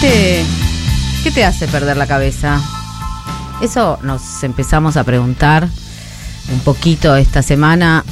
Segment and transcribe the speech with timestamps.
[0.00, 0.44] qué
[1.34, 2.60] te hace perder la cabeza?
[3.60, 5.68] Eso nos empezamos a preguntar
[6.52, 8.04] un poquito esta semana.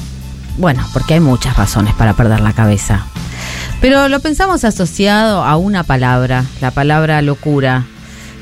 [0.58, 3.06] Bueno, porque hay muchas razones para perder la cabeza.
[3.80, 7.84] Pero lo pensamos asociado a una palabra, la palabra locura,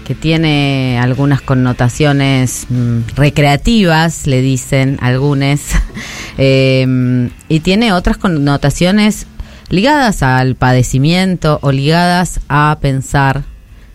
[0.06, 5.60] que tiene algunas connotaciones mm, recreativas, le dicen algunos,
[6.38, 9.26] eh, y tiene otras connotaciones
[9.74, 13.42] ligadas al padecimiento o ligadas a pensar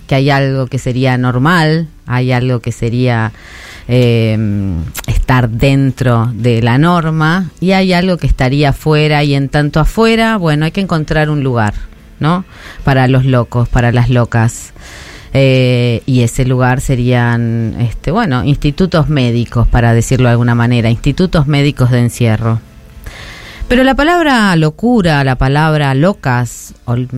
[0.07, 3.31] que hay algo que sería normal, hay algo que sería
[3.87, 4.37] eh,
[5.07, 10.35] estar dentro de la norma y hay algo que estaría afuera y en tanto afuera,
[10.35, 11.75] bueno, hay que encontrar un lugar,
[12.19, 12.43] ¿no?
[12.83, 14.73] Para los locos, para las locas.
[15.31, 21.47] Eh, y ese lugar serían, este, bueno, institutos médicos, para decirlo de alguna manera, institutos
[21.47, 22.59] médicos de encierro.
[23.69, 26.73] Pero la palabra locura, la palabra locas,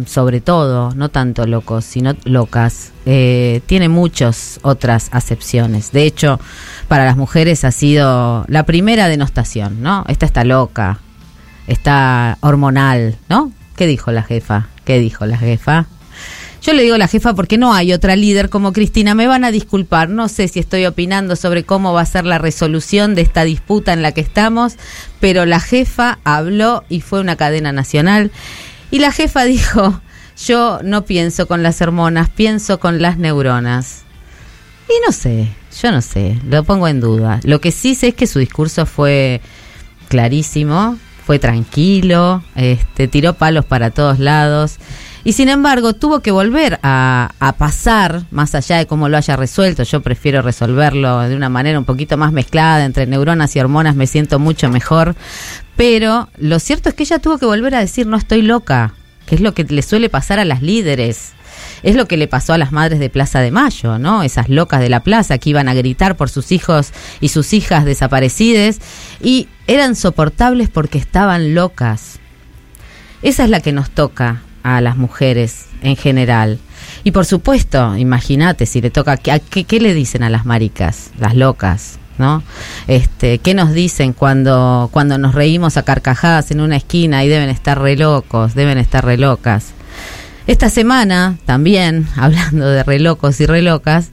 [0.05, 5.93] sobre todo, no tanto locos, sino locas, eh, tiene muchas otras acepciones.
[5.93, 6.41] De hecho,
[6.89, 10.03] para las mujeres ha sido la primera denostación, ¿no?
[10.09, 10.99] Esta está loca,
[11.67, 13.53] está hormonal, ¿no?
[13.77, 14.67] ¿Qué dijo la jefa?
[14.83, 15.86] ¿Qué dijo la jefa?
[16.62, 19.16] Yo le digo a la jefa porque no hay otra líder como Cristina.
[19.16, 22.38] Me van a disculpar, no sé si estoy opinando sobre cómo va a ser la
[22.38, 24.76] resolución de esta disputa en la que estamos,
[25.20, 28.32] pero la jefa habló y fue una cadena nacional.
[28.92, 30.02] Y la jefa dijo,
[30.45, 34.04] yo no pienso con las hormonas, pienso con las neuronas.
[34.88, 35.48] Y no sé,
[35.82, 37.39] yo no sé, lo pongo en duda.
[37.44, 39.42] Lo que sí sé es que su discurso fue
[40.09, 44.78] clarísimo, fue tranquilo, este, tiró palos para todos lados.
[45.23, 49.83] Y sin embargo, tuvo que volver a, pasar, más allá de cómo lo haya resuelto,
[49.83, 54.08] yo prefiero resolverlo de una manera un poquito más mezclada entre neuronas y hormonas, me
[54.08, 55.16] siento mucho mejor.
[55.75, 58.94] Pero lo cierto es que ella tuvo que volver a decir, no estoy loca,
[59.27, 61.33] que es lo que le suele pasar a las líderes.
[61.83, 64.23] Es lo que le pasó a las madres de Plaza de Mayo, ¿no?
[64.23, 67.86] Esas locas de la plaza que iban a gritar por sus hijos y sus hijas
[67.86, 68.80] desaparecidas
[69.21, 72.20] y eran soportables porque estaban locas.
[73.21, 76.60] Esa es la que nos toca a las mujeres en general.
[77.04, 81.36] Y por supuesto, imagínate si le toca, ¿qué, qué, le dicen a las maricas, las
[81.36, 81.99] locas?
[82.17, 82.44] ¿no?
[82.88, 87.50] Este, ¿qué nos dicen cuando, cuando nos reímos a carcajadas en una esquina y deben
[87.50, 89.73] estar re locos, deben estar re locas?
[90.48, 94.10] Esta semana, también, hablando de re locos y re locas,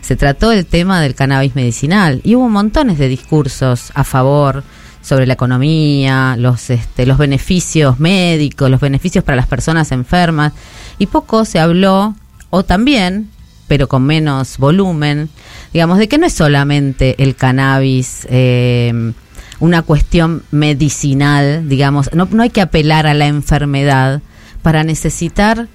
[0.00, 4.64] se trató el tema del cannabis medicinal y hubo montones de discursos a favor,
[5.02, 10.52] sobre la economía, los, este, los beneficios médicos, los beneficios para las personas enfermas,
[10.98, 12.14] y poco se habló,
[12.50, 13.30] o también,
[13.68, 15.30] pero con menos volumen,
[15.72, 19.12] digamos, de que no es solamente el cannabis eh,
[19.60, 24.22] una cuestión medicinal, digamos, no, no hay que apelar a la enfermedad
[24.62, 25.68] para necesitar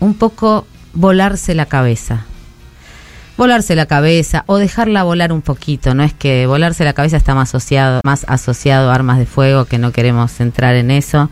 [0.00, 2.26] un poco volarse la cabeza
[3.36, 5.94] volarse la cabeza o dejarla volar un poquito.
[5.94, 9.64] No es que volarse la cabeza está más asociado, más asociado a armas de fuego,
[9.64, 11.30] que no queremos entrar en eso.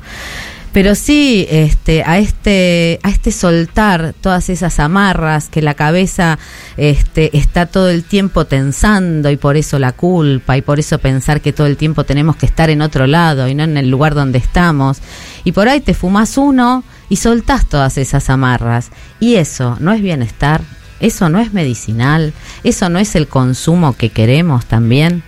[0.72, 6.38] Pero sí, este, a este, a este soltar todas esas amarras que la cabeza
[6.78, 11.42] este, está todo el tiempo tensando y por eso la culpa y por eso pensar
[11.42, 14.14] que todo el tiempo tenemos que estar en otro lado y no en el lugar
[14.14, 15.02] donde estamos.
[15.44, 18.90] Y por ahí te fumas uno y soltás todas esas amarras.
[19.20, 20.62] Y eso no es bienestar,
[21.02, 22.32] ¿Eso no es medicinal?
[22.62, 25.24] ¿Eso no es el consumo que queremos también?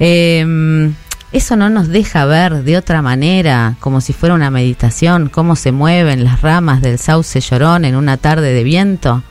[0.00, 0.94] Em,
[1.30, 5.70] eso no nos deja ver de otra manera, como si fuera una meditación, cómo se
[5.70, 9.22] mueven las ramas del sauce llorón en una tarde de viento.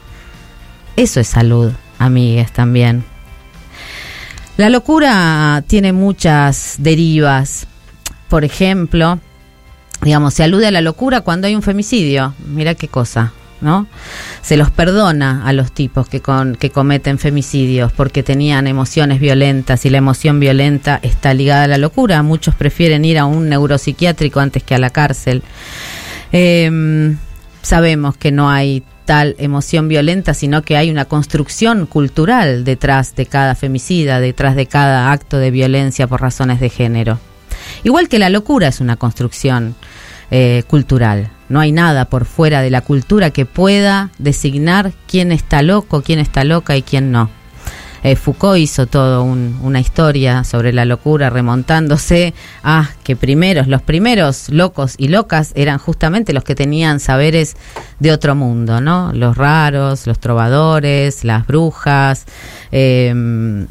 [0.95, 3.03] Eso es salud, amigues, también.
[4.55, 7.67] La locura tiene muchas derivas.
[8.29, 9.19] Por ejemplo,
[10.03, 12.33] digamos, se alude a la locura cuando hay un femicidio.
[12.47, 13.33] Mira qué cosa.
[13.61, 13.87] ¿No?
[14.41, 19.85] Se los perdona a los tipos que, con, que cometen femicidios porque tenían emociones violentas
[19.85, 22.21] y la emoción violenta está ligada a la locura.
[22.23, 25.43] Muchos prefieren ir a un neuropsiquiátrico antes que a la cárcel.
[26.31, 27.17] Em,
[27.61, 33.25] sabemos que no hay tal emoción violenta, sino que hay una construcción cultural detrás de
[33.25, 37.19] cada femicida, detrás de cada acto de violencia por razones de género.
[37.83, 39.75] Igual que la locura es una construcción
[40.29, 41.31] eh, cultural.
[41.49, 46.19] No hay nada por fuera de la cultura que pueda designar quién está loco, quién
[46.19, 47.29] está loca y quién no.
[48.03, 54.49] Eh, Foucault hizo todo una historia sobre la locura remontándose a que primeros, los primeros
[54.49, 57.55] locos y locas eran justamente los que tenían saberes
[57.99, 59.11] de otro mundo, ¿no?
[59.13, 62.25] Los raros, los trovadores, las brujas,
[62.71, 63.13] eh,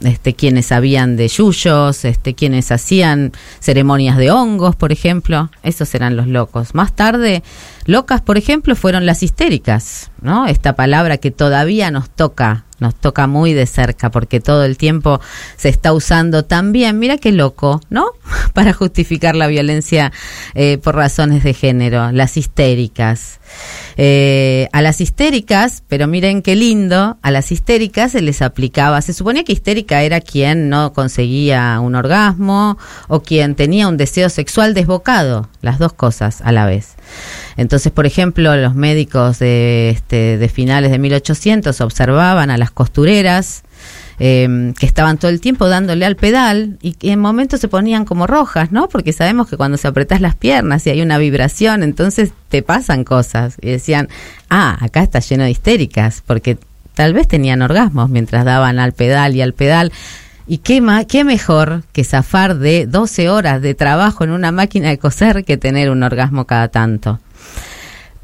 [0.05, 6.17] este, quienes sabían de yuyos, este, quienes hacían ceremonias de hongos, por ejemplo, esos eran
[6.17, 6.75] los locos.
[6.75, 7.43] Más tarde,
[7.87, 10.47] locas, por ejemplo, fueron las histéricas, ¿no?
[10.47, 15.21] Esta palabra que todavía nos toca nos toca muy de cerca porque todo el tiempo
[15.57, 18.07] se está usando también, mira qué loco, ¿no?
[18.53, 20.13] Para justificar la violencia
[20.55, 23.41] eh, por razones de género, las histéricas.
[23.97, 29.13] Eh, a las histéricas, pero miren qué lindo, a las histéricas se les aplicaba, se
[29.13, 32.79] suponía que histérica era quien no conseguía un orgasmo
[33.09, 36.95] o quien tenía un deseo sexual desbocado, las dos cosas a la vez.
[37.59, 43.65] Entonces, por ejemplo, los médicos de, este, de finales de 1800 observaban a las costureras
[44.21, 48.05] em, que estaban todo el tiempo dándole al pedal y que en momentos se ponían
[48.05, 48.89] como rojas, ¿no?
[48.89, 53.03] Porque sabemos que cuando se apretas las piernas y hay una vibración, entonces te pasan
[53.03, 53.57] cosas.
[53.61, 54.09] Y decían,
[54.49, 56.59] ah, acá está lleno de histéricas, porque
[56.95, 59.91] tal vez tenían orgasmos mientras daban al pedal y al pedal.
[60.47, 64.99] Y qué, qué mejor que zafar de 12 horas de trabajo en una máquina de
[64.99, 67.19] coser que tener un orgasmo cada tanto.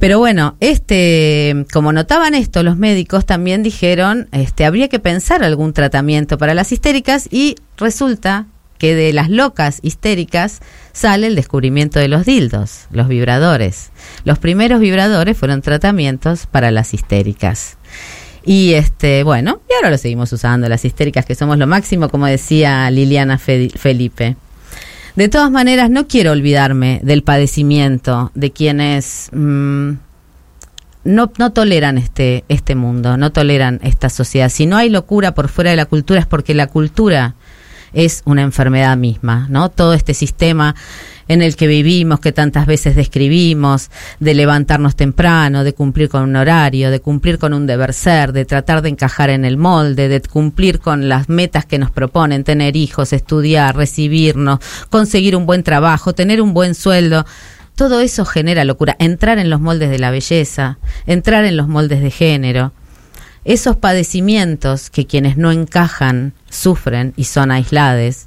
[0.05, 5.73] Pero bueno, este, como notaban esto, los médicos también dijeron, este, habría que pensar algún
[5.73, 8.45] tratamiento para las histéricas y resulta
[8.77, 10.61] que de las locas histéricas
[10.93, 13.93] sale el descubrimiento de los dildos, los vibradores.
[14.27, 17.79] Los primeros vibradores fueron tratamientos para las histéricas.
[18.45, 22.27] Y este, bueno, y ahora lo seguimos usando, las histéricas que somos lo máximo, como
[22.27, 24.37] decía Liliana Felipe.
[25.17, 29.93] De todas maneras, no quiero olvidarme del padecimiento de quienes mm,
[31.05, 34.49] no, no toleran este, este mundo, no toleran esta sociedad.
[34.49, 37.37] Si no hay locura por fuera de la cultura es porque la cultura
[37.95, 39.71] es una enfermedad misma, ¿no?
[39.71, 40.75] Todo este sistema
[41.29, 46.37] en el que vivimos, que tantas veces describimos, de levantarnos temprano, de cumplir con un
[46.37, 50.21] horario, de cumplir con un deber ser, de tratar de encajar en el molde, de
[50.21, 54.59] cumplir con las metas que nos proponen, tener hijos, estudiar, recibirnos,
[54.91, 57.25] conseguir un buen trabajo, tener un buen sueldo.
[57.75, 58.95] Todo eso genera locura.
[58.99, 62.73] Entrar en los moldes de la belleza, entrar en los moldes de género.
[63.45, 68.27] Esos padecimientos que quienes no encajan sufren y son aislados,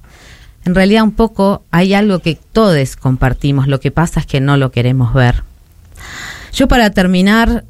[0.65, 4.57] en realidad un poco hay algo que todos compartimos, lo que pasa es que no
[4.57, 5.43] lo queremos ver.
[6.53, 7.63] Yo para terminar,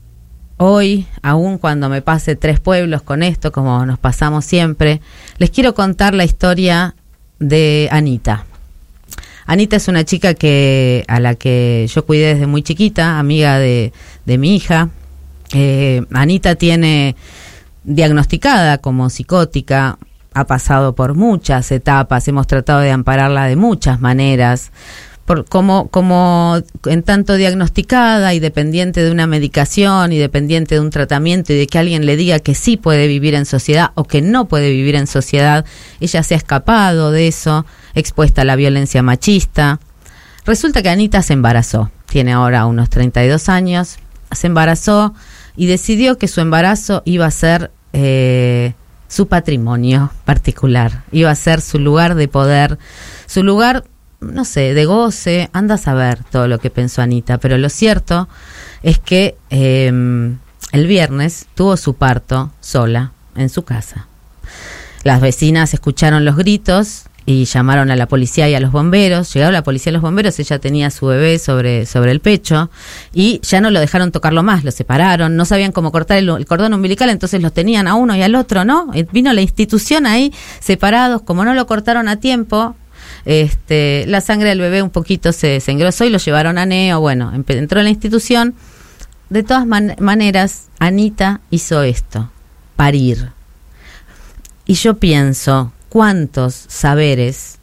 [0.57, 5.01] hoy, aun cuando me pase tres pueblos con esto, como nos pasamos siempre,
[5.37, 6.95] les quiero contar la historia
[7.39, 8.45] de Anita.
[9.45, 13.93] Anita es una chica que a la que yo cuidé desde muy chiquita, amiga de,
[14.25, 14.89] mi hija.
[15.53, 17.15] Eh, Anita tiene
[17.83, 19.97] diagnosticada como psicótica
[20.37, 24.71] ha pasado por muchas etapas, hemos tratado de ampararla de muchas maneras,
[25.25, 30.91] por, como, como en tanto diagnosticada y dependiente de una medicación y dependiente de un
[30.91, 34.21] tratamiento y de que alguien le diga que sí puede vivir en sociedad o que
[34.21, 35.65] no puede vivir en sociedad,
[35.99, 37.65] ella se ha escapado de eso,
[37.95, 39.79] expuesta a la violencia machista.
[40.45, 43.97] Resulta que Anita se embarazó, tiene ahora unos 32 años,
[44.31, 45.13] se embarazó
[45.57, 47.71] y decidió que su embarazo iba a ser...
[47.91, 48.73] Eh,
[49.07, 52.77] su patrimonio particular, iba a ser su lugar de poder,
[53.25, 53.85] su lugar,
[54.19, 58.27] no sé, de goce, anda a saber todo lo que pensó Anita, pero lo cierto
[58.83, 60.37] es que em,
[60.71, 64.07] el viernes tuvo su parto sola en su casa.
[65.03, 69.33] Las vecinas escucharon los gritos y llamaron a la policía y a los bomberos.
[69.33, 72.71] Llegaron la policía y los bomberos, ella tenía su bebé sobre, sobre el pecho
[73.13, 76.73] y ya no lo dejaron tocarlo más, lo separaron, no sabían cómo cortar el, cordón
[76.73, 78.91] umbilical, entonces los tenían a uno y al otro, ¿no?
[79.11, 82.77] Vino la institución ahí separados, como no lo cortaron a tiempo,
[83.25, 87.01] este, la sangre del bebé un poquito se, se engrosó y lo llevaron a Neo,
[87.01, 88.55] bueno, entró en la institución.
[89.29, 92.31] De todas maneras, Anita hizo esto,
[92.77, 93.31] parir.
[94.65, 97.57] Y yo pienso, cuántos saberes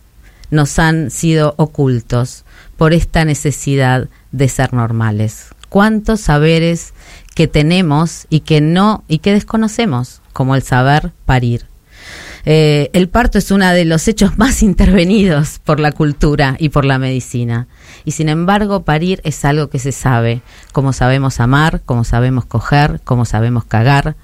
[0.51, 2.45] nos han sido ocultos
[2.77, 5.49] por esta necesidad de ser normales.
[5.69, 6.93] Cuántos saberes
[7.35, 11.67] que tenemos y que no y que desconocemos, como el saber parir.
[12.47, 16.85] Eh, el parto es uno de los hechos más intervenidos por la cultura y por
[16.85, 17.67] la medicina.
[18.05, 23.01] Y sin embargo, parir es algo que se sabe, como sabemos amar, como sabemos coger,
[23.03, 24.17] como sabemos cagar.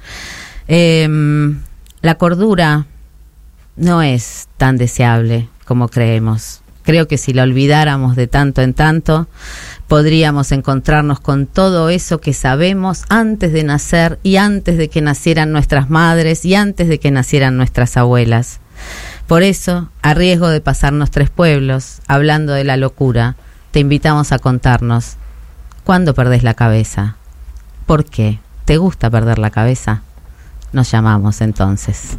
[0.69, 1.61] Em,
[2.03, 2.87] la cordura
[3.81, 6.61] no es tan deseable como creemos.
[6.83, 9.27] Creo que si la olvidáramos de tanto en tanto,
[9.89, 15.53] podríamos encontrarnos con todo eso que sabemos antes de nacer y antes de que nacieran
[15.53, 18.61] nuestras madres y antes de que nacieran nuestras abuelas.
[19.27, 23.37] Por eso, a riesgo de pasarnos tres pueblos, hablando de la locura,
[23.71, 25.17] te invitamos a contarnos,
[25.85, 27.17] ¿cuándo perdés la cabeza?
[27.87, 28.41] ¿Por qué?
[28.67, 30.03] ¿Te gusta perder la cabeza?
[30.73, 32.19] Nos llamamos entonces.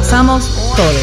[0.00, 0.96] pasamos todos.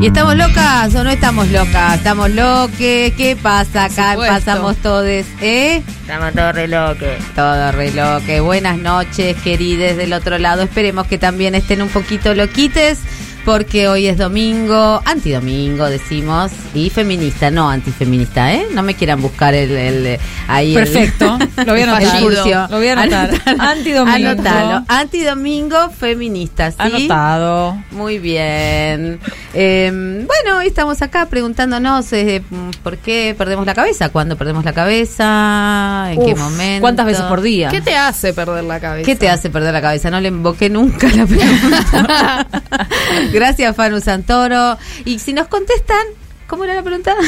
[0.00, 1.96] ¿Y estamos locas o no estamos locas?
[1.96, 3.12] ¿Estamos loques?
[3.12, 4.16] ¿Qué pasa acá?
[4.16, 5.82] Pasamos todos, ¿eh?
[6.00, 7.08] Estamos todos re locos.
[7.34, 8.40] Todo re loque.
[8.40, 10.62] Buenas noches, querides del otro lado.
[10.62, 13.00] Esperemos que también estén un poquito loquites.
[13.48, 18.66] Porque hoy es domingo, antidomingo decimos, y feminista, no antifeminista, ¿eh?
[18.74, 22.16] No me quieran buscar el, el ahí el- Perfecto, lo voy a anotar.
[22.22, 22.34] el.
[22.70, 23.30] Lo voy a anotar.
[23.58, 24.28] Antidomingo.
[24.28, 24.84] Anotalo.
[24.86, 26.76] Antidomingo feminista, ¿sí?
[26.78, 27.82] Anotado.
[27.92, 29.18] Muy bien.
[29.54, 29.90] Eh,
[30.26, 32.42] bueno, hoy estamos acá preguntándonos eh,
[32.82, 36.82] por qué perdemos la cabeza, cuándo perdemos la cabeza, en qué momento.
[36.82, 37.70] ¿Cuántas veces por día?
[37.70, 39.06] ¿Qué te hace perder la cabeza?
[39.06, 40.10] ¿Qué te hace perder la cabeza?
[40.10, 42.46] No le invoqué nunca la pregunta.
[43.38, 44.76] Gracias, Fanu Santoro.
[45.04, 46.04] Y si nos contestan,
[46.48, 47.14] ¿cómo era la pregunta?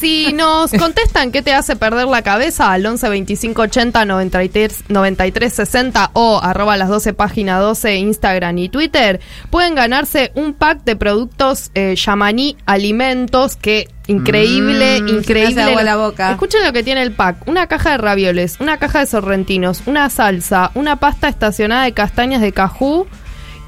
[0.00, 5.52] Si nos contestan qué te hace perder la cabeza al 11 25 80 93, 93
[5.52, 10.96] 60 o arroba las 12 página 12 Instagram y Twitter, pueden ganarse un pack de
[10.96, 15.60] productos eh, Yamaní Alimentos que increíble, Mm, increíble.
[15.62, 16.30] hace agua la boca.
[16.30, 17.46] Escuchen lo que tiene el pack.
[17.46, 22.40] Una caja de ravioles, una caja de sorrentinos, una salsa, una pasta estacionada de castañas
[22.40, 23.06] de cajú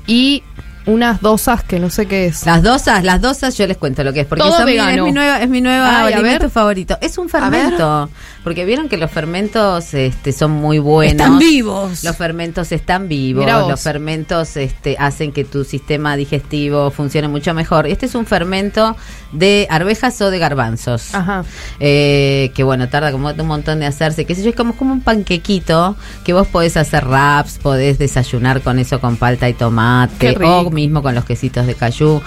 [0.06, 0.42] y
[0.86, 2.44] unas dosas que no sé qué es.
[2.46, 4.78] Las dosas, las dosas, yo les cuento lo que es, porque Todo son mi- es
[4.84, 5.04] vegano.
[5.04, 6.98] mi nueva, es mi nueva Ay, alimento favorito.
[7.00, 8.08] Es un fermento,
[8.44, 11.12] porque vieron que los fermentos este, son muy buenos.
[11.12, 12.02] Están vivos.
[12.02, 17.87] Los fermentos están vivos, los fermentos este, hacen que tu sistema digestivo funcione mucho mejor.
[17.87, 18.96] Este es un fermento
[19.32, 21.14] de arvejas o de garbanzos.
[21.14, 21.44] Ajá.
[21.80, 24.92] Eh, que bueno, tarda como un montón de hacerse, qué sé yo, es como, como
[24.92, 30.37] un panquequito que vos podés hacer wraps, podés desayunar con eso con palta y tomate,
[30.44, 32.20] o mismo con los quesitos de cayú.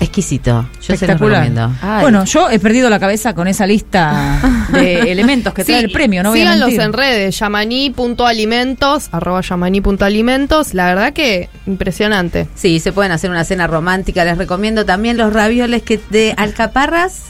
[0.00, 1.42] Exquisito, yo se los Espectacular.
[1.44, 1.74] recomiendo.
[1.82, 2.02] Ay.
[2.02, 4.40] Bueno, yo he perdido la cabeza con esa lista
[4.72, 10.74] de elementos que trae Sí, el premio, no voy síganlos en redes, yamaní.alimentos, arroba yamaní.alimentos.
[10.74, 12.48] La verdad que impresionante.
[12.54, 14.24] Sí, se pueden hacer una cena romántica.
[14.24, 17.24] Les recomiendo también los ravioles que de alcaparras,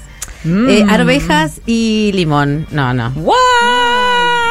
[0.44, 0.68] Mm.
[0.68, 2.66] eh, arvejas y limón.
[2.70, 3.12] No, no.
[3.16, 3.34] ¡What!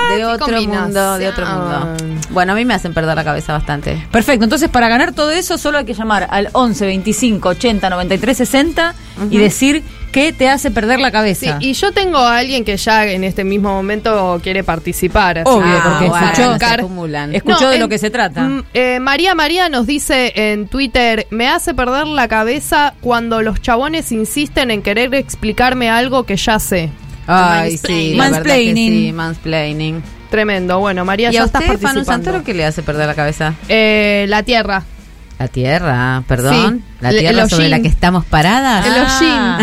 [0.10, 1.96] De qué otro mundo, de otro mundo.
[2.30, 4.06] Bueno, a mí me hacen perder la cabeza bastante.
[4.12, 8.38] Perfecto, entonces para ganar todo eso solo hay que llamar al 11 25 80 93
[8.38, 8.96] 60
[9.30, 11.58] y decir qué te hace perder la Sí, cabeza.
[11.60, 15.40] y yo tengo a alguien que ya en este mismo momento quiere participar.
[15.40, 17.36] así Obvio, que porque escuchó- se acumulan.
[17.36, 18.48] Escuchó No, de en- lo que se trata.
[18.74, 24.12] Eh, María María nos dice en Twitter, me hace perder la cabeza cuando los chabones
[24.12, 26.90] insisten en querer explicarme algo que ya sé.
[27.27, 28.91] Ay, sí, la verdad que Mansplaining.
[28.93, 30.03] sí, mansplaining.
[30.31, 30.79] Tremendo.
[30.79, 32.25] Bueno, María, ¿Y ya a estás usted, Fanu participando.
[32.25, 33.53] Santoro, qué le hace perder la cabeza?
[33.69, 34.84] Eh, la Tierra.
[35.39, 36.84] La tierra, perdón.
[36.84, 38.86] Sí, La tierra el sobre la que estamos paradas.
[38.86, 38.94] El
[39.30, 39.60] Ah,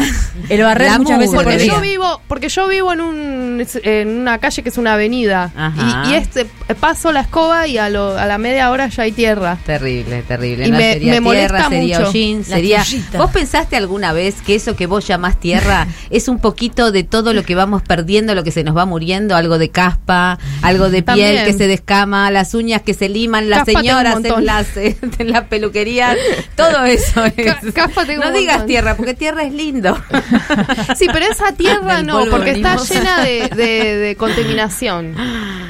[0.49, 4.39] el barrer muchas veces por Porque yo vivo, porque yo vivo en un en una
[4.39, 6.05] calle que es una avenida Ajá.
[6.07, 6.47] y, y este
[6.81, 9.57] paso la escoba y a, lo- a la media hora ya hay tierra.
[9.65, 10.67] Terrible, terrible.
[10.67, 12.11] Y no me- sería me molesta tierra, sería mucho.
[12.11, 12.83] hollín, sería.
[12.83, 13.19] tierrita.
[13.19, 17.33] ¿Vos pensaste alguna vez que eso que vos llamás tierra es un poquito de todo
[17.33, 21.03] lo que vamos perdiendo, lo que se nos va muriendo, algo de caspa, algo de
[21.03, 21.45] piel También.
[21.45, 26.17] que se descama, las uñas que se liman, las señoras en las en la peluquería,
[26.57, 27.33] todo eso es.
[27.35, 29.97] Ca- caspa tengo no un digas tierra, porque tierra es lindo.
[30.97, 35.15] Sí, pero esa tierra no, porque está llena de, de- de contaminación.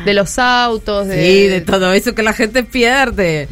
[0.05, 1.15] De los autos, de...
[1.25, 3.49] Sí, de todo eso que la gente pierde.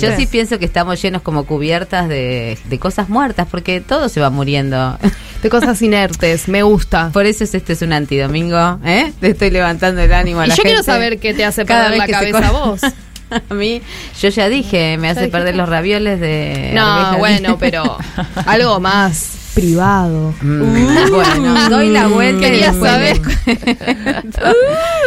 [0.00, 4.20] Yo sí pienso que estamos llenos como cubiertas de, de cosas muertas, porque todo se
[4.20, 4.98] va muriendo.
[5.42, 6.48] de cosas inertes.
[6.48, 7.10] Me gusta.
[7.12, 9.12] Por eso es- este es un antidomingo, ¿eh?
[9.20, 11.98] Le estoy levantando el ánimo a Y la yo quiero saber qué te hace perder
[11.98, 12.80] la cabeza a vos.
[13.50, 13.80] A mí,
[14.20, 15.36] yo ya dije, me hace dijiste?
[15.38, 16.70] perder los ravioles de...
[16.74, 17.96] No, bueno, pero
[18.46, 19.50] algo más.
[19.54, 20.34] privado.
[20.40, 23.20] Mm, bueno, doy la vuelta y Quería saber.
[23.20, 23.56] les-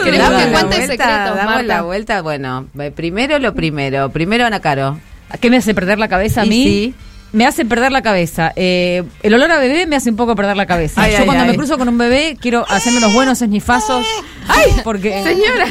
[0.03, 1.63] ¿Querés Damos que la cuente vuelta, secretos, Damos Marta?
[1.63, 4.09] la vuelta, bueno, eh, primero lo primero.
[4.09, 4.99] Primero Ana Caro.
[5.41, 6.63] ¿Qué me hace perder la cabeza a mí?
[6.63, 6.93] sí.
[7.35, 8.53] Me hace perder la cabeza.
[8.55, 11.01] Eh, el olor a bebé me hace un poco perder la cabeza.
[11.01, 11.49] Ay, Yo ay, cuando ay.
[11.49, 14.05] me cruzo con un bebé quiero hacerme unos buenos esnifazos.
[14.47, 14.73] ¡Ay!
[14.85, 15.67] Porque Señora.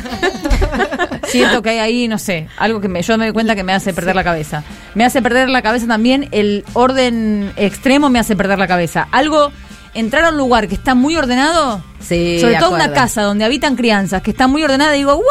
[1.26, 3.73] siento que hay ahí, no sé, algo que me, yo me doy cuenta que me
[3.73, 4.62] hace perder la cabeza.
[4.94, 9.09] Me hace perder la cabeza también el orden extremo me hace perder la cabeza.
[9.11, 9.50] Algo
[9.94, 13.75] entrar a un lugar que está muy ordenado, Sí, sobre todo una casa donde habitan
[13.75, 15.25] crianzas que está muy ordenada y digo, ¿what?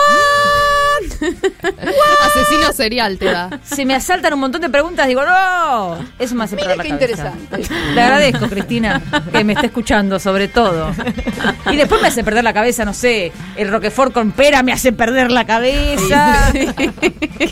[2.25, 3.59] Asesino serial te da.
[3.63, 5.97] Se me asaltan un montón de preguntas, digo, no.
[6.19, 7.33] Eso me hace perder la qué cabeza.
[7.33, 7.75] interesante.
[7.93, 10.91] Le agradezco, Cristina, que me esté escuchando, sobre todo.
[11.71, 14.91] Y después me hace perder la cabeza, no sé, el Roquefort con pera me hace
[14.93, 16.51] perder la cabeza.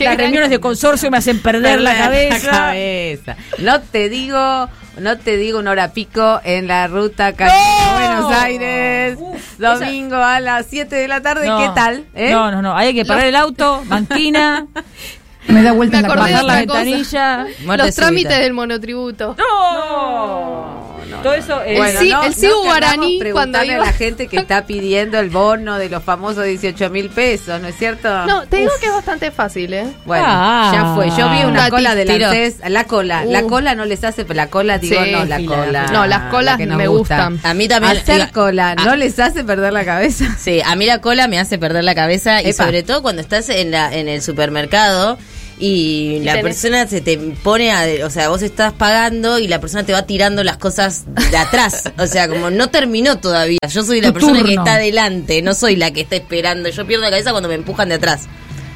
[0.00, 2.50] Las reuniones de consorcio me hacen perder la cabeza.
[2.50, 3.36] cabeza.
[3.58, 4.68] No te digo,
[4.98, 7.92] no te digo una hora pico en la ruta Cali- ¡No!
[7.94, 11.46] Buenos Aires, Uf, domingo a las 7 de la tarde.
[11.46, 11.58] No.
[11.58, 12.04] ¿Qué tal?
[12.14, 12.30] eh?
[12.30, 12.76] No, no, no.
[12.76, 14.66] Hay que parar el auto, banquina.
[15.48, 17.46] Me da vuelta Me la, acordé de bajar la ventanilla.
[17.76, 19.34] Los trámites del monotributo.
[19.36, 20.91] ¡No!
[21.22, 25.18] Todo eso eh, El sí- el Guaraní, cuando iba- a la gente que está pidiendo
[25.18, 28.08] el bono de los famosos 18 mil pesos, ¿no es cierto?
[28.26, 29.86] No, te digo que es bastante fácil, ¿eh?
[30.04, 30.70] Bueno, Ah.
[30.72, 31.08] ya fue.
[31.10, 33.24] Yo vi una Un cola de la la cola.
[33.24, 33.48] La Uh.
[33.48, 35.86] cola no les hace, pero la cola, digo, Sí, no, la cola.
[35.92, 37.28] No, las colas la me gusta.
[37.28, 37.50] gustan.
[37.50, 37.96] A mí también.
[37.96, 40.36] Hacer cola no les hace perder la cabeza.
[40.38, 43.48] Sí, a mí la cola me hace perder la cabeza y sobre todo cuando estás
[43.48, 45.18] en, la, en el supermercado
[45.64, 49.60] y, la tenés- persona se te pone a, o sea, vos estás pagando y la
[49.60, 53.58] persona te va tirando las cosas de atrás, o sea, como no terminó todavía.
[53.70, 56.68] Yo soy la Tu persona que está adelante, no soy la que está esperando.
[56.68, 58.22] Yo pierdo la cabeza cuando me empujan de atrás.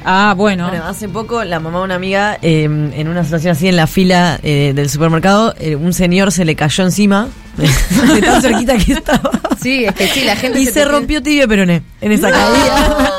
[0.09, 0.69] Ah, bueno.
[0.69, 3.87] Bueno, hace poco la mamá de una amiga, eh, en una situación así en la
[3.87, 7.27] fila eh, del supermercado, eh, un señor se le cayó encima,
[7.57, 9.31] de tan cerquita que estaba.
[9.61, 12.11] Sí, es que sí, la gente Y se se, te- rompió tibia y peroné en
[12.13, 13.11] esa caída.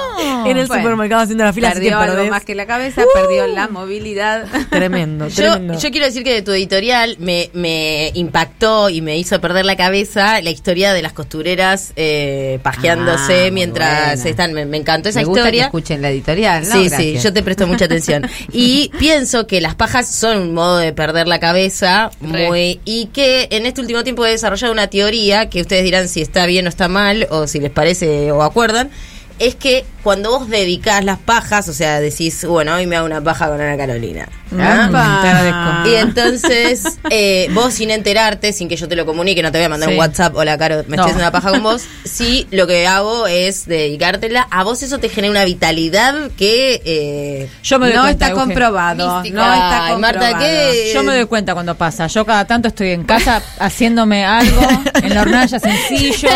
[0.50, 3.02] En el Bueno, supermercado haciendo la fila, así que perdió algo más que la cabeza,
[3.14, 4.46] perdió la movilidad.
[4.70, 5.78] Tremendo, Yo, tremendo.
[5.78, 9.76] yo quiero decir que de tu editorial me, me impactó y me hizo perder la
[9.76, 14.30] cabeza la historia de las costureras eh, pajeándose Ah, mientras buena.
[14.30, 14.52] están.
[14.52, 15.64] Me, me encantó esa Me gusta que historia.
[15.66, 16.74] escuchen la editorial, ¿no?
[16.74, 18.26] Sí, sí, yo te presto mucha atención.
[18.52, 23.48] Y pienso que las pajas son un modo de perder la cabeza muy y que
[23.50, 26.68] en este último tiempo he desarrollado una teoría que ustedes dirán si está bien o
[26.68, 28.90] está mal o si les parece o acuerdan.
[29.38, 33.20] Es que cuando vos dedicás las pajas, o sea, decís, bueno, hoy me hago una
[33.20, 34.26] paja con Ana Carolina.
[34.58, 34.88] ¿ah?
[35.20, 35.88] Te agradezco.
[35.90, 39.66] Y entonces, eh, vos sin enterarte, sin que yo te lo comunique, no te voy
[39.66, 39.94] a mandar Sí.
[39.94, 41.02] un WhatsApp, hola Caro, me No.
[41.02, 41.82] estoy haciendo una paja con vos.
[42.04, 44.48] Sí, lo que hago es dedicártela.
[44.50, 46.80] A vos eso te genera una vitalidad que...
[46.86, 49.20] Eh, Yo me doy No cuenta, está comprobado.
[49.20, 49.36] Mística.
[49.36, 50.20] No está Ay, comprobado.
[50.30, 50.90] Marta, ¿qué?
[50.94, 52.06] Yo me doy cuenta cuando pasa.
[52.06, 54.62] Yo cada tanto estoy en casa haciéndome algo
[55.02, 56.30] en la hornalla sencillo,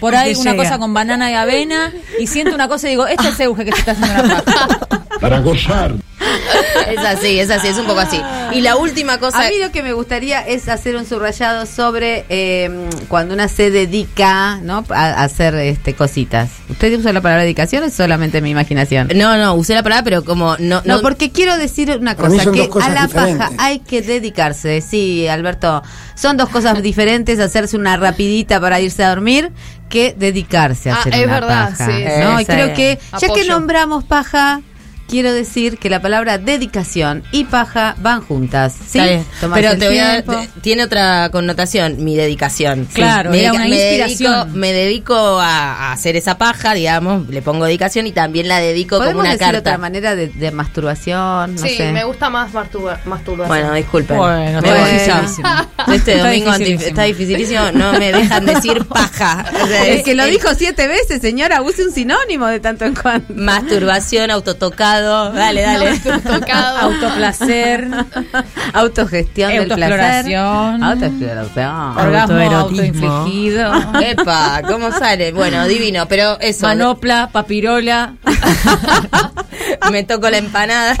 [0.00, 0.64] por ahí una llega.
[0.64, 3.72] cosa con banana y avena, y siento una cosa y digo, este es Euge que
[3.72, 4.78] se está haciendo una paja.
[5.20, 5.92] para gozar.
[6.88, 8.20] Es así, es así, es un poco así.
[8.52, 9.44] Y la última cosa...
[9.46, 13.70] A mí lo que me gustaría es hacer un subrayado sobre eh, cuando una se
[13.70, 14.84] dedica ¿no?
[14.88, 16.48] a, a hacer este cositas.
[16.68, 19.08] ¿Usted usa la palabra dedicación o es solamente mi imaginación?
[19.14, 20.80] No, no, usé la palabra, pero como no...
[20.84, 23.38] No, porque quiero decir una cosa, que a la diferentes.
[23.38, 24.80] paja hay que dedicarse.
[24.80, 25.82] Sí, Alberto,
[26.14, 29.52] son dos cosas diferentes, hacerse una rapidita para irse a dormir
[29.90, 31.86] que dedicarse a Ah, hacer es una verdad, paja.
[31.86, 32.36] sí, ¿no?
[32.38, 32.42] sí.
[32.42, 34.60] Y creo que ya que nombramos paja,
[35.08, 38.74] quiero decir que la palabra dedicación y paja van juntas.
[38.74, 38.98] ¿sí?
[38.98, 39.24] Está bien.
[39.40, 40.24] Tomarse Pero te voy a,
[40.60, 42.86] tiene otra connotación, mi dedicación.
[42.92, 44.32] Claro, me era dedica- una me inspiración.
[44.44, 48.58] Dedico, me dedico a, a hacer esa paja, digamos, le pongo dedicación y también la
[48.60, 49.58] dedico como ¿Podemos una decir carta.
[49.60, 51.54] otra manera de, de masturbación?
[51.54, 51.90] No sí, sé.
[51.92, 53.48] me gusta más masturba- masturbación.
[53.48, 54.16] Bueno, disculpen.
[54.16, 55.48] Bueno, Me dificilísimo.
[55.92, 56.88] Este domingo dificilísimo.
[56.88, 59.44] está dificilísimo, no me dejan decir paja.
[59.62, 62.60] O sea, Es es- que lo es dijo siete veces, señora, use un sinónimo de
[62.60, 63.32] tanto en cuando.
[63.34, 64.97] Masturbación, autotocado.
[65.00, 65.98] Dale, dale.
[65.98, 66.78] Tocado.
[66.78, 67.88] Autoplacer,
[68.72, 70.36] Autogestión del placer.
[70.36, 71.98] Autoexploración.
[71.98, 75.32] Orgasmo autoinfligido, Epa, ¿cómo sale?
[75.32, 76.66] Bueno, divino, pero eso.
[76.66, 78.14] manopla, papirola.
[79.90, 80.96] Me toco la empanada.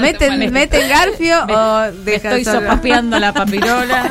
[0.00, 4.10] ¿Meten, garfio Me- o Me estoy sopapeando la papirola.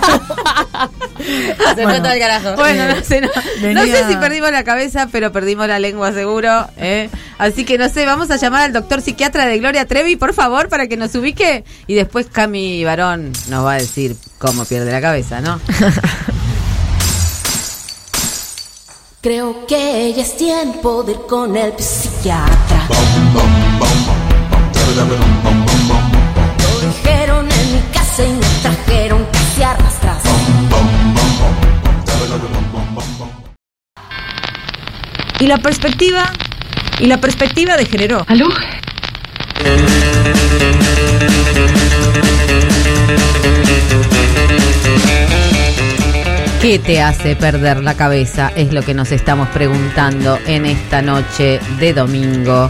[1.75, 2.55] Se fue todo carajo.
[2.55, 3.29] Bueno, no sé, no,
[3.73, 6.67] no sé si perdimos la cabeza, pero perdimos la lengua seguro.
[6.77, 7.09] ¿eh?
[7.37, 10.69] Así que no sé, vamos a llamar al doctor psiquiatra de Gloria Trevi, por favor,
[10.69, 11.63] para que nos ubique.
[11.87, 15.59] Y después Cami Barón nos va a decir cómo pierde la cabeza, ¿no?
[19.21, 22.87] Creo que ya es tiempo de ir con el psiquiatra.
[26.61, 30.23] Lo dijeron en mi casa y me trajeron casi arrastras.
[35.41, 36.31] Y la perspectiva,
[36.99, 38.25] y la perspectiva de género.
[38.25, 38.47] ¿Aló?
[46.61, 48.51] ¿Qué te hace perder la cabeza?
[48.53, 52.69] Es lo que nos estamos preguntando en esta noche de domingo.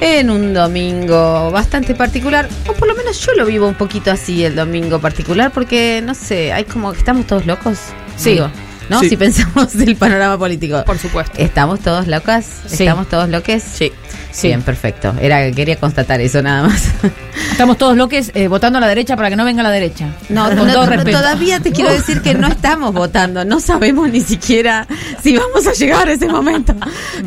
[0.00, 4.44] En un domingo bastante particular, o por lo menos yo lo vivo un poquito así
[4.44, 7.78] el domingo particular, porque no sé, hay como que estamos todos locos.
[8.16, 8.30] Sí.
[8.30, 8.50] Digo,
[8.88, 9.00] ¿no?
[9.00, 9.10] Sí.
[9.10, 10.82] Si pensamos del panorama político.
[10.86, 11.36] Por supuesto.
[11.36, 12.46] ¿Estamos todos locas?
[12.66, 12.84] Sí.
[12.84, 13.62] ¿Estamos todos loques?
[13.62, 13.92] Sí.
[14.42, 15.14] Bien, perfecto.
[15.20, 16.88] Era, quería constatar eso nada más.
[17.50, 20.08] Estamos todos loques eh, votando a la derecha para que no venga la derecha.
[20.28, 21.18] No, con no, todo no, respeto.
[21.18, 24.86] todavía te quiero decir que no estamos votando, no sabemos ni siquiera
[25.22, 26.74] si vamos a llegar a ese momento.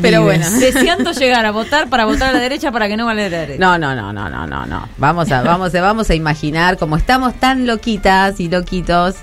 [0.00, 0.48] Pero bueno.
[0.58, 3.60] Deseando llegar a votar para votar a la derecha para que no vale la derecha.
[3.60, 4.88] No, no, no, no, no, no, no.
[4.96, 9.16] Vamos a, vamos a, vamos a imaginar, como estamos tan loquitas y loquitos,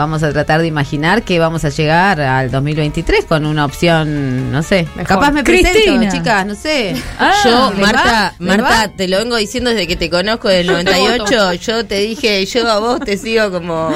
[0.00, 4.62] vamos a tratar de imaginar que vamos a llegar al 2023 con una opción, no
[4.62, 4.88] sé.
[5.06, 6.10] Capaz me presento, Cristina.
[6.10, 6.94] chicas, no sé.
[7.18, 8.34] Ah, yo, ¿les Marta, va?
[8.38, 11.52] ¿Les Marta, te lo vengo diciendo desde que te conozco del Yo te 98.
[11.54, 13.90] Yo te dije, yo a vos te sigo como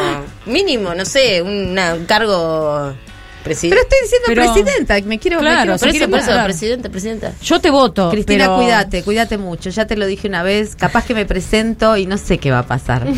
[0.47, 2.95] mínimo, no sé, una- un cargo
[3.44, 6.44] Pero estoy diciendo Pero- presidenta, me quiero, me Claro, quiero si Por eso, por eso,
[6.44, 7.33] presidente, presidenta.
[7.42, 8.11] Yo te voto.
[8.11, 9.70] Cristina, pero- cuídate, cuídate mucho.
[9.70, 10.74] Ya te lo dije una vez.
[10.76, 13.07] Capaz que me presento y no sé qué va a pasar.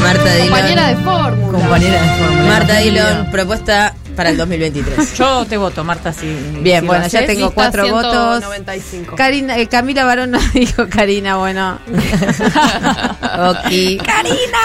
[0.00, 1.04] Marta Compañera de Dillon.
[1.04, 1.58] fórmula.
[1.58, 2.48] Compañera de fórmula.
[2.48, 5.14] Marta Dillon, propuesta para el 2023.
[5.18, 6.26] Yo te voto, Marta, si.
[6.60, 8.38] Bien, si bueno, ya tengo Lista cuatro votos.
[8.40, 9.16] 195.
[9.16, 11.78] Karina, eh, Camila Barón nos dijo Karina, bueno.
[13.32, 13.70] Ok.
[14.04, 14.58] ¡Karina!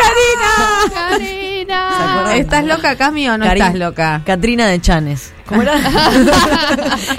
[0.94, 2.36] Karina.
[2.36, 4.22] ¿Estás loca, Cami, o no Cari- estás loca?
[4.26, 5.34] Catrina de Chanes.
[5.46, 5.74] ¿Cómo era?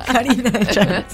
[0.06, 1.04] Karina de Chanes.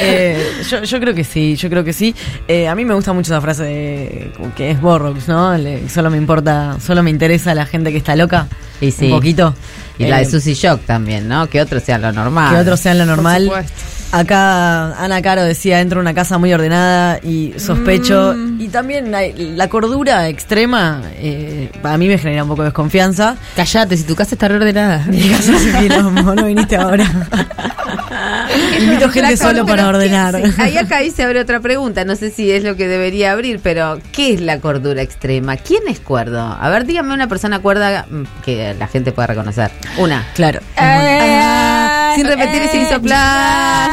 [0.00, 2.14] Eh, yo, yo creo que sí, yo creo que sí.
[2.48, 5.56] Eh, a mí me gusta mucho esa frase de como que es Borrox, ¿no?
[5.56, 8.48] Le- solo me importa, solo me interesa la gente que está loca.
[8.80, 9.06] Y sí.
[9.06, 9.54] Un poquito.
[10.02, 11.48] Y la Eh, de Susy Shock también, ¿no?
[11.48, 12.54] Que otro sea lo normal.
[12.54, 13.44] Que otros sean lo normal.
[13.44, 13.72] supuesto.
[14.14, 18.34] Acá Ana Caro decía, entro a una casa muy ordenada y sospecho.
[18.58, 23.36] Y también la, la cordura extrema eh, a mí me genera un poco de desconfianza.
[23.56, 25.06] Callate, si tu casa está reordenada.
[25.08, 27.06] Mi casa es un quilombo, no viniste ahora.
[28.80, 30.36] Invito gente solo para ordenar.
[30.58, 33.60] Ahí acá ahí se abre otra pregunta, no sé si es lo que debería abrir,
[33.62, 35.56] pero ¿qué es la cordura extrema?
[35.56, 36.40] ¿Quién es cuerdo?
[36.60, 39.70] A ver, dígame una persona cuerda mm, que la gente pueda reconocer.
[39.98, 40.26] Una.
[40.34, 40.60] Claro.
[40.76, 43.90] Ah, sin repetir y sin soplar.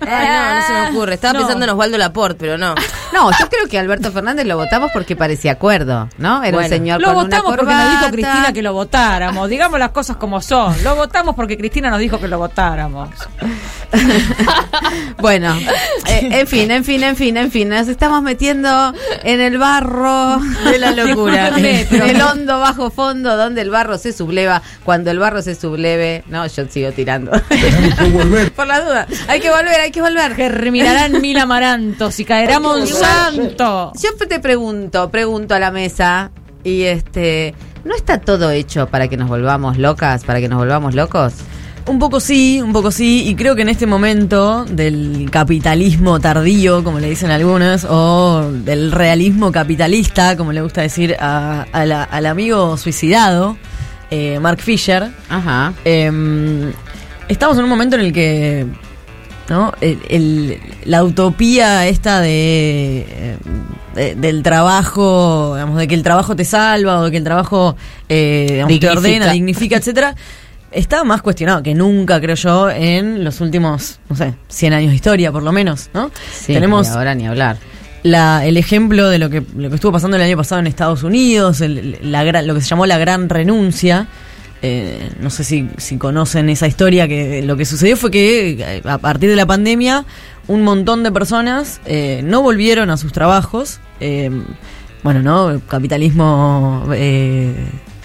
[0.00, 1.14] Ay, no, no se me ocurre.
[1.14, 1.38] Estaba No.
[1.40, 2.74] pensando en Osvaldo Laporte, pero no.
[3.12, 6.42] No, yo creo que Alberto Fernández lo votamos porque parecía cuerdo, ¿no?
[6.42, 8.10] Era un Bueno, señor Lo con una votamos porque nos dijo.
[8.12, 9.48] Cristina que lo votáramos.
[9.48, 10.74] Digamos las cosas como son.
[10.82, 13.08] Lo votamos porque Cristina nos dijo que lo votáramos.
[15.18, 15.54] Bueno,
[16.06, 20.38] eh, en fin, en fin, en fin, en fin, nos estamos metiendo en el barro
[20.64, 21.48] De la locura.
[21.58, 24.62] El hondo bajo fondo donde el barro se subleva.
[24.84, 27.30] Cuando el barro se subleve, no, yo sigo tirando.
[28.54, 30.34] Por la duda, hay que volver, hay que volver.
[30.34, 33.92] Germinarán mil amarantos y caerá Monsanto.
[33.94, 36.30] Yo te pregunto, pregunto a la mesa
[36.62, 37.54] y este,
[37.84, 41.34] ¿no está todo hecho para que nos volvamos locas, para que nos volvamos locos?
[41.86, 46.82] Un poco sí, un poco sí, y creo que en este momento del capitalismo tardío,
[46.82, 52.04] como le dicen algunos, o del realismo capitalista, como le gusta decir a- a la-
[52.04, 53.58] al amigo suicidado,
[54.10, 55.74] eh, Mark Fisher, Ajá.
[55.84, 56.10] eh,
[57.28, 58.66] estamos en un momento en el que
[59.50, 59.74] ¿no?
[59.82, 63.36] El- el- la utopía esta de, eh,
[63.94, 67.76] de- del trabajo, digamos, de que el trabajo te salva o de que el trabajo
[68.08, 70.14] eh, digamos, te ordena, dignifica, etcétera,
[70.74, 74.96] está más cuestionado que nunca, creo yo, en los últimos, no sé, 100 años de
[74.96, 76.10] historia, por lo menos, ¿no?
[76.32, 77.56] Sí, Tenemos y ahora ni hablar.
[78.02, 81.02] la, el ejemplo de lo que, lo que estuvo pasando el año pasado en Estados
[81.02, 84.06] Unidos, el- la, lo que se llamó la gran renuncia.
[84.66, 88.82] Eh, no sé si, si conocen esa historia, que lo que sucedió fue que eh,
[88.84, 90.06] a partir de la pandemia
[90.48, 93.80] un montón de personas eh, no volvieron a sus trabajos.
[94.00, 94.30] eh,
[95.02, 95.60] bueno, ¿no?
[95.68, 97.54] Capitalismo eh,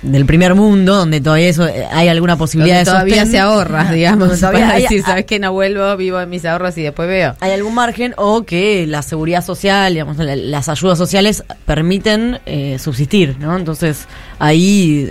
[0.02, 3.32] del primer mundo, donde todavía eso, eh, hay alguna posibilidad Donde de todavía sostén.
[3.32, 4.40] se ahorra, digamos.
[4.40, 5.40] Para hay- decir, ¿sabes qué?
[5.40, 7.36] No vuelvo, vivo en mis ahorros y después veo.
[7.40, 12.78] hay algún margen o que la seguridad social, digamos, la- las ayudas sociales permiten eh,
[12.80, 13.56] subsistir, ¿no?
[13.58, 14.08] Entonces
[14.40, 15.08] ahí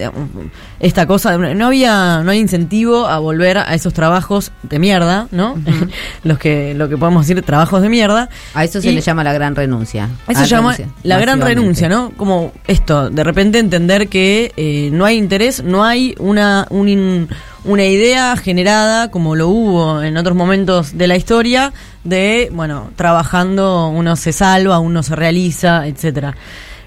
[0.80, 5.56] esta cosa, no había, no hay incentivo a volver a esos trabajos de mierda, ¿no?
[6.24, 8.28] Los que, lo que podemos decir trabajos de mierda.
[8.54, 10.08] A eso se Y- le llama la gran renuncia.
[10.28, 12.10] Eso Ah, se llama la gran renuncia, ¿no?
[12.16, 17.28] Como esto, de repente entender que eh, no hay interés, no hay una, un in-
[17.64, 21.72] una idea generada, como lo hubo en otros momentos de la historia,
[22.04, 26.34] de, bueno, trabajando uno se salva, uno se realiza, etcétera.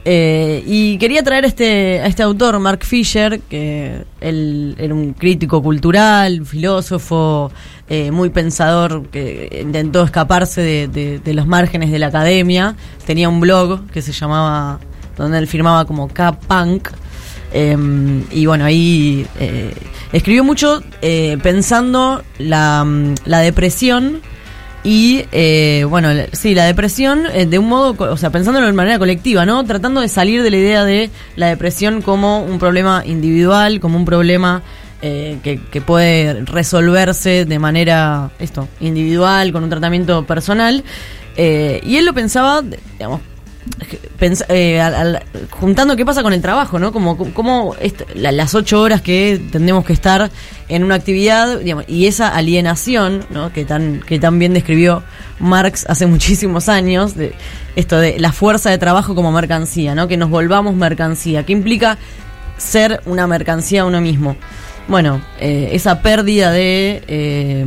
[0.04, 5.62] Eh, y quería traer este, a este autor, Mark Fisher, que él era un crítico
[5.62, 7.52] cultural, filósofo,
[7.88, 12.76] eh, muy pensador, que intentó escaparse de, los márgenes de la academia.
[13.06, 14.80] Tenía un blog que se llamaba,
[15.18, 16.90] donde él firmaba como K-Punk.
[17.54, 19.74] Eh, y bueno, ahí eh,
[20.14, 20.82] escribió mucho
[21.44, 22.88] pensando la,
[23.26, 24.22] la depresión
[24.84, 28.98] y, eh, bueno, sí, la depresión eh, de un modo, o sea, pensándolo de manera
[28.98, 29.64] colectiva, ¿no?
[29.64, 34.06] Tratando de salir de la idea de la depresión como un problema individual, como un
[34.06, 34.64] problema
[35.04, 40.84] eh, que, que puede resolverse de manera, esto, individual, con un tratamiento personal.
[41.38, 42.62] Eh, y él lo pensaba,
[42.98, 43.22] digamos,
[44.20, 44.82] pens- eh,
[45.50, 46.92] juntando qué pasa con el trabajo, ¿no?
[46.92, 47.76] Como, como
[48.16, 50.30] las ocho horas que tendremos que estar
[50.70, 53.52] en una actividad, digamos, y esa alienación, ¿no?
[53.54, 55.04] Que tan, que tan bien describió
[55.40, 57.34] Marx hace muchísimos años, de
[57.76, 60.08] esto de la fuerza de trabajo como mercancía, ¿no?
[60.08, 61.98] Que nos volvamos mercancía, que implica
[62.58, 64.36] ser una mercancía uno mismo.
[64.88, 67.04] Bueno, eh, esa pérdida de...
[67.08, 67.66] eh,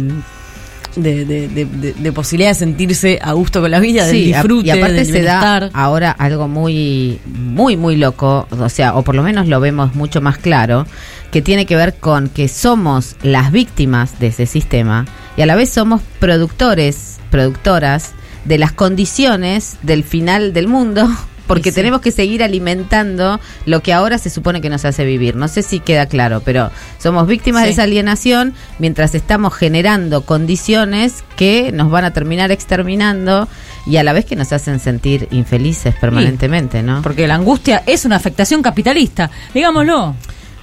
[0.96, 4.32] de, de- de- de- de posibilidad de sentirse a gusto con la vida, del Sí,
[4.32, 5.40] a- disfrute, y aparte del se da
[5.74, 10.20] ahora algo muy, muy, muy loco, o sea, o por lo menos lo vemos mucho
[10.20, 10.86] más claro,
[11.30, 15.04] que tiene que ver con que somos las víctimas de ese sistema
[15.36, 18.12] y a la vez somos productores, productoras
[18.44, 21.08] de las condiciones del final del mundo.
[21.46, 21.74] Porque sí.
[21.76, 25.36] tenemos que seguir alimentando lo que ahora se supone que nos hace vivir.
[25.36, 27.66] No sé si queda claro, pero somos víctimas Sí.
[27.66, 33.48] de esa alienación mientras estamos generando condiciones que nos van a terminar exterminando
[33.86, 37.02] y a la vez que nos hacen sentir infelices permanentemente, ¿no?
[37.02, 40.14] Porque la angustia es una afectación capitalista, digámoslo.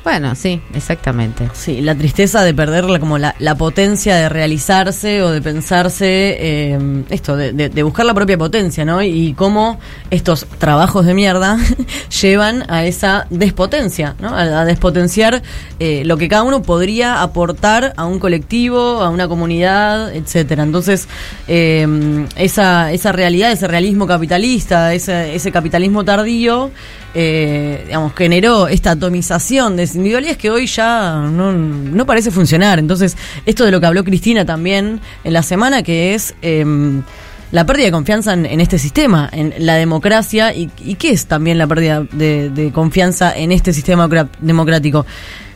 [0.04, 1.48] Bueno, sí, exactamente.
[1.54, 7.04] Sí, la tristeza de perder la, como la, potencia de realizarse o de pensarse, eh,
[7.12, 9.04] esto, de, de- de buscar la propia potencia, ¿no?
[9.04, 11.60] Y cómo estos trabajos de mierda
[12.22, 14.30] llevan a esa despotencia, ¿no?
[14.30, 15.44] A, a despotenciar
[15.80, 20.64] eh, lo que cada uno podría aportar a un colectivo, a una comunidad, etcétera.
[20.64, 21.08] Entonces,
[21.48, 26.72] eh, esa, esa realidad, ese realismo capitalista, ese, ese capitalismo tardío,
[27.14, 32.80] eh, digamos, generó esta atomización de individualidades que hoy ya no, parece funcionar.
[32.80, 37.04] Entonces, esto de lo que habló Cristina también en la semana, que es em,
[37.52, 41.68] la pérdida de confianza en, este sistema, en la democracia, y, qué es también la
[41.68, 45.06] pérdida de, de confianza en este sistema democrático.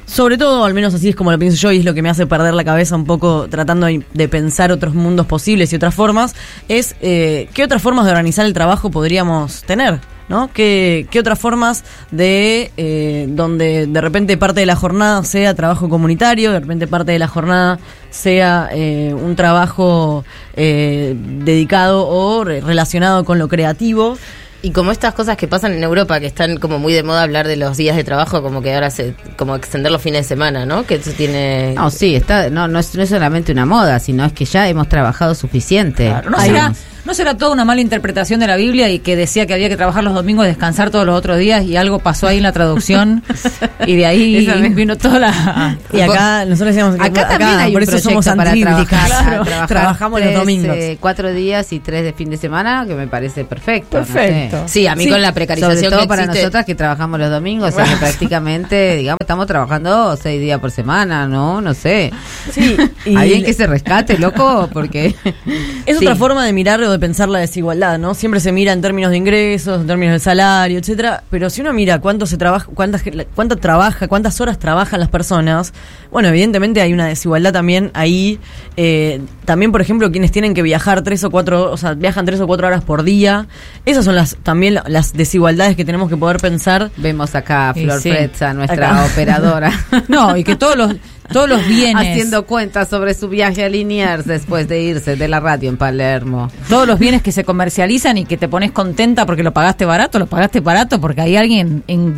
[0.05, 2.09] Sobre todo, al menos así es como lo pienso yo, y es lo que me
[2.09, 6.35] hace perder la cabeza un poco tratando de pensar otros mundos posibles y otras formas,
[6.69, 9.99] es eh, qué otras formas de organizar el trabajo podríamos tener.
[10.27, 10.49] ¿No?
[10.51, 15.87] ¿Qué, qué otras formas de eh, donde de repente parte de la jornada sea trabajo
[15.87, 17.77] comunitario, de repente parte de la jornada
[18.09, 24.17] sea eh, un trabajo eh, dedicado o re- relacionado con lo creativo?
[24.63, 27.47] Y como estas cosas que pasan en Europa, que están como muy de moda hablar
[27.47, 30.65] de los días de trabajo, como que ahora se, como extender los fines de semana,
[30.65, 30.87] ¿no?
[30.87, 31.75] Que eso tiene...
[31.75, 34.67] No, sí, está, no, no, es, no es solamente una moda, sino es que ya
[34.67, 36.07] hemos trabajado suficiente.
[36.07, 36.73] Claro, ¿no, será.
[37.05, 39.77] ¿No será toda una mala interpretación de la Biblia y que decía que había que
[39.77, 42.51] trabajar los domingos y descansar todos los otros días y algo pasó ahí en la
[42.51, 43.23] traducción
[43.85, 45.77] y de ahí vino toda la...
[45.93, 49.43] Y acá nosotros decíamos que Acá también hay por un eso somos para trabajar, Claro,
[49.43, 50.75] trabajar trabajamos tres, los domingos.
[50.77, 53.99] eh, cuatro días y tres de fin de semana, que me parece perfecto.
[53.99, 54.13] no sé.
[54.13, 54.63] Perfecto.
[54.65, 57.29] Sí, a mí Sí, con la precarización Sobre todo que para nosotras que trabajamos los
[57.29, 61.61] domingos, o sea que prácticamente, digamos, estamos trabajando seis días por semana, ¿no?
[61.61, 62.11] No sé.
[62.51, 65.13] Sí, y Alguien que se rescate, loco, porque...
[65.85, 66.03] Es Sí.
[66.05, 68.13] otra forma de mirar de pensar la desigualdad, ¿no?
[68.13, 71.73] Siempre se mira en términos de ingresos, en términos de salario, etcétera, pero si uno
[71.73, 73.03] mira cuánto se trabaja, cuántas
[73.35, 75.73] cuánto trabaja, cuántas horas trabajan las personas,
[76.11, 78.39] bueno, evidentemente hay una desigualdad también ahí.
[78.77, 82.39] eh, también, por ejemplo, quienes tienen que viajar tres o cuatro, o sea, viajan tres
[82.41, 83.47] o cuatro horas por día.
[83.85, 86.89] Esas son las también las desigualdades que tenemos que poder pensar.
[86.97, 88.09] Vemos acá a Flor sí.
[88.09, 89.05] Fretza, nuestra Acá.
[89.05, 89.71] operadora.
[90.07, 90.95] No, y que todos los,
[91.31, 92.07] todos los bienes...
[92.07, 96.49] Haciendo cuentas sobre su viaje a Liniers después de irse de la radio en Palermo.
[96.69, 100.19] todos los bienes que se comercializan y que te pones contenta porque lo pagaste barato,
[100.19, 102.15] lo pagaste barato porque hay alguien en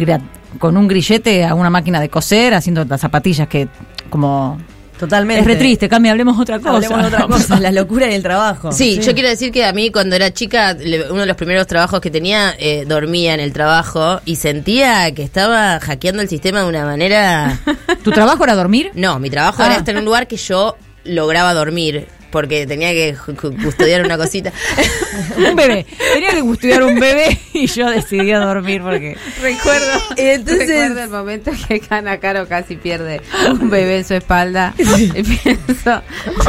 [0.60, 3.68] con un grillete a una máquina de coser haciendo las zapatillas que
[4.10, 4.58] como
[5.00, 5.42] Totalmente.
[5.42, 6.72] es re triste, Cami, hablemos otra cosa.
[6.76, 8.72] Hablemos de otra cosa, la locura y el trabajo.
[8.72, 10.76] Sí, yo quiero decir que a mí cuando era chica,
[11.10, 15.24] uno de los primeros trabajos que tenía, eh, dormía en el trabajo y sentía que
[15.24, 17.60] estaba hackeando el sistema de una manera...
[18.04, 18.92] ¿Tu trabajo era dormir?
[18.96, 19.68] No, mi trabajo Ah.
[19.68, 23.16] era estar en un lugar que yo lograba dormir porque tenía que
[23.64, 24.52] custodiar una cosita.
[25.38, 25.86] Un bebé.
[26.14, 29.18] Tenía que custodiar un bebé y yo decidí a dormir porque.
[29.42, 34.14] Recuerdo, Y entonces- recuerdo el momento que Cana Caro casi pierde un bebé en su
[34.14, 34.74] espalda.
[35.18, 36.02] Y pienso,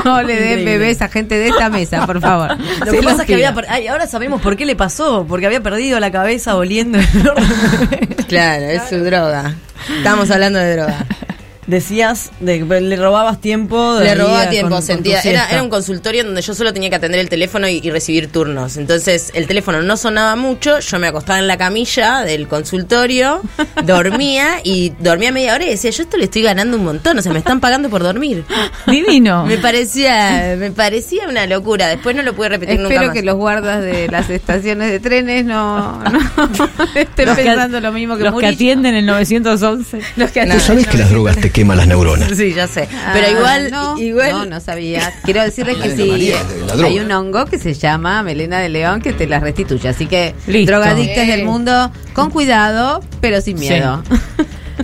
[0.04, 2.56] no le den bebés a gente de esta mesa, por favor.
[2.84, 3.54] Lo que pasa es que había.
[3.54, 5.26] per- Ay, ahora sabemos por qué le pasó.
[5.28, 6.98] Porque había perdido la cabeza oliendo.
[6.98, 8.26] el.
[8.26, 9.54] Claro, es su droga.
[9.96, 11.06] Estamos hablando de droga.
[11.68, 13.94] Decías de que le robabas tiempo.
[13.96, 15.20] de Le robaba a- tiempo, con- con tu sentía.
[15.20, 18.32] Era, era un consultorio donde yo solo tenía que atender el teléfono y, y recibir
[18.32, 18.76] turnos.
[18.78, 23.42] Entonces el teléfono no sonaba mucho, yo me acostaba en la camilla del consultorio,
[23.84, 27.22] dormía y dormía media hora y decía, yo esto le estoy ganando un montón, o
[27.22, 28.44] sea, me están pagando por dormir.
[28.86, 29.44] Divino.
[29.46, 31.88] Me parecía, me parecía una locura.
[31.88, 35.44] Después no lo pude repetir nunca Espero que los guardas de las estaciones de trenes
[35.44, 36.18] no, no
[36.94, 40.00] estén Los que- pensando lo mismo que Los que atienden el 911.
[40.16, 42.30] Los que No, Tú sabes que las drogas te queman las neuronas.
[42.36, 42.88] Sí, ya sé.
[42.94, 44.30] Ah, Pero igual, no, igual.
[44.30, 45.12] no, no sabía.
[45.24, 46.36] Quiero decirles que Bueno, sí, María,
[46.86, 49.88] hay un hongo que se llama melena de león que te la restituye.
[49.88, 50.70] Así que Listo.
[50.72, 54.02] drogadictas del mundo, con cuidado, pero sin miedo.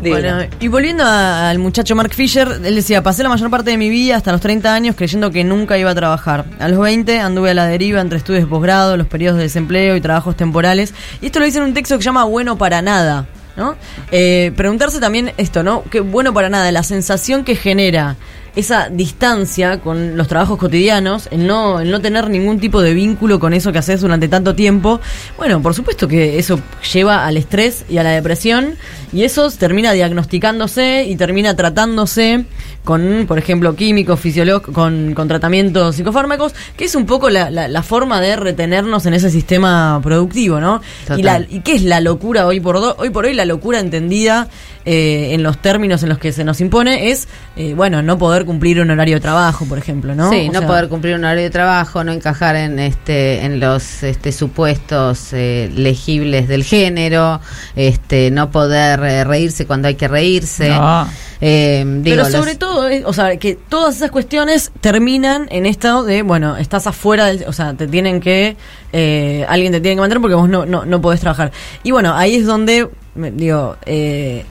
[0.03, 3.77] Bueno, y volviendo a- al muchacho Mark Fisher, él decía, pasé la mayor parte de
[3.79, 6.45] mi vida hasta los 30 años creyendo que nunca iba a trabajar.
[6.59, 9.95] A los 20 anduve a la deriva entre estudios de posgrado, los periodos de desempleo
[9.95, 10.93] y trabajos temporales.
[11.23, 13.27] Y esto lo dice en un texto que se llama Bueno para nada.
[13.57, 13.77] ¿No?
[14.11, 15.85] Eh, preguntarse también esto, ¿no?
[15.85, 18.17] Que bueno para nada, la sensación que genera
[18.57, 23.41] esa distancia con los trabajos cotidianos, el no, el no tener ningún tipo de vínculo
[23.41, 25.01] con eso que haces durante tanto tiempo,
[25.37, 26.61] bueno, por supuesto que eso
[26.93, 28.77] lleva al estrés y a la depresión,
[29.13, 32.45] y eso termina diagnosticándose y termina tratándose
[32.85, 37.67] con, por ejemplo, químicos, fisiológicos, con, con tratamientos psicofármacos, que es un poco la, la-
[37.69, 40.81] la forma de retenernos en ese sistema productivo, ¿no?
[41.07, 41.19] Total.
[41.19, 43.35] Y, la, ¿Y qué es la locura hoy por, do- hoy por hoy?
[43.35, 44.49] La locura entendida
[44.87, 48.45] eh, en los términos en los que se nos impone es, eh, bueno, no poder
[48.45, 50.31] cumplir un horario de trabajo, por ejemplo, ¿no?
[50.31, 53.61] Sí, O no sea, poder cumplir un horario de trabajo, no encajar en este en
[53.61, 57.41] los este, supuestos eh, legibles del género,
[57.77, 60.69] este no poder eh, reírse cuando hay que reírse.
[60.69, 61.09] No.
[61.41, 65.67] Eh, digo, Pero sobre los- todo, eh, o sea, que todas esas cuestiones terminan en
[65.67, 68.57] esto de, bueno, estás afuera, del- o sea, te tienen que,
[68.93, 71.53] eh, alguien te tiene que mantener porque vos no, no, no podés trabajar.
[71.83, 74.45] Y bueno, ahí es donde, me- digo, eh,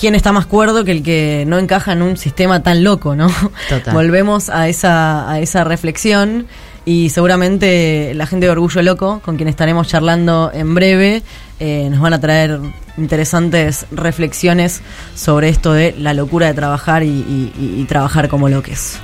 [0.00, 3.28] ¿quién está más cuerdo que el que no encaja en un sistema tan loco, no?
[3.68, 3.92] Total.
[3.94, 6.46] Volvemos a esa, a esa reflexión
[6.86, 11.22] y seguramente la gente de Orgullo Loco, con quien estaremos charlando en breve,
[11.60, 12.58] eh, nos van a traer
[12.96, 14.80] interesantes reflexiones
[15.14, 18.98] sobre esto de la locura de trabajar y, y- y- y trabajar como loques.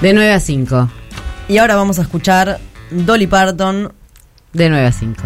[0.00, 0.88] de 9 a 5.
[1.48, 2.58] Y ahora vamos a escuchar
[2.90, 3.92] Dolly Parton.
[4.52, 5.22] De 9 a 5.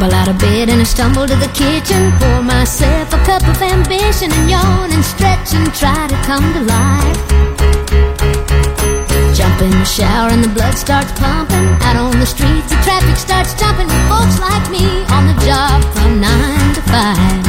[0.00, 2.10] Tumble out of bed and I stumble to the kitchen.
[2.16, 6.60] Pour myself a cup of ambition and yawn and stretch and try to come to
[6.64, 7.20] life.
[9.36, 11.68] Jump in the shower and the blood starts pumping.
[11.84, 13.88] Out on the streets, the traffic starts jumping.
[13.92, 17.44] With folks like me on the job from nine to five.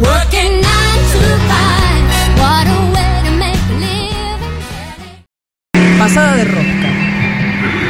[0.00, 1.20] Working nine to
[1.52, 2.02] five.
[2.40, 4.56] What a way to make a living.
[6.00, 6.88] Pasada de rosca.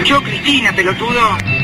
[0.02, 1.57] Yo, Cristina, pelotudo.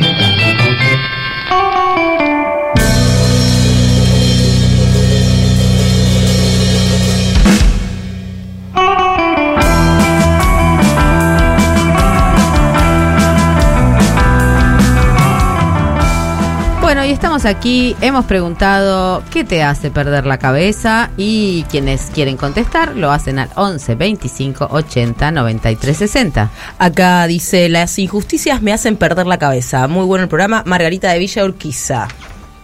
[17.15, 23.13] Estamos aquí, hemos preguntado qué te hace perder la cabeza y quienes quieren contestar lo
[23.13, 26.51] hacen al 11 25 80 93 60.
[26.77, 29.87] Acá dice, las injusticias me hacen perder la cabeza.
[29.87, 30.65] Muy bueno el programa.
[30.67, 32.09] Margarita de Villa Urquiza.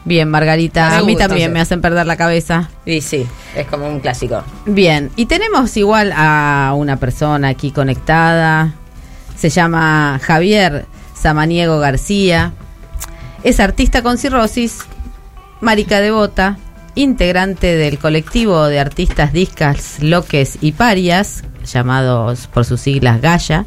[0.04, 2.70] Bien, Margarita, Me a mí gusta, también me hacen perder la cabeza.
[2.84, 4.42] Y sí, es como un clásico.
[4.66, 8.74] Bien, y tenemos igual a una persona aquí conectada.
[9.36, 12.52] Se llama Javier Samaniego García.
[13.42, 14.80] Es artista con cirrosis,
[15.60, 16.58] marica devota,
[16.94, 23.64] integrante del colectivo de artistas discas, loques y parias, llamados por sus siglas Gaya.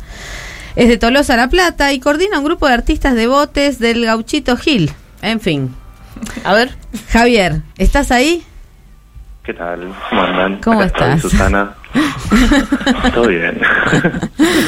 [0.75, 4.91] Es de Tolosa La Plata y coordina un grupo de artistas devotes del Gauchito Gil.
[5.21, 5.73] En fin.
[6.43, 6.75] A ver.
[7.09, 8.43] Javier, ¿estás ahí?
[9.43, 9.93] ¿Qué tal?
[10.09, 10.61] ¿Cómo andan?
[10.61, 11.21] ¿Cómo Acá estás?
[11.21, 11.75] Susana.
[13.13, 13.59] Todo bien.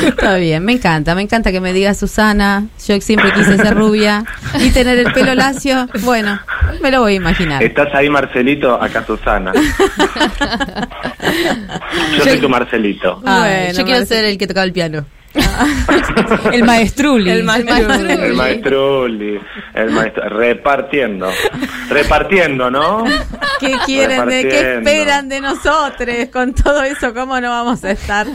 [0.07, 2.65] Está bien, me encanta, me encanta que me digas Susana.
[2.87, 4.23] Yo siempre quise ser rubia
[4.59, 5.87] y tener el pelo lacio.
[6.01, 6.39] Bueno,
[6.81, 7.63] me lo voy a imaginar.
[7.63, 8.81] ¿Estás ahí, Marcelito?
[8.81, 9.51] Acá, Susana.
[12.17, 13.21] Yo soy tu Marcelito.
[13.25, 15.05] Ah, Bueno, yo quiero Marce- ser el que tocaba el piano.
[16.51, 17.29] El maestruli.
[17.29, 18.11] El maestruli.
[18.13, 19.39] El maestruli,
[19.73, 21.29] el maestro, repartiendo,
[21.89, 23.03] repartiendo, ¿no?
[23.59, 27.13] ¿Qué quieren de qué esperan de nosotros con todo eso?
[27.13, 28.27] ¿Cómo no vamos a estar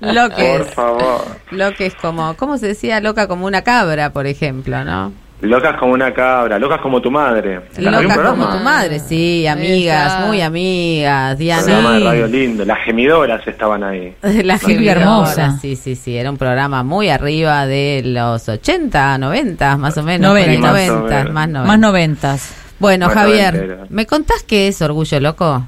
[0.00, 0.74] lo que Por es?
[0.74, 1.24] favor.
[1.50, 3.00] Lo que es como, ¿cómo se decía?
[3.00, 5.12] Loca como una cabra, por ejemplo, ¿no?
[5.48, 7.60] Locas como una cabra, locas como tu madre.
[7.76, 8.44] ¿Había un Loca programa?
[8.46, 12.10] como tu madre, sí, amigas, muy amigas, Programa de Diana.
[12.10, 14.14] radio lindo, las gemidoras estaban ahí.
[14.22, 15.58] La Silvia gemidora, Hermosa.
[15.60, 20.30] Sí, sí, sí, era un programa muy arriba de los 80, 90, más o menos.
[20.30, 20.60] por ahí, 90.
[20.72, 21.32] Más o 90, menos.
[21.34, 21.66] más 90.
[21.66, 22.54] Más noventas.
[22.78, 23.78] Bueno, Más Javier.
[23.88, 25.66] ¿me contás qué es Orgullo Loco?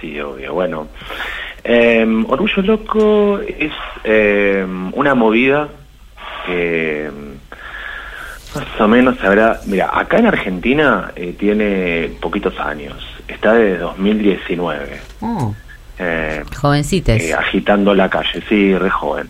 [0.00, 0.52] Sí, obvio.
[0.54, 0.88] Bueno,
[1.64, 3.72] eh, Orgullo Loco es
[4.04, 5.68] eh, una movida
[6.46, 7.10] que
[8.60, 9.60] más o menos habrá...
[9.66, 12.96] Mira, acá en Argentina eh, tiene poquitos años.
[13.26, 15.00] Está de 2019.
[15.20, 15.54] Oh,
[15.98, 17.22] Eh, jovencites.
[17.24, 19.28] eh, agitando la calle, sí, re joven.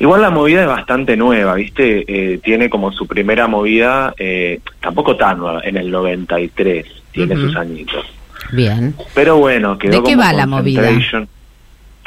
[0.00, 2.04] Igual la movida es bastante nueva, ¿viste?
[2.06, 7.46] Eh, tiene como su primera movida, eh, tampoco tan nueva, en el 93, tiene Ujú.
[7.46, 8.04] sus añitos.
[8.52, 8.94] Bien.
[9.14, 10.90] Pero bueno, quedó ¿De qué como va la movida?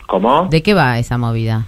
[0.05, 0.47] ¿Cómo?
[0.49, 1.65] ¿De qué va esa movida?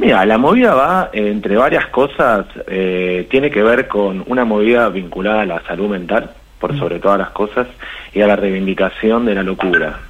[0.00, 4.88] Mira, la movida va, eh, entre varias cosas, eh, tiene que ver con una movida
[4.88, 7.66] vinculada a la salud mental, por sobre todas las cosas,
[8.14, 10.00] y a la reivindicación de la locura.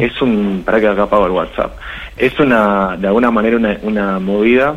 [0.00, 1.78] Es un, para que acá apago el WhatsApp,
[2.16, 4.74] es una, de alguna manera una, una movida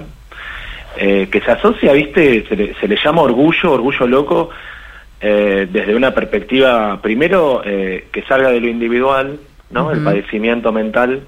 [0.97, 4.49] eh, que se asocia, viste, se le, se le llama orgullo, orgullo loco,
[5.19, 9.39] eh, desde una perspectiva, primero, eh, que salga de lo individual,
[9.71, 9.91] ¿no?
[9.91, 11.21] El padecimiento mental,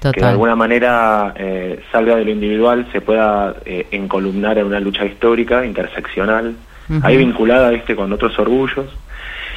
[0.00, 4.80] que de alguna manera eh, salga de lo individual, se pueda eh, encolumnar en una
[4.80, 6.54] lucha histórica, interseccional,
[7.02, 8.86] ahí vinculada, viste, con otros orgullos.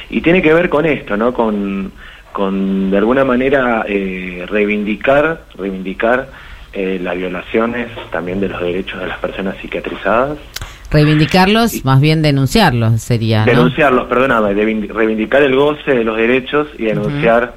[0.08, 1.32] Y tiene que ver con esto, ¿no?
[1.32, 1.92] Con,
[2.32, 6.28] con de alguna manera, eh, reivindicar, reivindicar
[6.72, 10.38] eh, las violaciones también de los derechos de las personas psiquiatrizadas.
[10.90, 13.52] Reivindicarlos, más bien denunciarlos sería, ¿no?
[13.52, 17.54] Denunciarlos, perdóname, reivindicar el goce de los derechos y denunciar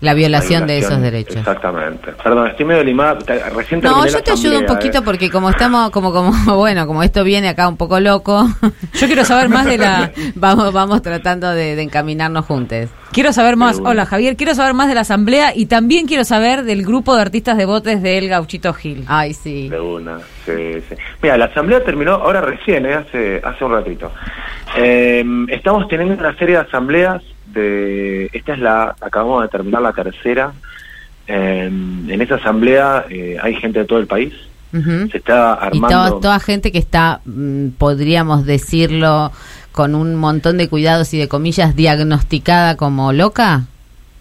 [0.00, 1.36] La violación la de esos derechos.
[1.36, 2.12] Exactamente.
[2.22, 3.18] Perdón, estoy medio limada.
[3.54, 5.02] Recién No, yo te ayudo un poquito eh.
[5.04, 8.48] porque como estamos, como, como, bueno, como esto viene acá un poco loco,
[8.94, 10.12] Yo quiero saber más de la.
[10.34, 12.88] vamos, vamos tratando de, de encaminarnos juntos.
[13.12, 13.76] Quiero saber más.
[13.76, 13.90] Bueno.
[13.90, 17.22] Hola Javier, quiero saber más de la asamblea y también quiero saber del grupo de
[17.22, 19.04] artistas de botes del Gauchito Gil.
[19.08, 19.68] Ay, sí.
[19.68, 20.94] De una, sí, sí.
[21.22, 24.12] Mira, la asamblea terminó ahora recién, eh, hace, hace un ratito.
[24.76, 27.22] Eh, estamos teniendo una serie de asambleas
[27.52, 30.52] de, esta es la, acabamos de terminar la tercera.
[31.26, 34.32] Eh, en esa asamblea eh, hay gente de todo el país.
[34.72, 35.88] Se está Y armando.
[35.88, 39.32] toda, toda gente que está, mm, podríamos decirlo,
[39.72, 43.62] con un montón de cuidados y de comillas, diagnosticada como loca.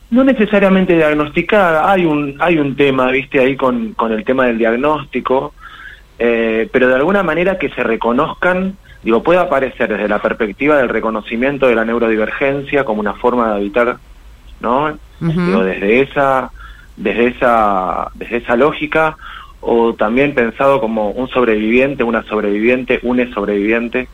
[0.10, 4.58] No necesariamente diagnosticada, hay un, hay un tema, viste, ahí con, con el tema del
[4.58, 5.54] diagnóstico,
[6.18, 10.90] eh, pero de alguna manera que se reconozcan, digo, puede aparecer desde la perspectiva del
[10.90, 13.98] reconocimiento de la neurodivergencia como una forma de habitar,
[14.60, 14.98] ¿no?
[15.22, 15.42] Ujú.
[15.42, 16.52] Digo, desde esa,
[16.98, 19.18] desde esa, desde esa lógica,
[19.62, 24.08] o también pensado como un sobreviviente, una sobreviviente, un sobreviviente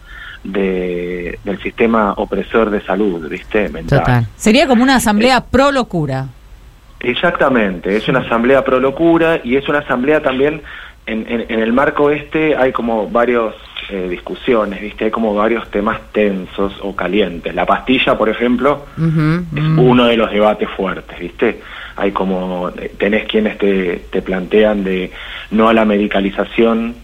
[0.44, 4.00] de, del sistema opresor de salud, viste, mental.
[4.00, 4.28] Total.
[4.36, 6.28] Sería como una asamblea pro locura.
[7.00, 10.62] Exactamente, es una asamblea pro locura y es una asamblea también
[11.06, 13.54] en, en- en el marco este hay como varios
[13.90, 17.54] eh, discusiones, viste, hay como varios temas tensos o calientes.
[17.54, 21.62] La pastilla, por ejemplo, es uno de los debates fuertes, viste.
[21.98, 25.12] Hay como eh, tenés quienes te, te plantean de
[25.52, 26.96] no a la medicalización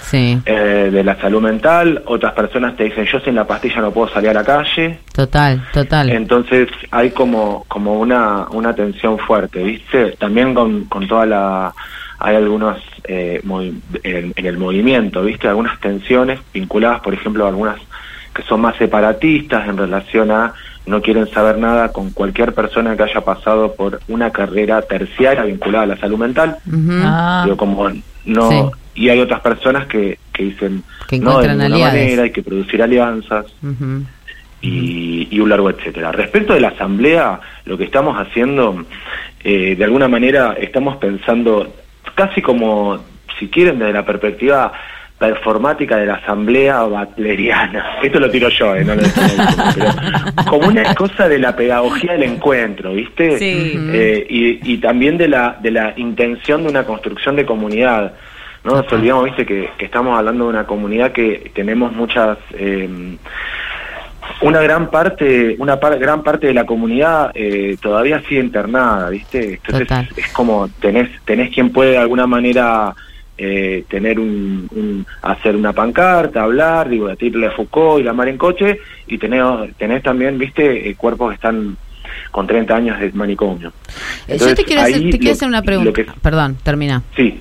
[0.00, 3.90] Sí, eh, de la salud mental, otras personas te dicen yo sin la pastilla no
[3.90, 5.00] puedo salir a la calle.
[5.12, 6.08] total, total.
[6.08, 10.12] Entonces hay como como una una tensión fuerte, ¿viste?
[10.12, 11.74] También con, con toda la
[12.18, 13.40] hay algunos eh,
[14.02, 15.48] en, en el movimiento, ¿viste?
[15.48, 17.76] Algunas tensiones vinculadas, por ejemplo, a algunas
[18.34, 20.52] que son más separatistas en relación a
[20.86, 25.84] no quieren saber nada con cualquier persona que haya pasado por una carrera terciaria vinculada
[25.84, 26.56] a la salud mental.
[27.02, 27.42] Ah.
[27.44, 27.90] Digo, como
[28.24, 29.02] no Sí.
[29.02, 32.82] y hay otras personas que, que dicen Que no de ninguna manera hay que producir
[32.82, 33.46] alianzas
[34.60, 36.10] y, y un largo etcétera.
[36.12, 38.84] Respecto de la asamblea, lo que estamos haciendo,
[39.44, 41.72] eh, de alguna manera estamos pensando
[42.18, 42.98] casi como,
[43.38, 44.72] si quieren, desde la perspectiva
[45.16, 47.98] performática de la asamblea batleriana.
[48.02, 49.36] Esto lo tiro yo, eh, no lo nadie,
[49.74, 53.38] pero como una cosa de la pedagogía del encuentro, ¿viste?
[53.38, 53.72] Sí.
[53.92, 58.14] Eh, y, y también de la, de la intención de una construcción de comunidad.
[58.64, 62.36] No nos olvidamos, viste, que, que estamos hablando de una comunidad que tenemos muchas...
[62.54, 63.16] eh,
[64.42, 69.54] una gran parte una par- gran parte de la comunidad eh, todavía sigue internada viste
[69.54, 70.08] entonces Total.
[70.16, 72.94] es como tenés tenés quien puede de alguna manera
[73.40, 78.26] eh, tener un, un- hacer una pancarta, hablar, digo, la triple Foucault y la mar
[78.26, 79.44] en coche, y tenés,
[79.76, 81.76] tenés también, viste, eh, cuerpos que están
[82.32, 83.68] con 30 años de manicomio.
[83.68, 83.72] Eh,
[84.26, 85.92] Yo Entonces, te quiero, hacer, ahí te quiero lo- hacer una pregunta.
[85.92, 87.00] que- Perdón, termina.
[87.14, 87.38] Sí.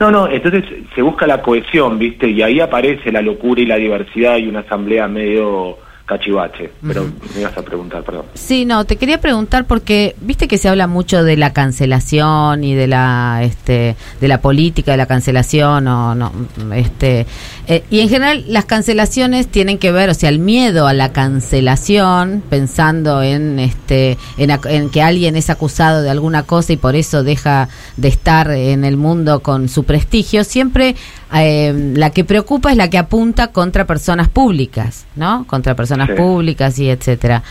[0.00, 0.64] No, no, entonces
[0.94, 2.28] se busca la cohesión, ¿viste?
[2.30, 5.76] Y ahí aparece la locura y la diversidad y una asamblea medio
[6.06, 6.70] cachivache.
[6.86, 7.04] Pero
[7.34, 8.26] me ibas a preguntar, perdón.
[8.34, 12.74] Sí, no, te quería preguntar porque viste que se habla mucho de la cancelación y
[12.74, 16.32] de la este de la política de la cancelación o no
[16.74, 17.26] este
[17.68, 21.12] eh, y en general las cancelaciones tienen que ver, o sea, el miedo a la
[21.12, 26.94] cancelación pensando en este en, en que alguien es acusado de alguna cosa y por
[26.94, 30.94] eso deja de estar en el mundo con su prestigio, siempre
[31.34, 35.44] eh, la que preocupa es la que apunta contra personas públicas, ¿no?
[35.46, 36.14] Contra personas Sí.
[36.14, 37.42] públicas y etcétera.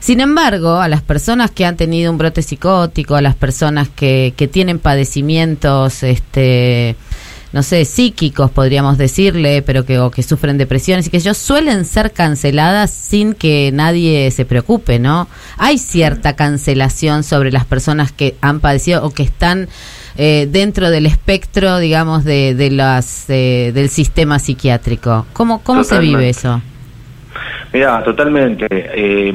[0.00, 4.32] Sin embargo, a las personas que han tenido un brote psicótico, a las personas que,
[4.36, 6.96] que tienen padecimientos, este,
[7.52, 11.84] no sé, psíquicos, podríamos decirle, pero que, o que sufren depresiones y que ellos suelen
[11.84, 15.28] ser canceladas sin que nadie se preocupe, ¿no?
[15.56, 19.68] Hay cierta cancelación sobre las personas que han padecido o que están
[20.16, 25.26] eh, dentro del espectro, digamos, de, de las, eh, del sistema psiquiátrico.
[25.32, 26.62] ¿Cómo, cómo se vive eso?
[27.72, 28.66] Mira, totalmente.
[28.70, 29.32] Eh,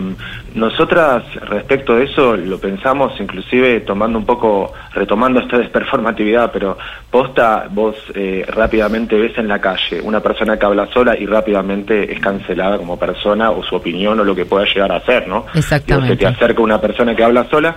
[0.55, 6.77] nosotras respecto de eso lo pensamos inclusive tomando un poco, retomando esto de performatividad, pero
[7.09, 12.11] posta, vos eh, rápidamente ves en la calle una persona que habla sola y rápidamente
[12.11, 15.41] es cancelada como persona o su opinión o lo que pueda llegar a ser, ¿no?
[15.41, 16.15] Digo, se Exactamente.
[16.17, 17.75] te acerca una persona que habla sola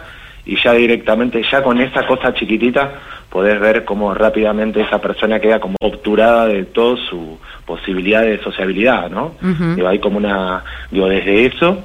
[0.49, 2.90] y ya directamente, ya con esa cosa chiquitita,
[3.28, 9.11] podés ver cómo rápidamente esa persona queda como obturada de todo su posibilidad de sociabilidad,
[9.11, 9.34] ¿no?
[9.42, 9.74] Ujú.
[9.76, 11.84] Digo, hay como una, digo, desde eso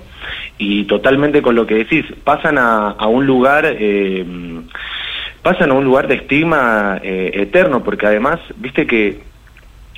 [0.57, 4.25] y totalmente con lo que decís, pasan a, a un lugar, eh,
[5.41, 9.19] pasan a un lugar de estigma eh, eterno, porque además, viste que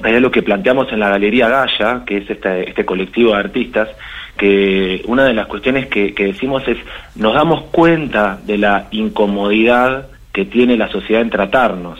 [0.02, 3.90] hay algo que planteamos en la Galería Gaya, que es este, este colectivo de artistas,
[4.38, 6.78] que una de las cuestiones que, que decimos es,
[7.16, 12.00] nos damos cuenta de la incomodidad que tiene la sociedad en tratarnos.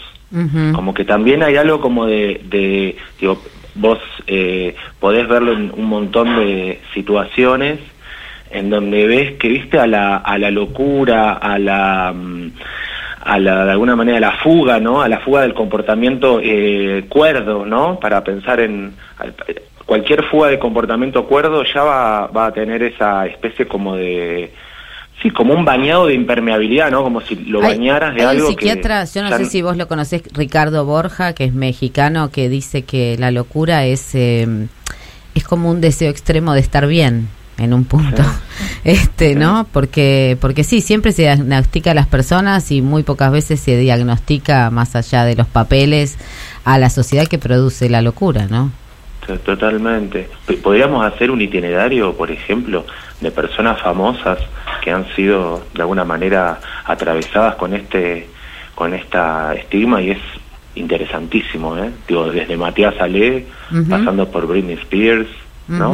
[0.74, 3.42] Como que también hay algo como de, de digo,
[3.76, 7.80] vos eh, podés verlo en un montón de situaciones
[8.52, 12.52] en donde ves que viste a la, a la locura, a la, mm,
[13.22, 15.02] a la, de alguna manera, a la fuga, ¿no?
[15.02, 18.00] A la fuga del comportamiento eh, cuerdo, ¿no?
[18.00, 18.94] Para pensar en
[19.86, 24.52] cualquier fuga de comportamiento cuerdo ya va, va a tener esa especie como de,
[25.22, 27.04] sí, como un bañado de impermeabilidad, ¿no?
[27.04, 29.62] Como si lo Hay- bañaras de hay un algo psiquiatra, que yo no sé si
[29.62, 34.68] vos lo conocés, Ricardo Borja, que es mexicano, que dice que la locura es eh,
[35.36, 37.28] es como un deseo extremo de estar bien
[37.58, 38.24] en un punto.
[38.86, 39.66] Este, ¿no?
[39.74, 44.70] Porque porque sí, siempre se diagnostica a las personas y muy pocas veces se diagnostica
[44.70, 46.18] más allá de los papeles
[46.66, 48.72] a la sociedad que produce la locura, ¿no?
[49.28, 50.30] To- Totalmente.
[50.62, 52.86] Podríamos hacer un itinerario, por ejemplo,
[53.22, 54.40] de personas famosas
[54.84, 58.28] que han sido de alguna manera atravesadas con este
[58.76, 60.20] con esta estigma y es
[60.76, 61.90] interesantísimo, ¿eh?
[62.08, 63.46] Digo, desde Matías Ale,
[63.90, 65.28] pasando por Britney Spears,
[65.68, 65.94] ¿no?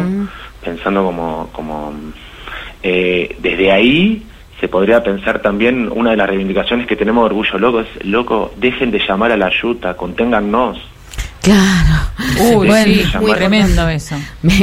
[0.63, 1.93] Pensando como como
[2.84, 4.23] eh, desde ahí
[4.59, 8.53] se podría pensar también una de las reivindicaciones que tenemos de Orgullo Loco es, loco,
[8.57, 10.77] dejen de llamar a la ayuda, conténgannos.
[11.41, 12.55] Claro.
[12.55, 14.15] Uy, Bueno, sí, muy muy tremendo eso.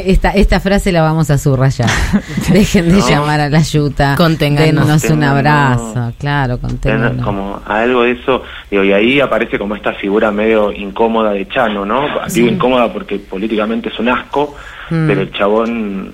[0.04, 1.88] Esta, esta frase la vamos a subrayar.
[2.52, 3.08] Dejen de No.
[3.08, 4.14] llamar a la ayuta.
[4.16, 4.86] Conténgannos.
[4.86, 6.12] Denos un abrazo.
[6.18, 7.24] Claro, Tener conténgannos.
[7.24, 11.84] como algo de eso digo, y ahí aparece como esta figura medio incómoda de Chano
[11.84, 12.42] no Sí.
[12.42, 14.54] digo incómoda porque políticamente es un asco
[14.90, 15.06] Mm.
[15.06, 16.12] pero el chabón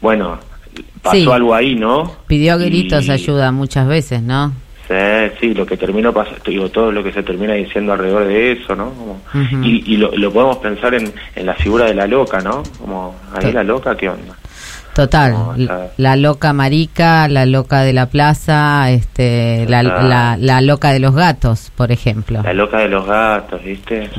[0.00, 0.38] bueno
[1.00, 1.30] pasó Sí.
[1.30, 4.52] algo ahí no Pidió gritos Y- ayuda muchas veces, ¿no?
[4.92, 8.52] Sí, sí lo que terminó pas- digo todo lo que se termina diciendo alrededor de
[8.52, 9.20] eso no Como-
[9.64, 13.14] y, y lo, lo podemos pensar en, en la figura de la loca no como
[13.34, 14.36] ahí la loca qué onda
[14.94, 15.32] Total.
[15.32, 15.54] No,
[15.96, 21.14] La loca marica, la loca de la plaza, este, la, la, la loca de los
[21.14, 22.42] gatos, por ejemplo.
[22.42, 24.10] La loca de los gatos, ¿viste?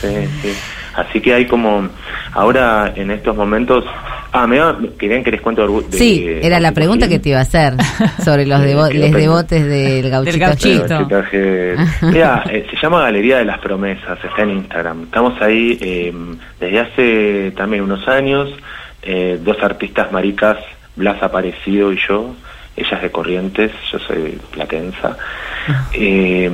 [0.00, 0.08] Sí,
[0.40, 0.52] sí.
[0.94, 1.88] Así que hay como,
[2.34, 3.84] ahora en estos momentos,
[4.32, 4.58] ah, me
[4.98, 7.74] querían que les cuento de- Sí, era la pregunta que te iba a hacer
[8.22, 10.56] sobre los devo- les devotes del gauchito.
[10.56, 10.82] Gil.
[10.86, 12.06] Gauchito.
[12.06, 15.04] Mira, eh, se llama Galería de las Promesas, está en Instagram.
[15.04, 16.12] Estamos ahí eh,
[16.60, 18.50] desde hace también unos años,
[19.02, 20.58] eh, dos artistas maricas,
[20.96, 22.34] Blas Aparecido y yo,
[22.76, 25.16] ella es de Corrientes, yo soy platensa.
[25.92, 26.50] Eh,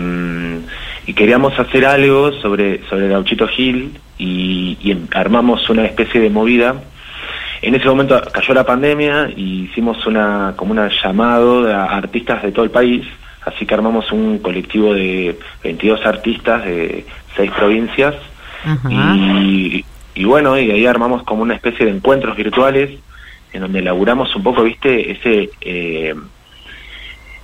[1.06, 6.28] y queríamos hacer algo sobre, sobre Gauchito Gil y, y em- armamos una especie de
[6.28, 6.74] movida.
[7.62, 12.52] En ese momento cayó la pandemia y hicimos una como un llamado a artistas de
[12.52, 13.06] todo el país
[13.48, 17.04] Así que armamos un colectivo de 22 artistas de
[17.36, 18.14] seis provincias
[18.64, 18.90] Ajá.
[18.90, 19.84] y,
[20.18, 22.90] y bueno, y ahí armamos como una especie de encuentros virtuales
[23.52, 25.50] en donde elaboramos un poco, viste, ese...
[25.60, 26.12] eh,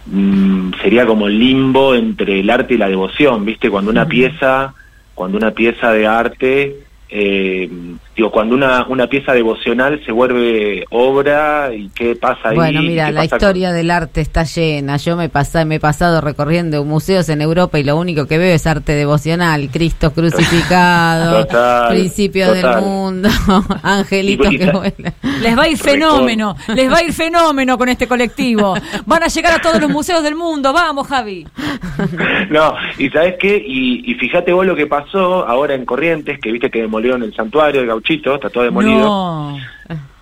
[0.07, 3.71] mm, sería como el limbo entre el arte y la devoción, ¿viste?
[3.71, 4.75] Cuando una pieza,
[5.15, 6.84] cuando una pieza de arte,
[7.17, 7.71] eh,
[8.17, 12.57] digo, cuando una, una pieza devocional se vuelve obra y qué pasa ahí.
[12.57, 14.97] Bueno, mira, ¿Qué la historia del arte está llena.
[14.97, 18.53] Yo me, pasé, me he pasado recorriendo museos en Europa y lo único que veo
[18.53, 19.69] es arte devocional.
[19.73, 22.63] Cristo crucificado, Total, principio total.
[22.63, 23.29] del mundo,
[23.85, 25.15] angelitos que vuelan.
[25.41, 28.75] Les va a ir fenómeno, les va a ir fenómeno con este colectivo.
[29.07, 30.73] Van a llegar a todos los museos del mundo.
[30.73, 31.47] Vamos, Javi.
[32.51, 33.57] No, y ¿sabes qué?
[33.57, 37.35] Y, y fíjate vos lo que pasó ahora en Corrientes, que viste que demolieron el
[37.35, 38.99] santuario de Gauchito, está todo demolido.
[39.01, 39.59] No.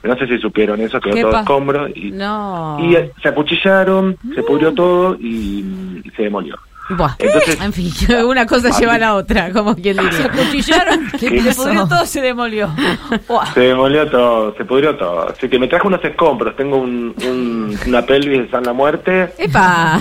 [0.02, 1.88] No, sé si supieron eso, quedó ¿Qué todo escombro.
[1.94, 2.76] Y, No.
[2.80, 6.56] y eh, se acuchillaron, se pudrió todo y, y se demolió.
[6.90, 7.14] Buah.
[7.18, 7.92] Entonces- en fin,
[8.26, 10.26] una cosa lleva a la otra, como quien Se diría.
[10.26, 11.62] acuchillaron, ¿Qué se pasó?
[11.64, 12.70] pudrió todo, se demolió.
[13.28, 13.54] Buah.
[13.54, 15.28] Se demolió todo, se pudrió todo.
[15.30, 16.56] Así que me traje unos escombros.
[16.56, 20.00] Tengo un, un- una pelvis de San la Muerte, ¡Epa!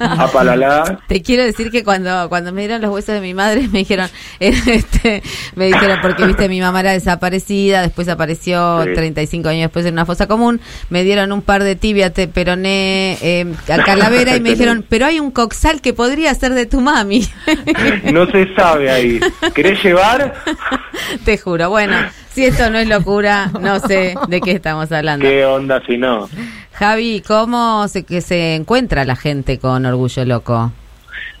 [0.00, 0.98] apalalá.
[1.08, 4.08] Te quiero decir que cuando cuando me dieron los huesos de mi madre me dijeron
[4.40, 5.22] eh, este
[5.54, 8.90] me dijeron porque viste mi mamá era desaparecida después apareció Sí.
[8.94, 13.18] 35 años después en una fosa común me dieron un par de tibia te peroné
[13.22, 16.80] eh, a calavera y me dijeron pero hay un coxal que podría ser de tu
[16.80, 17.26] mami
[18.12, 19.20] No se sabe ahí.
[19.54, 20.34] ¿Querés llevar?
[21.24, 21.96] te juro bueno
[22.30, 26.28] si esto no es locura no sé de qué estamos hablando ¿Qué onda si no?
[26.72, 30.72] Javi cómo se que se encuentra la gente con orgullo loco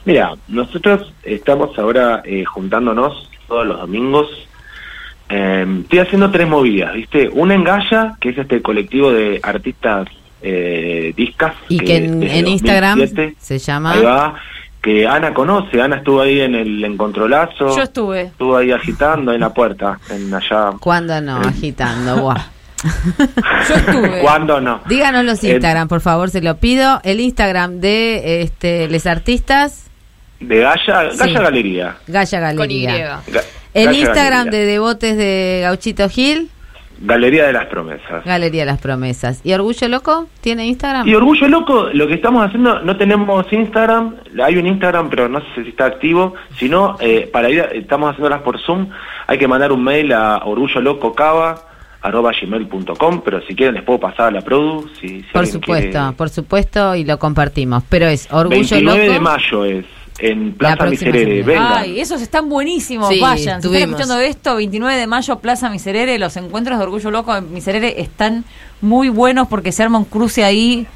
[0.08, 4.48] Mira, nosotros estamos ahora eh, juntándonos todos los domingos.
[5.28, 7.28] Eh, estoy haciendo tres movidas, ¿viste?
[7.28, 10.08] Una en Gaya, que es este colectivo de artistas
[10.42, 11.54] eh, discas.
[11.68, 14.34] y que en, desde en Instagram 2007 se llama Ahí va,
[14.80, 17.76] que Ana conoce, Ana estuvo ahí en el encontrolazo.
[17.76, 18.22] Yo estuve.
[18.22, 20.70] Estuvo ahí agitando en la puerta, en allá.
[20.80, 21.36] ¿Cuándo no?
[21.38, 22.46] Agitando, buah.
[23.68, 24.20] Yo estuve.
[24.20, 24.80] ¿Cuándo no?
[24.88, 27.00] Díganos los Eh, Instagram, por favor, se lo pido.
[27.02, 29.86] El Instagram de este les artistas,
[30.38, 31.32] De Gaya, Gaya Sí.
[31.32, 31.96] Galería.
[32.06, 32.84] Gaya Con Y.
[32.84, 33.20] Galería.
[33.26, 33.42] Ga-
[33.74, 34.60] El Gaya Instagram Galería.
[34.60, 36.50] de Devotes de Gauchito Gil,
[37.00, 38.24] Galería de las Promesas.
[38.24, 39.40] Galería Las Promesas.
[39.44, 40.26] ¿Y Orgullo Loco?
[40.40, 41.06] ¿Tiene Instagram?
[41.06, 45.38] Y Orgullo Loco, lo que estamos haciendo, no tenemos Instagram, hay un Instagram, pero no
[45.40, 48.88] sé si está activo, sino eh, para ir, estamos haciéndolas por Zoom,
[49.26, 54.40] hay que mandar un mail a orgullolococava.gmail.com, pero si quieren les puedo pasar a la
[54.40, 56.12] produ, si, si por supuesto, quiere.
[56.16, 57.84] por supuesto, y lo compartimos.
[57.88, 59.12] Pero es Orgullo 29 Loco.
[59.12, 59.84] de mayo es,
[60.18, 61.78] en Plaza Miserere, vengan.
[61.78, 63.62] Ay, esos están buenísimos, Sí, vayan.
[63.62, 67.52] Si están escuchando esto, 29 de mayo, Plaza Miserere, los encuentros de Orgullo Loco en
[67.52, 68.44] Miserere están
[68.80, 70.86] muy buenos porque se arma un cruce ahí.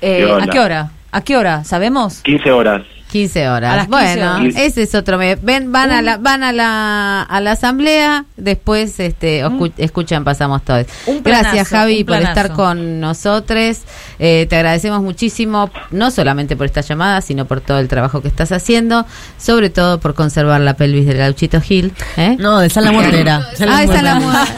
[0.00, 0.90] Eh, ¿Qué ¿A qué hora?
[1.12, 1.64] ¿A qué hora?
[1.64, 2.22] ¿Sabemos?
[2.22, 2.82] 15 horas.
[3.10, 3.72] 15 horas.
[3.72, 4.54] A las 15 bueno, horas.
[4.56, 5.38] ese es otro medio.
[5.42, 9.42] Ven, van a la, van a la, a la asamblea, después este,
[9.78, 10.86] escuchan, pasamos todos.
[11.06, 13.78] Un planazo, Gracias Javi un por estar con nosotros.
[14.18, 18.28] Eh, te agradecemos muchísimo, no solamente por esta llamada, sino por todo el trabajo que
[18.28, 19.06] estás haciendo,
[19.38, 21.92] sobre todo por conservar la pelvis del gauchito Gil.
[22.16, 22.36] ¿eh?
[22.38, 22.90] No, de San la.
[22.90, 24.52] Ah, esa es la muerte.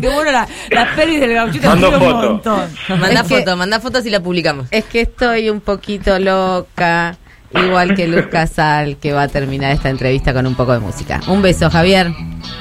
[0.00, 1.68] ¡Qué bueno la, la peli del gauchito!
[1.68, 2.14] Mando un foto.
[2.32, 2.62] montón.
[2.88, 4.66] Manda Es que- fotos, manda fotos y la publicamos.
[4.70, 7.16] Es que estoy un poquito loca,
[7.54, 11.20] igual que Luz Casal, que va a terminar esta entrevista con un poco de música.
[11.28, 12.12] Un beso, Javier.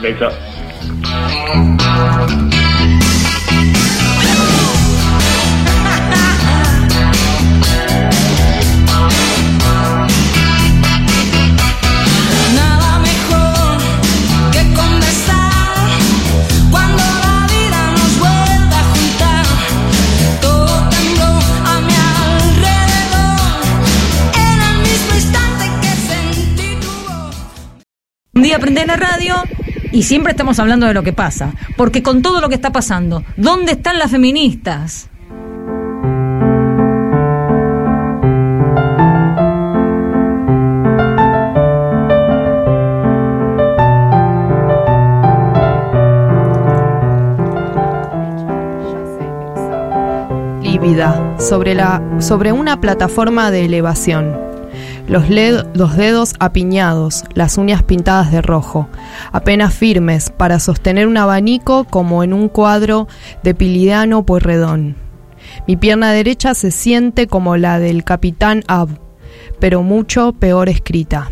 [0.02, 0.30] Beso.
[28.42, 29.36] Un día prendés la radio
[29.92, 31.54] y siempre estamos hablando de lo que pasa.
[31.78, 35.10] Porque con todo lo que está pasando, ¿dónde están las feministas?
[50.64, 54.51] lívida sobre, la, sobre una plataforma de elevación.
[55.08, 58.88] Los, dedos apiñados, las uñas pintadas de rojo,
[59.32, 63.08] apenas firmes para sostener un abanico como en un cuadro
[63.44, 64.96] de Piliano Pueyrredón.
[65.68, 68.90] Mi pierna derecha se siente como la del capitán Ab,
[69.60, 71.30] pero mucho peor escrita.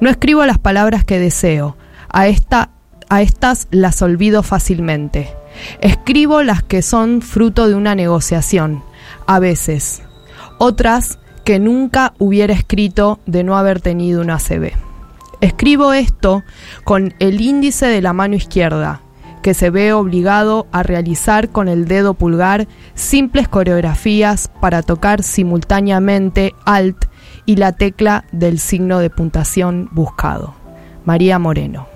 [0.00, 1.76] No escribo las palabras que deseo,
[2.08, 2.70] a, esta,
[3.08, 5.32] a estas las olvido fácilmente.
[5.80, 8.82] Escribo las que son fruto de una negociación,
[9.26, 10.02] a veces.
[10.58, 11.18] Otras
[11.50, 14.70] que nunca hubiera escrito de no haber tenido una ACV.
[15.40, 16.44] Escribo esto
[16.84, 19.00] con el índice de la mano izquierda,
[19.42, 26.54] que se ve obligado a realizar con el dedo pulgar simples coreografías para tocar simultáneamente
[26.66, 27.06] Alt
[27.46, 30.54] y la tecla del signo de puntuación buscado.
[31.04, 31.88] María Moreno.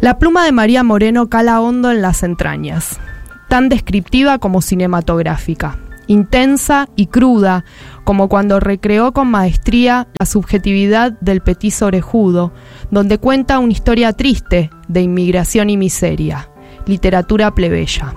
[0.00, 3.00] La pluma de María Moreno cala hondo en las entrañas,
[3.48, 7.64] tan descriptiva como cinematográfica, intensa y cruda
[8.06, 12.52] como cuando recreó con maestría la subjetividad del petiso orejudo,
[12.92, 16.48] donde cuenta una historia triste de inmigración y miseria,
[16.86, 18.14] literatura plebeya.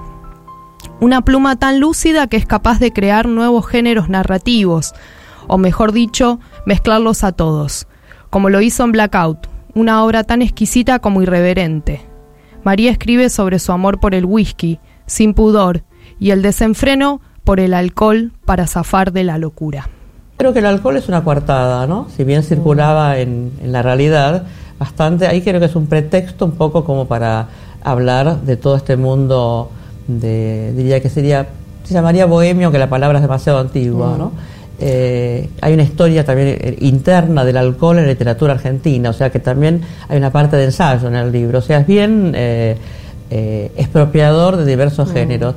[1.02, 4.94] Una pluma tan lúcida que es capaz de crear nuevos géneros narrativos,
[5.48, 7.88] o mejor dicho, mezclarlos a todos,
[8.30, 12.06] como lo hizo en Blackout, una obra tan exquisita como irreverente.
[12.64, 15.84] María escribe sobre su amor por el whisky, sin pudor,
[16.20, 19.90] y el desenfreno por el alcohol para zafar de la locura.
[20.38, 22.06] Creo que el alcohol es una coartada, ¿no?
[22.16, 24.44] Si bien circulaba en, en la realidad
[24.78, 27.48] bastante, ahí creo que es un pretexto un poco como para
[27.82, 29.72] hablar de todo este mundo
[30.08, 31.48] de, diría que sería,
[31.84, 34.32] se llamaría bohemio, que la palabra es demasiado antigua, ¿no?
[34.78, 39.32] Eh, hay una historia también eh, interna del alcohol en la literatura argentina, o sea
[39.32, 42.78] que también hay una parte de ensayo en el libro, o sea, es bien eh,
[43.32, 45.54] eh, expropiador de diversos géneros.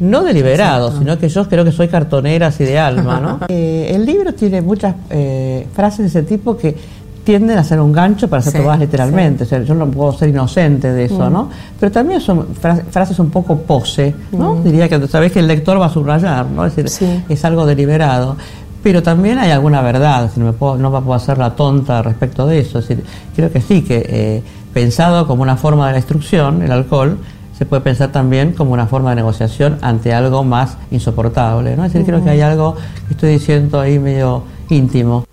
[0.00, 3.40] No deliberado, sino que yo creo que soy cartonera así de alma, ¿no?
[3.48, 6.74] Eh, el libro tiene muchas eh, frases de ese tipo que
[7.22, 9.44] tienden a ser un gancho para ser Sí, tomadas literalmente.
[9.44, 11.32] O sea, yo no puedo ser inocente de eso, Mm.
[11.32, 11.50] ¿no?
[11.78, 14.54] Pero también son fra- frases un poco pose, ¿no?
[14.56, 14.64] Mm.
[14.64, 16.64] Diría que sabes que el lector va a subrayar, ¿no?
[16.64, 18.36] Es decir, es algo deliberado.
[18.82, 21.54] Pero también hay alguna verdad, es decir, no, me puedo, no me puedo hacer la
[21.54, 22.78] tonta respecto de eso.
[22.78, 23.04] Es decir,
[23.36, 24.42] creo que sí, que eh,
[24.72, 27.18] pensado como una forma de la instrucción, el alcohol,
[27.60, 31.76] se puede pensar también como una forma de negociación ante algo más insoportable.
[31.76, 31.84] ¿no?
[31.84, 32.74] Es decir, creo que hay algo
[33.06, 35.26] que estoy diciendo ahí medio íntimo.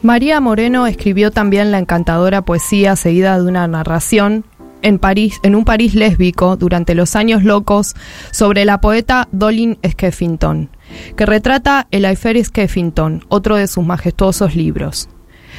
[0.00, 4.44] María Moreno escribió también la encantadora poesía seguida de una narración
[4.82, 7.96] en París, en un París lésbico durante los años locos
[8.30, 10.68] sobre la poeta Dolin Skeffington,
[11.16, 15.08] que retrata el Aifer Skeffington, otro de sus majestuosos libros.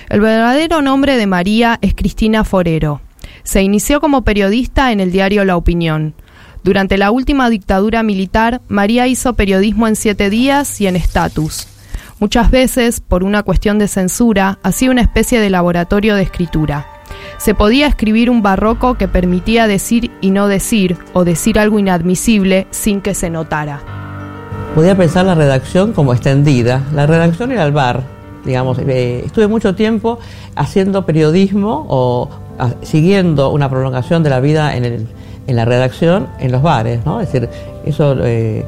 [0.07, 3.01] El verdadero nombre de María es Cristina Forero.
[3.44, 6.14] Se inició como periodista en el diario La Opinión.
[6.64, 11.68] Durante la última dictadura militar, María hizo periodismo en siete días y en estatus.
[12.20, 16.88] Muchas veces, por una cuestión de censura, hacía una especie de laboratorio de escritura.
[17.38, 22.68] Se podía escribir un barroco que permitía decir y no decir, o decir algo inadmisible
[22.72, 23.82] sin que se notara.
[24.74, 26.82] Podía pensar la redacción como extendida.
[26.94, 28.04] La redacción era el bar,
[28.46, 28.80] digamos.
[28.80, 30.20] Eh, estuve mucho tiempo
[30.56, 32.30] haciendo periodismo o
[32.82, 35.08] siguiendo una prolongación de la vida en, el-
[35.47, 37.20] en la redacción en los bares, ¿no?
[37.20, 37.49] Es decir,
[37.86, 38.66] eso eh,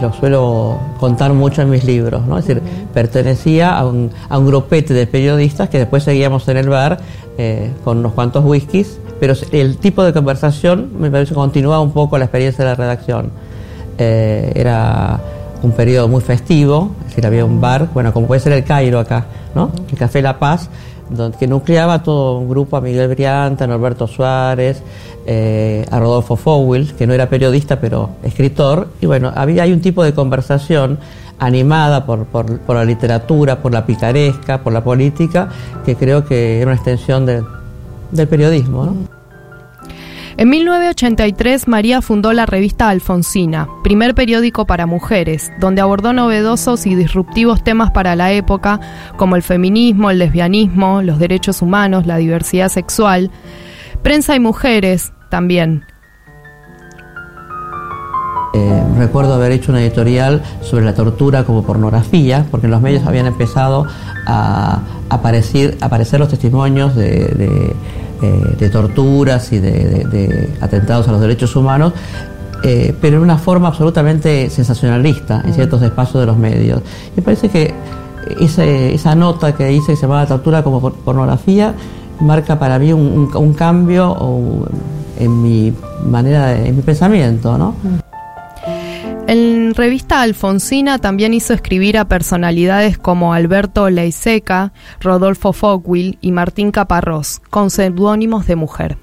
[0.00, 2.38] lo suelo contar mucho en mis libros, ¿no?
[2.38, 2.62] Es decir,
[2.92, 6.98] pertenecía a un, a un grupete de periodistas que después seguíamos en el bar
[7.38, 12.18] eh, con unos cuantos whiskies, pero el tipo de conversación me parece continuaba un poco
[12.18, 13.30] la experiencia de la redacción.
[13.98, 15.18] Eh, era
[15.62, 18.98] un periodo muy festivo, es decir, había un bar, bueno, como puede ser el Cairo
[18.98, 19.24] acá,
[19.54, 19.70] ¿no?
[19.90, 20.68] El Café La Paz,
[21.38, 24.82] que nucleaba todo un grupo a Miguel Brianta, a Norberto Suárez,
[25.26, 29.80] eh, a Rodolfo Fowell, que no era periodista, pero escritor, y bueno, había hay un
[29.80, 30.98] tipo de conversación
[31.38, 35.48] animada por, por, la literatura, por la picaresca, por la política,
[35.84, 37.44] que creo que era una extensión de-
[38.10, 38.94] del periodismo.
[40.38, 46.94] En 1983, María fundó la revista Alfonsina, primer periódico para mujeres, donde abordó novedosos y
[46.94, 48.78] disruptivos temas para la época,
[49.16, 53.30] como el feminismo, el lesbianismo, los derechos humanos, la diversidad sexual,
[54.02, 55.86] prensa y mujeres también.
[58.52, 63.06] Eh, recuerdo haber hecho una editorial sobre la tortura como pornografía, porque en los medios
[63.06, 63.86] habían empezado
[64.26, 67.74] a aparecer, los testimonios de,
[68.22, 71.92] eh, de torturas y de, de- de atentados a los derechos humanos,
[72.62, 76.80] eh, pero en una forma absolutamente sensacionalista en ciertos espacios de los medios.
[77.16, 77.74] Y parece que
[78.40, 81.74] ese- esa nota que hice que se llamaba tortura como por- pornografía
[82.20, 83.00] marca para mí un,
[83.32, 84.66] un- un cambio
[85.18, 85.72] en mi
[86.04, 87.74] manera, de- en mi pensamiento, ¿no?
[89.66, 96.70] En revista Alfonsina también hizo escribir a personalidades como Alberto Leiseca, Rodolfo Fogwill y Martín
[96.70, 98.96] Caparrós, con seudónimos de mujer.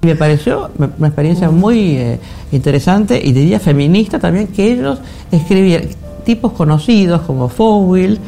[0.00, 2.18] Me pareció una experiencia muy eh,
[2.50, 4.98] interesante y diría feminista también que ellos
[5.30, 5.84] escribían
[6.24, 8.18] tipos conocidos como Fowell,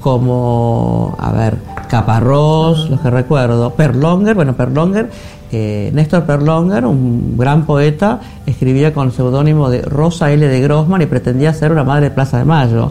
[0.00, 1.58] como, a ver,
[1.90, 5.10] Caparrós, los que recuerdo, Perlonger, bueno, Perlonger,
[5.52, 10.46] eh, Néstor Perlonger, un gran poeta, escribía con el seudónimo de Rosa L.
[10.46, 12.90] de Grossman y pretendía ser una madre de Plaza de Mayo.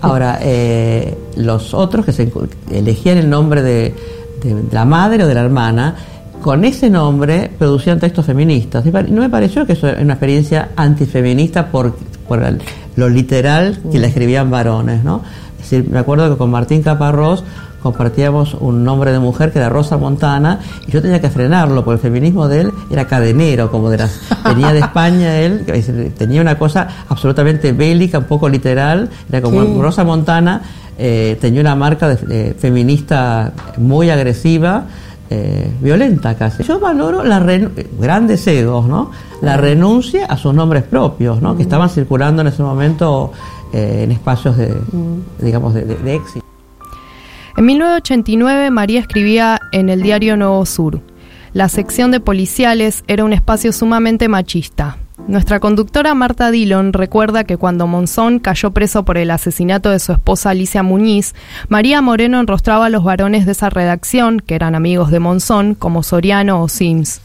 [0.00, 2.30] Ahora, eh, los otros que se
[2.70, 3.94] elegían el nombre de,
[4.42, 5.94] de- de la madre o de la hermana,
[6.42, 8.84] con ese nombre producían textos feministas.
[8.84, 11.94] No me pareció que eso era una experiencia antifeminista por,
[12.26, 12.60] por el-
[12.96, 15.22] lo literal que la escribían varones, ¿no?
[15.62, 17.44] Es decir, me acuerdo que con Martín Caparrós
[17.82, 21.96] compartíamos un nombre de mujer que era Rosa Montana y yo tenía que frenarlo porque
[21.96, 25.64] el feminismo de él era cadenero, como de las venía de España él,
[26.16, 29.78] tenía una cosa absolutamente bélica, un poco literal, era como Sí.
[29.80, 30.62] Rosa Montana
[30.98, 34.84] eh, tenía una marca de, de feminista muy agresiva,
[35.30, 36.62] eh, violenta casi.
[36.62, 39.10] Yo valoro la eh, grandes egos, ¿no?
[39.40, 41.56] La renuncia a sus nombres propios, ¿no?
[41.56, 43.32] Que estaban circulando en ese momento
[43.72, 44.76] eh, en espacios de,
[45.40, 46.44] digamos, de, de- de éxito.
[47.56, 51.00] En 1989 María escribía en el diario Nuevo Sur.
[51.52, 54.96] La sección de policiales era un espacio sumamente machista.
[55.28, 60.12] Nuestra conductora Marta Dillon recuerda que cuando Monzón cayó preso por el asesinato de su
[60.12, 61.34] esposa Alicia Muñiz,
[61.68, 66.02] María Moreno enrostraba a los varones de esa redacción, que eran amigos de Monzón, como
[66.02, 67.20] Soriano o Sims.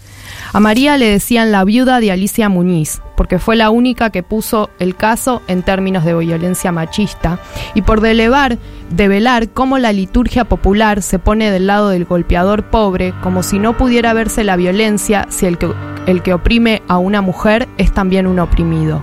[0.54, 4.70] A María le decían la viuda de Alicia Muñiz, porque fue la única que puso
[4.80, 7.40] el caso en términos de violencia machista,
[7.74, 8.58] y por delevar,
[8.90, 13.76] develar cómo la liturgia popular se pone del lado del golpeador pobre, como si no
[13.76, 15.72] pudiera verse la violencia si el que,
[16.06, 19.02] el que oprime a una mujer es también un oprimido.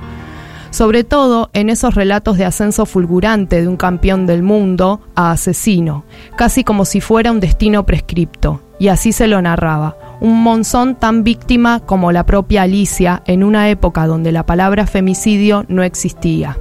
[0.70, 6.05] Sobre todo en esos relatos de ascenso fulgurante de un campeón del mundo a asesino,
[6.37, 11.25] casi como si fuera un destino prescripto, y así se lo narraba un monzón tan
[11.25, 16.59] víctima como la propia Alicia en una época donde la palabra femicidio no existía.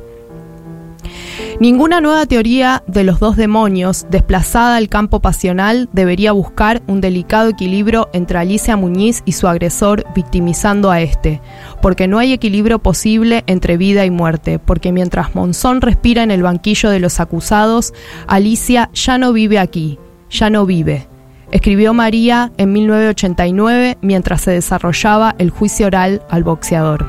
[1.60, 7.50] Ninguna nueva teoría de los dos demonios desplazada al campo pasional debería buscar un delicado
[7.50, 11.42] equilibrio entre Alicia Muñiz y su agresor victimizando a este,
[11.82, 16.44] porque no hay equilibrio posible entre vida y muerte, porque mientras Monzón respira en el
[16.44, 17.94] banquillo de los acusados,
[18.28, 20.00] Alicia ya no vive aquí,
[20.30, 21.08] ya no vive
[21.54, 27.06] escribió María en 1989 mientras se desarrollaba el juicio oral al boxeador.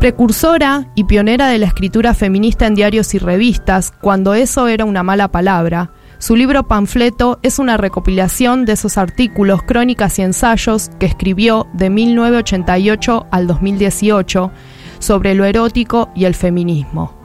[0.00, 5.02] Precursora y pionera de la escritura feminista en diarios y revistas, cuando eso era una
[5.02, 11.04] mala palabra, su libro Panfleto es una recopilación de esos artículos, crónicas y ensayos que
[11.04, 14.50] escribió de 1988 al 2018
[14.98, 17.24] sobre lo erótico y el feminismo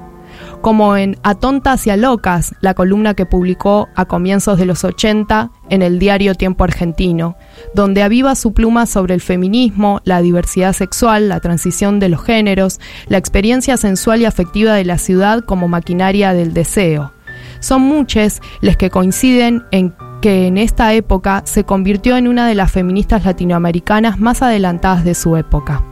[0.62, 4.84] como en A Tontas y a Locas, la columna que publicó a comienzos de los
[4.84, 7.38] 80 en el diario Tiempo Argentino,
[7.74, 12.80] donde aviva su pluma sobre el feminismo, la diversidad sexual, la transición de los géneros,
[13.08, 17.12] la experiencia sensual y afectiva de la ciudad como maquinaria del deseo.
[17.60, 22.56] Son muchos los que coinciden en que en esta época se convirtió en una de
[22.56, 25.89] las feministas latinoamericanas más adelantadas de su época.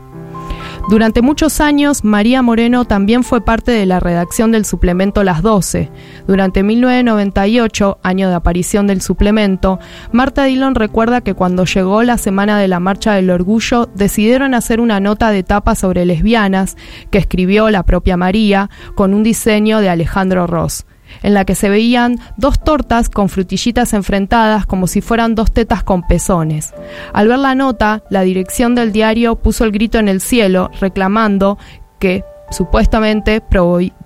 [0.88, 5.90] Durante muchos años, María Moreno también fue parte de la redacción del suplemento Las 12.
[6.26, 9.78] Durante 1998, año de aparición del suplemento,
[10.12, 14.80] Marta Dillon recuerda que cuando llegó la semana de la Marcha del Orgullo, decidieron hacer
[14.80, 16.76] una nota de tapa sobre lesbianas
[17.10, 20.86] que escribió la propia María con un diseño de Alejandro Ross
[21.22, 25.82] en la que se veían dos tortas con frutillitas enfrentadas como si fueran dos tetas
[25.82, 26.74] con pezones.
[27.12, 31.58] Al ver la nota, la dirección del diario puso el grito en el cielo reclamando
[31.98, 33.42] que supuestamente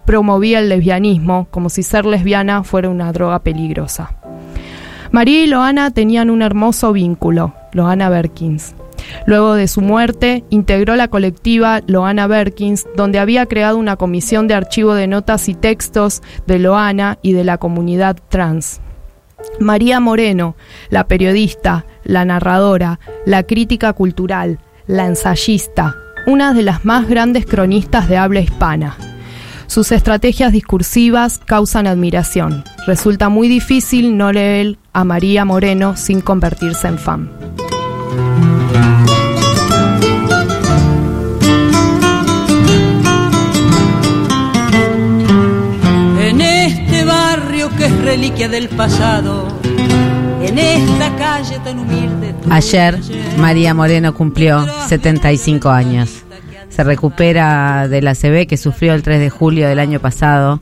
[0.04, 4.14] promovía el lesbianismo, como si ser lesbiana fuera una droga peligrosa.
[5.10, 8.74] María y Loana tenían un hermoso vínculo, Loana Berkins.
[9.26, 14.54] Luego de su muerte, integró la colectiva Loana Berkins, donde había creado una comisión de
[14.54, 18.80] archivo de notas y textos de Loana y de la comunidad trans.
[19.58, 20.56] María Moreno,
[20.90, 25.96] la periodista, la narradora, la crítica cultural, la ensayista,
[26.26, 28.96] una de las más grandes cronistas de habla hispana.
[29.66, 32.62] Sus estrategias discursivas causan admiración.
[32.86, 37.30] Resulta muy difícil no leer a María Moreno sin convertirse en fan.
[48.12, 49.48] Reliquia del pasado,
[50.42, 52.34] en esta calle tan humilde.
[52.50, 52.98] Ayer
[53.38, 56.22] María Moreno cumplió 75 años.
[56.68, 60.60] Se recupera de la CB que sufrió el 3 de julio del año pasado.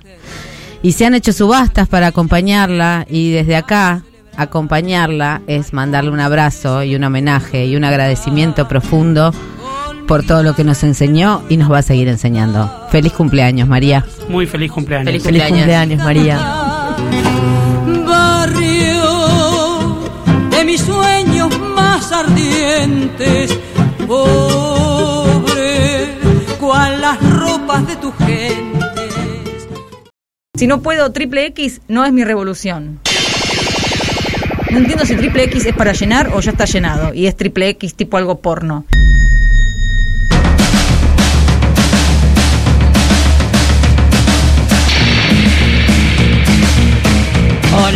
[0.81, 4.05] Y se han hecho subastas para acompañarla y desde acá
[4.37, 9.35] acompañarla es mandarle un abrazo y un homenaje y un agradecimiento profundo
[10.07, 12.71] por todo lo que nos enseñó y nos va a seguir enseñando.
[12.91, 14.07] Feliz cumpleaños, María.
[14.29, 15.07] Muy feliz cumpleaños.
[15.21, 16.61] Feliz cumpleaños, María.
[30.55, 33.01] Si no puedo triple X, no es mi revolución.
[34.71, 37.71] No entiendo si triple X es para llenar o ya está llenado y es triple
[37.71, 38.85] X tipo algo porno.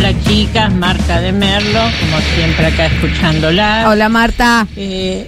[0.05, 3.89] Hola chicas, Marta de Merlo, como siempre acá escuchándola.
[3.89, 4.67] Hola Marta.
[4.75, 5.27] Eh,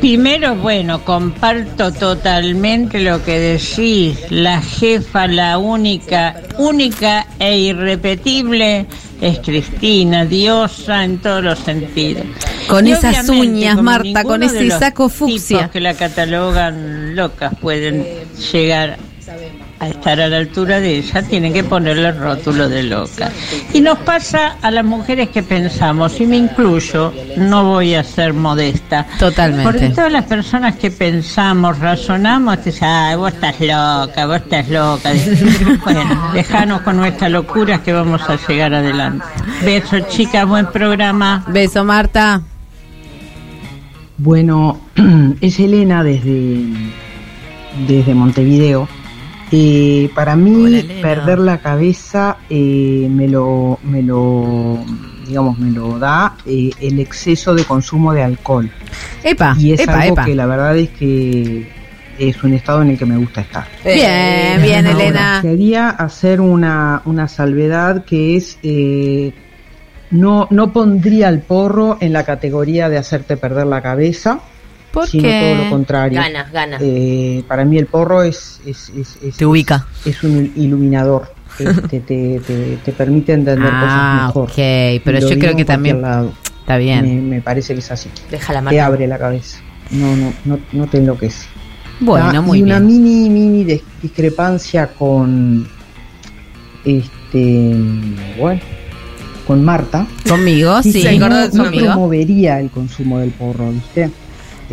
[0.00, 4.18] primero, bueno, comparto totalmente lo que decís.
[4.28, 8.86] La jefa, la única, única e irrepetible
[9.20, 12.24] es Cristina, diosa en todos los sentidos.
[12.66, 15.70] Con Y esas uñas, Marta, con ese saco fucsia.
[15.72, 18.04] que la catalogan locas pueden
[18.52, 18.98] llegar
[19.82, 23.32] a estar a la altura de ella, tienen que ponerle el rótulo de loca.
[23.72, 28.32] Y nos pasa a las mujeres que pensamos, y me incluyo, no voy a ser
[28.32, 29.04] modesta.
[29.18, 29.64] Totalmente.
[29.64, 34.68] Porque todas las personas que pensamos, razonamos, te dicen, ay, vos estás loca, vos estás
[34.68, 35.10] loca.
[35.84, 39.24] bueno, dejanos con nuestras locuras que vamos a llegar adelante.
[39.64, 41.44] Besos, chicas, buen programa.
[41.48, 42.40] Beso, Marta.
[44.16, 44.78] Bueno,
[45.40, 46.62] es Elena desde,
[47.88, 48.88] desde Montevideo.
[49.54, 54.78] Eh, para mí, perder la cabeza eh, me lo, me lo,
[55.26, 58.70] digamos, me lo da eh, el exceso de consumo de alcohol.
[59.22, 60.24] Epa, y es epa, algo epa.
[60.24, 61.70] que la verdad es que
[62.18, 63.66] es un estado en el que me gusta estar.
[63.84, 65.38] Bien, bien, Ahora, Elena.
[65.42, 69.32] Quería hacer una, una salvedad que es, eh,
[70.10, 74.40] no, no pondría el porro en la categoría de hacerte perder la cabeza,
[74.92, 75.54] ¿Por sino qué?
[75.54, 76.20] todo lo contrario.
[76.20, 76.80] Ganas, ganas.
[76.84, 79.86] Eh, para mí el porro es, es, es, es- Te ubica.
[80.04, 81.32] es un iluminador.
[81.58, 84.50] que te, te, te- te permite entender Ah, cosas mejor.
[84.50, 86.32] ok, pero Lo yo creo que también lado.
[86.60, 87.02] está bien.
[87.02, 88.08] Me, me parece que es así.
[88.30, 88.86] Deja la Te marca.
[88.86, 89.58] abre la cabeza.
[89.90, 91.46] No, no, no, no te enloquece.
[92.00, 92.86] Bueno, Ah, muy y una bien.
[93.02, 95.66] mini, mini dis- discrepancia con
[96.84, 97.74] este
[98.38, 98.60] bueno
[99.46, 100.06] con Marta.
[100.28, 100.92] Conmigo, sí.
[100.92, 104.10] que ¿Se no, no promovería el consumo del porro, ¿viste?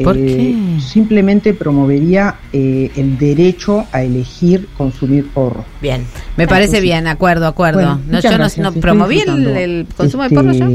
[0.03, 0.81] ¿Por Eh, qué?
[0.81, 5.65] Simplemente promovería eh, el derecho a elegir consumir porro.
[5.81, 6.05] Bien.
[6.37, 7.79] Me parece Entonces, bien, acuerdo, acuerdo.
[7.79, 10.67] Bueno, no, yo no- gracias, no, estoy promoví el, consumo este de porro yo.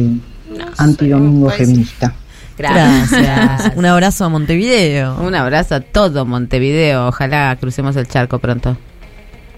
[0.79, 2.14] Antidomingo feminista.
[2.57, 3.72] Gracias.
[3.77, 5.16] Un abrazo a Montevideo.
[5.20, 7.09] Un abrazo a todo Montevideo.
[7.09, 8.77] Ojalá crucemos el charco pronto.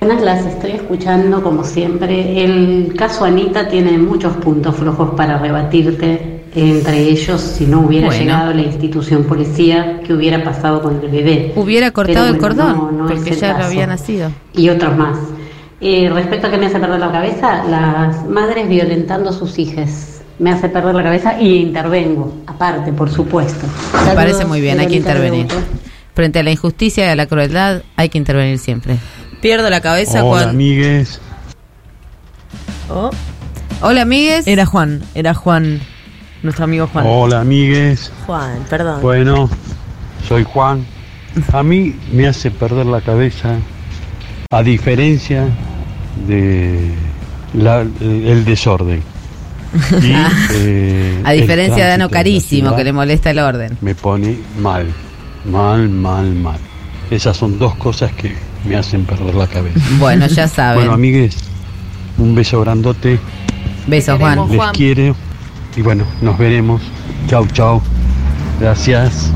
[0.01, 2.45] Buenas, las estoy escuchando como siempre.
[2.45, 6.36] El caso Anita tiene muchos puntos flojos para rebatirte.
[6.57, 8.23] Entre ellos, si no hubiera Bueno.
[8.23, 11.53] llegado la institución policía, ¿qué hubiera pasado con el bebé?
[11.55, 14.33] Hubiera cortado el cordón, no- no porque ya lo había nacido.
[14.55, 15.19] Y otros más.
[15.83, 20.23] Eh, respecto a que me hace perder la cabeza, las madres violentando a sus hijas.
[20.39, 23.67] Me hace perder la cabeza y intervengo, aparte, por supuesto.
[24.07, 25.47] Me parece muy bien, hay que intervenir.
[26.15, 28.97] Frente a la injusticia y a la crueldad hay que intervenir siempre.
[29.43, 30.49] Pierdo la cabeza Hola, cuando...
[30.51, 31.21] amigues.
[33.83, 34.47] Hola, amigues.
[34.47, 35.81] Era Juan, era Juan,
[36.47, 37.05] nuestro amigo Juan.
[37.07, 38.11] Hola, amigues.
[38.27, 39.01] Juan, perdón.
[39.03, 39.51] Bueno,
[40.27, 40.85] soy Juan.
[41.53, 43.57] A mí me hace perder la cabeza,
[44.51, 45.45] a diferencia
[46.27, 46.93] de
[47.53, 49.03] la- el desorden.
[50.03, 50.13] Y,
[50.55, 53.77] eh, A diferencia de Ano Carísimo, ciudad que le molesta el orden.
[53.83, 54.87] Me pone mal,
[55.45, 56.59] mal, mal, mal.
[57.11, 58.35] Esas son dos cosas que
[58.65, 59.79] me hacen perder la cabeza.
[59.99, 60.77] Bueno, ya saben.
[60.79, 61.37] Bueno, amigues,
[62.17, 63.19] un beso grandote.
[63.87, 64.49] Besos, Juan.
[64.51, 65.15] Les quiero.
[65.77, 66.83] Y bueno, nos veremos.
[67.29, 67.83] Chau, chau.
[68.61, 69.31] Gracias.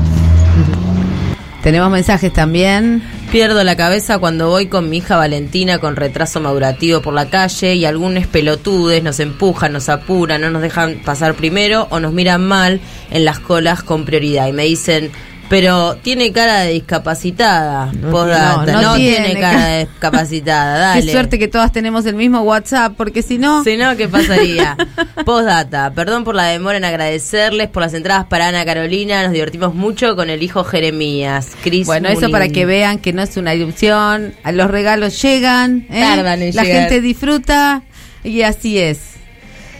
[1.61, 3.03] Tenemos mensajes también.
[3.31, 7.75] Pierdo la cabeza cuando voy con mi hija Valentina con retraso madurativo por la calle
[7.75, 12.45] y algunos pelotudes nos empujan, nos apuran, no nos dejan pasar primero o nos miran
[12.45, 15.11] mal en las colas con prioridad y me dicen,
[15.51, 17.91] pero tiene cara de discapacitada.
[18.09, 21.05] Postdata, no, no, no tiene, tiene cara de discapacitada, dale.
[21.05, 23.61] Qué suerte que todas tenemos el mismo WhatsApp, porque si no...
[23.65, 24.77] Si no, ¿qué pasaría?
[25.25, 29.75] Postdata, perdón por la demora en agradecerles por las entradas para Ana Carolina, nos divertimos
[29.75, 31.49] mucho con el hijo Jeremías.
[31.61, 35.99] Chris Bueno, eso para que vean que no es una ilusión, los regalos llegan, ¿eh?
[36.01, 36.83] Tardan en la llegar.
[36.83, 37.83] gente disfruta
[38.23, 39.20] y así es.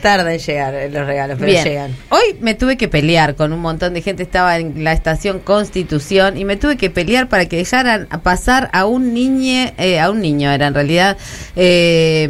[0.01, 1.63] Tarda en llegar eh, los regalos, pero Bien.
[1.63, 1.95] llegan.
[2.09, 6.37] Hoy me tuve que pelear con un montón de gente, estaba en la estación Constitución
[6.37, 9.71] y me tuve que pelear para que dejaran pasar a un niño,
[10.01, 11.17] a un niño era en realidad,
[11.55, 12.27] eh,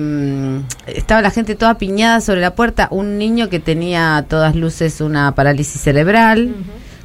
[0.87, 5.01] estaba la gente toda piñada sobre la puerta, un niño que tenía a todas luces
[5.01, 6.53] una parálisis cerebral.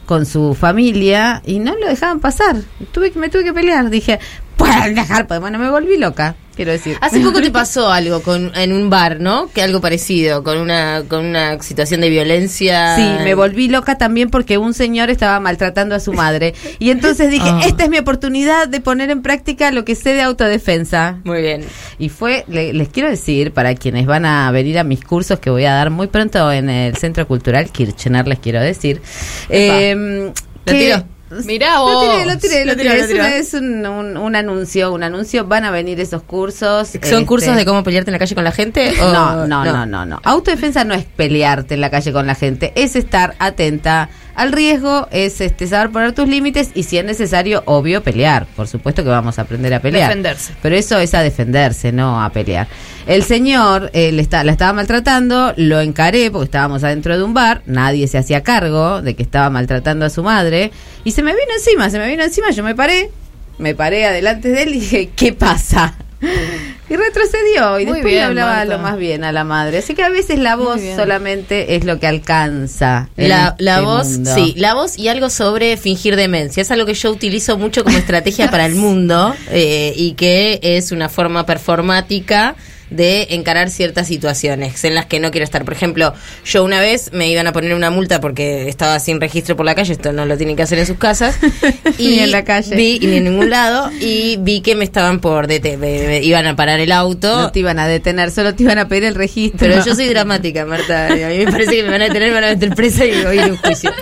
[0.06, 2.54] con su familia y no lo dejaban pasar.
[2.92, 4.20] Tuve que me tuve que pelear, dije,
[4.56, 6.96] pueden dejar, pues bueno, me volví loca, quiero decir.
[7.00, 9.50] Hace poco te pasó algo con, en un bar, ¿no?
[9.52, 12.96] Que algo parecido, con una, con una situación de violencia.
[12.96, 16.54] Sí, me volví loca también porque un señor estaba maltratando a su madre.
[16.78, 17.60] Y entonces dije, Ah.
[17.66, 21.18] esta es mi oportunidad de poner en práctica lo que sé de autodefensa.
[21.24, 21.64] Muy bien.
[21.98, 25.50] Y fue, le- les quiero decir, para quienes van a venir a mis cursos que
[25.50, 29.02] voy a dar muy pronto en el Centro Cultural Kirchner, les quiero decir.
[29.50, 30.32] eh,
[30.66, 31.15] Lo
[31.46, 32.04] Mirá Lo vos.
[32.10, 33.08] tiré, lo tiré, lo Lo tiré.
[33.14, 35.44] lo una- es un, un- un anuncio, un anuncio.
[35.46, 36.88] Van a venir esos cursos.
[36.88, 38.92] ¿Son este, cursos de cómo pelearte en la calle con la gente?
[39.00, 40.20] o- no, no, no, no, no.
[40.24, 45.08] Autodefensa no es pelearte en la calle con la gente, es estar atenta al riesgo,
[45.10, 48.46] es este saber poner tus límites y si es necesario, obvio, pelear.
[48.54, 50.08] Por supuesto que vamos a aprender a pelear.
[50.08, 50.52] Defenderse.
[50.60, 52.68] Pero eso es a defenderse, no a pelear.
[53.06, 57.32] El señor eh, le está, la estaba maltratando, lo encaré porque estábamos adentro de un
[57.32, 60.70] bar, nadie se hacía cargo de que estaba maltratando a su madre
[61.02, 63.10] y se me vino encima, se me vino encima, yo me paré,
[63.58, 65.96] me paré adelante de él y dije, ¿qué pasa?
[66.20, 68.76] Y retrocedió y Muy después le hablaba Marta.
[68.76, 69.78] lo más bien a la madre.
[69.78, 73.08] Así que a veces la voz solamente es lo que alcanza.
[73.16, 74.34] La, la este voz, mundo.
[74.34, 76.60] sí, la voz y algo sobre fingir demencia.
[76.60, 80.92] Es algo que yo utilizo mucho como estrategia para el mundo eh, y que es
[80.92, 82.54] una forma performática
[82.90, 85.64] de encarar ciertas situaciones en las que no quiero estar.
[85.64, 86.14] Por ejemplo,
[86.44, 89.74] yo una vez me iban a poner una multa porque estaba sin registro por la
[89.74, 91.36] calle, esto no lo tienen que hacer en sus casas.
[91.98, 92.76] y Ni en la calle.
[92.76, 93.90] Vi, ni en ningún lado.
[94.00, 97.42] Y vi que me estaban por dete- me- me iban a parar el auto.
[97.42, 99.58] No te iban a detener, solo te iban a pedir el registro.
[99.58, 101.16] Pero yo soy dramática, Marta.
[101.16, 103.04] y A mí me parece que me van a detener, me van a meter presa
[103.04, 103.92] y voy a ir a un juicio.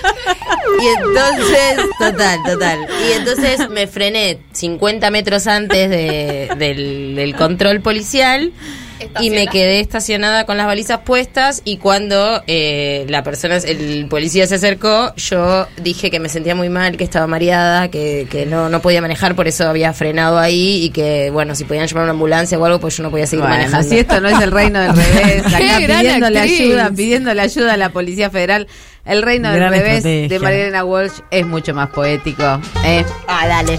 [0.82, 2.78] Y entonces, total, total.
[3.08, 8.52] Y entonces me frené 50 metros antes de- del, del control policial
[9.20, 14.46] y me quedé estacionada con las balizas puestas y cuando eh, la persona, el policía
[14.46, 18.68] se acercó, yo dije que me sentía muy mal, que estaba mareada, que, que no,
[18.68, 22.12] no podía manejar, por eso había frenado ahí y que, bueno, si podían llamar una
[22.12, 23.88] ambulancia o algo, pues yo no podía seguir Bueno, manejando.
[23.88, 26.60] si esto no es el reino del revés, acá pidiéndole actriz.
[26.60, 28.66] ayuda, pidiéndole ayuda a la Policía Federal.
[29.04, 30.28] El reino del Gran revés estrategia.
[30.28, 32.58] de Marielena Walsh es mucho más poético.
[32.86, 33.04] ¿eh?
[33.28, 33.78] Ah, dale.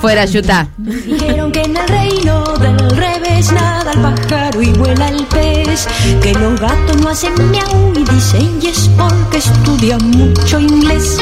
[0.00, 0.68] Fuera, Yuta.
[0.76, 5.88] Dijeron que en el reino del revés nada el pájaro y vuela el pez.
[6.22, 11.18] Que los gatos no hacen miau y dicen y es porque estudian mucho inglés.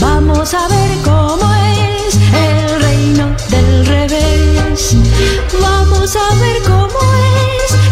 [0.00, 4.96] Vamos a ver cómo es el reino del revés.
[5.62, 6.98] Vamos a ver cómo
[7.62, 7.87] es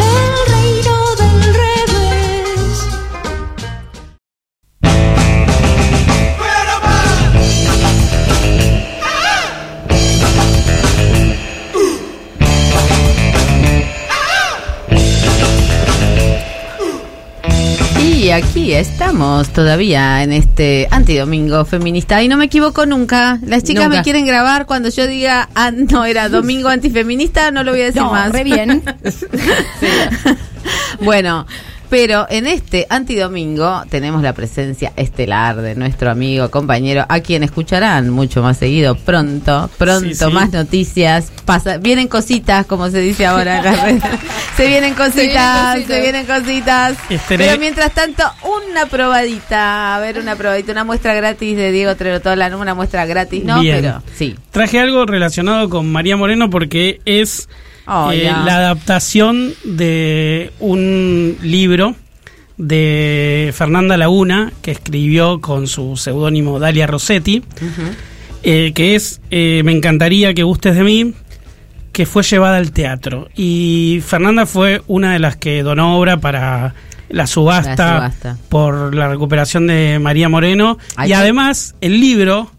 [18.73, 22.23] Estamos todavía en este antidomingo feminista.
[22.23, 23.39] Y no me equivoco nunca.
[23.43, 23.99] Las chicas Nunca.
[23.99, 27.85] me quieren grabar cuando yo diga, ah, no, era domingo antifeminista, no lo voy a
[27.87, 28.33] decir No, más.
[28.33, 28.83] re bien.
[31.01, 31.47] Bueno,
[31.89, 38.11] pero en este antidomingo tenemos la presencia estelar de nuestro amigo, compañero, a quien escucharán
[38.11, 40.32] mucho más seguido pronto, pronto, Sí, sí.
[40.32, 44.03] más noticias, pasa, vienen cositas, como se dice ahora en.
[44.57, 46.97] Se vienen cositas, se vienen cositas.
[47.28, 52.57] Pero mientras tanto, una probadita, a ver, una probadita, una muestra gratis de Diego Trerotola,
[52.57, 53.61] una muestra gratis, ¿no?
[53.61, 53.76] Bien.
[53.82, 54.34] Pero sí.
[54.51, 57.51] Traje algo relacionado con María Moreno porque es
[57.87, 61.95] Oh, eh, la adaptación de un libro
[62.59, 67.43] de Fernanda Laguna que escribió con su seudónimo Dalia Rossetti,
[68.43, 71.14] eh, que es eh, Me encantaría que gustes de mí,
[71.93, 73.28] que fue llevada al teatro.
[73.37, 76.74] Y Fernanda fue una de las que donó obra para
[77.09, 78.37] la subasta, La subasta.
[78.49, 80.78] por la recuperación de María Moreno.
[80.97, 82.51] Ay, y además, el libro,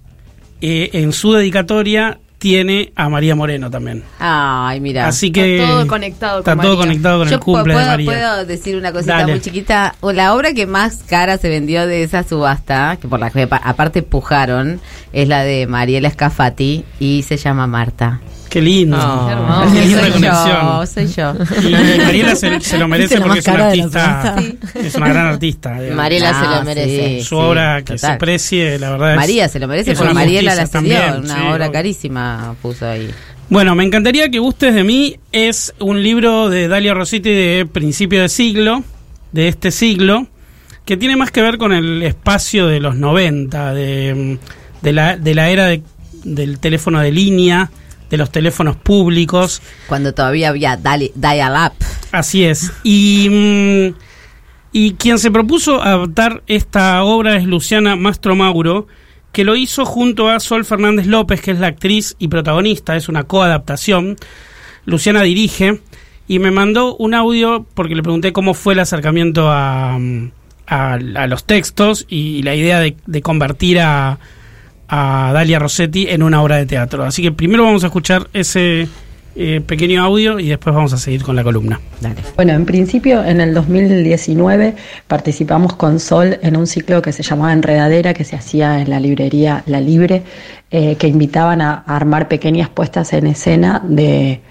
[0.61, 4.03] eh, en su dedicatoria, tiene a María Moreno también.
[4.19, 5.07] Ay, mira.
[5.07, 6.88] Así que Está todo conectado está con todo María.
[6.91, 8.05] conectado con Yo el cumple puedo, de María.
[8.05, 9.31] puedo decir una cosita Dale.
[9.33, 9.95] muy chiquita.
[10.01, 13.47] O La obra que más cara se vendió de esa subasta, que por la que
[13.47, 14.79] pa- aparte pujaron,
[15.13, 18.21] es la de Mariela Scafati y se llama Marta.
[18.50, 18.98] Qué lindo.
[18.98, 20.62] Oh, Ah, Qué linda soy conexión.
[20.62, 21.68] yo, soy yo.
[21.70, 24.36] Y Mariela se, se lo merece ¿Viste la porque es una artista,
[24.76, 25.74] es una gran artista.
[25.74, 25.95] digamos.
[25.98, 27.08] Mariela se Ah, lo merece.
[27.20, 29.16] sí, Su sí, obra que se precie, la verdad es.
[29.18, 32.88] María se lo merece es porque una Mariela la también, una sí, obra carísima puso
[32.88, 33.10] ahí.
[33.50, 35.18] Bueno, me encantaría que gustes de mí.
[35.32, 38.84] Es un libro de Dalia Rossetti de principio de siglo,
[39.32, 40.28] de este siglo,
[40.86, 45.16] que tiene más que ver con el espacio de los 90, de, mm, de, la,
[45.18, 45.82] de la era de-
[46.24, 47.70] del teléfono de línea,
[48.10, 49.62] de los teléfonos públicos.
[49.88, 51.73] Cuando todavía había dial-up.
[52.11, 52.72] Así es.
[52.84, 53.95] Y, mm,
[54.72, 58.88] y quien se propuso adaptar esta obra es Luciana Mastro Mauro,
[59.31, 63.07] que lo hizo junto a Sol Fernández López, que es la actriz y protagonista, es
[63.10, 64.15] una coadaptación.
[64.86, 65.81] Luciana dirige
[66.27, 69.95] y me mandó un audio porque le pregunté cómo fue el acercamiento a,
[70.68, 74.19] a- a los textos y la idea de, de convertir a,
[74.88, 77.03] a Dalia Rossetti en una obra de teatro.
[77.03, 78.88] Así que primero vamos a escuchar ese
[79.35, 81.80] eh, pequeño audio y después vamos a seguir con la columna.
[82.35, 84.76] Bueno, en principio, en el 2019
[85.07, 88.99] participamos con Sol en un ciclo que se llamaba Enredadera, que se hacía en la
[88.99, 90.23] librería La Libre,
[90.72, 94.41] eh, que invitaban a armar pequeñas puestas en escena de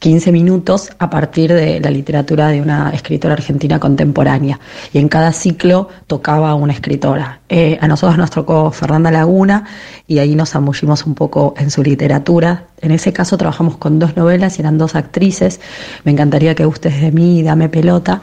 [0.00, 4.58] 15 minutos a partir de la literatura de una escritora argentina contemporánea.
[4.92, 7.40] Y en cada ciclo tocaba una escritora.
[7.48, 9.64] Eh, a nosotros nos tocó Fernanda Laguna
[10.06, 12.64] y ahí nos zambullimos un poco en su literatura.
[12.82, 15.60] En ese caso trabajamos con dos novelas y eran dos actrices.
[16.04, 18.22] Me encantaría que gustes de mí dame pelota.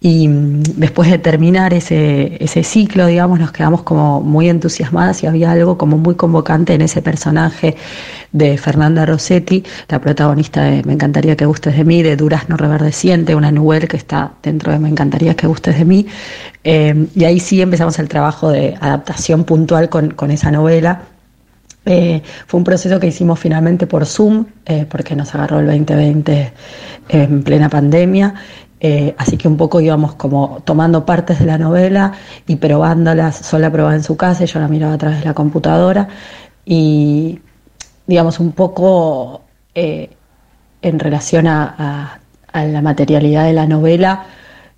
[0.00, 5.26] Y mm, después de terminar ese, ese ciclo, digamos, nos quedamos como muy entusiasmadas y
[5.26, 7.76] había algo como muy convocante en ese personaje
[8.32, 13.34] de Fernanda Rossetti, la protagonista de Me encantaría que gustes de mí, de Durazno Reverdeciente,
[13.34, 16.06] una novela que está dentro de Me encantaría que gustes de mí.
[16.62, 21.15] Eh, y ahí sí empezamos el trabajo de adaptación puntual con, con esa novela.
[21.88, 26.52] Eh, fue un proceso que hicimos finalmente por Zoom, eh, porque nos agarró el 2020
[27.08, 28.34] en plena pandemia.
[28.80, 32.12] Eh, así que un poco íbamos como tomando partes de la novela
[32.46, 33.36] y probándolas.
[33.36, 36.08] Sola probaba en su casa y yo la miraba a través de la computadora.
[36.64, 37.40] Y
[38.06, 39.42] digamos, un poco
[39.74, 42.20] en relación a
[42.52, 44.24] la materialidad de la novela,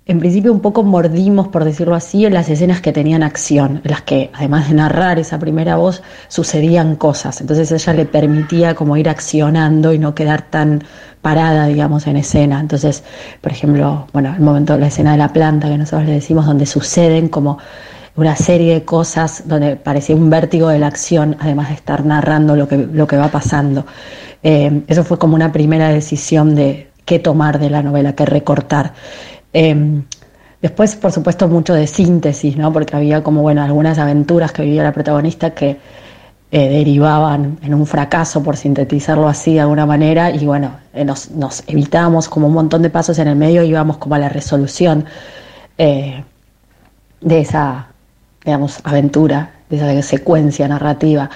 [0.09, 3.91] en principio un poco mordimos, por decirlo así, en las escenas que tenían acción, en
[3.91, 7.41] las que además de narrar esa primera voz, sucedían cosas.
[7.41, 10.83] Entonces ella le permitía como ir accionando y no quedar tan
[11.21, 12.59] parada, digamos, en escena.
[12.59, 13.03] Entonces,
[13.39, 16.47] por ejemplo, bueno, el momento de la escena de la planta que nosotros le decimos,
[16.47, 17.59] donde suceden como
[18.15, 22.55] una serie de cosas donde parecía un vértigo de la acción, además de estar narrando
[22.55, 23.85] lo que, lo que va pasando.
[24.41, 28.93] Eh, eso fue como una primera decisión de qué tomar de la novela, qué recortar.
[29.53, 30.01] Eh,
[30.61, 32.71] después, por supuesto, mucho de síntesis, ¿no?
[32.71, 35.77] Porque había como, bueno, algunas aventuras que vivía la protagonista que
[36.51, 41.29] eh, derivaban en un fracaso, por sintetizarlo así de alguna manera, y bueno, eh, nos,
[41.29, 44.29] nos evitamos como un montón de pasos en el medio y íbamos como a la
[44.29, 45.05] resolución
[45.77, 46.23] eh,
[47.21, 47.89] de esa,
[48.43, 51.29] digamos, aventura, de esa secuencia narrativa.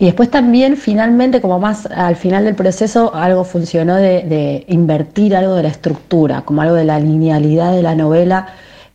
[0.00, 5.34] Y después también, finalmente, como más al final del proceso, algo funcionó de, de invertir
[5.34, 8.46] algo de la estructura, como algo de la linealidad de la novela.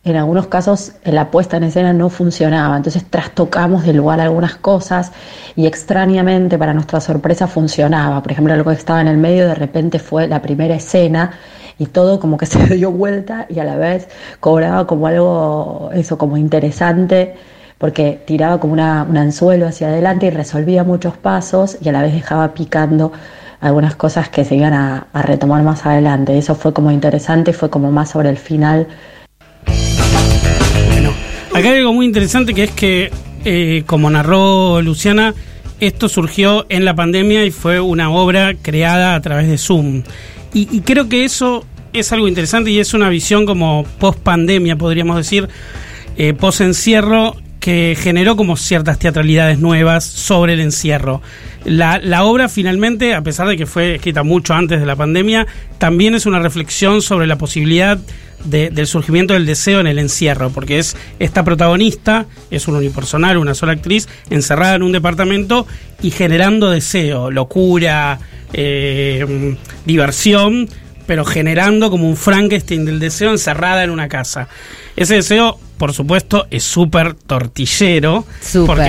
[0.02, 5.12] En algunos casos la puesta en escena no funcionaba, entonces trastocamos del lugar algunas cosas
[5.56, 8.22] y extrañamente, para nuestra sorpresa, funcionaba.
[8.22, 11.32] Por ejemplo, algo que estaba en el medio de repente fue la primera escena
[11.78, 14.08] y todo como que se dio vuelta y a la vez
[14.40, 17.34] cobraba como algo, eso, como interesante
[17.78, 22.02] porque tiraba como una, un anzuelo hacia adelante y resolvía muchos pasos y a la
[22.02, 23.12] vez dejaba picando
[23.60, 26.36] algunas cosas que se iban a, retomar más adelante.
[26.36, 28.86] Eso fue como interesante, fue como más sobre el final.
[31.54, 33.10] Acá hay algo muy interesante que es que,
[33.44, 35.34] eh, como narró Luciana,
[35.80, 40.02] esto surgió en la pandemia y fue una obra creada a través de Zoom.
[40.52, 41.64] Y, y creo que eso
[41.94, 45.48] es algo interesante y es una visión como post pandemia, podríamos decir,
[46.16, 51.22] eh, post encierro, que generó como ciertas teatralidades nuevas sobre el encierro.
[51.64, 55.46] La, la obra finalmente, a pesar de que fue escrita mucho antes de la pandemia,
[55.78, 57.98] también es una reflexión sobre la posibilidad
[58.44, 63.38] de- del surgimiento del deseo en el encierro, porque es esta protagonista, es un unipersonal,
[63.38, 65.66] una sola actriz, encerrada en un departamento
[66.02, 68.18] y generando deseo, locura,
[68.52, 70.68] eh, diversión,
[71.06, 74.48] pero generando como un Frankenstein del deseo encerrada en una casa.
[74.96, 78.24] Ese deseo, por supuesto, es súper tortillero.
[78.66, 78.82] Porque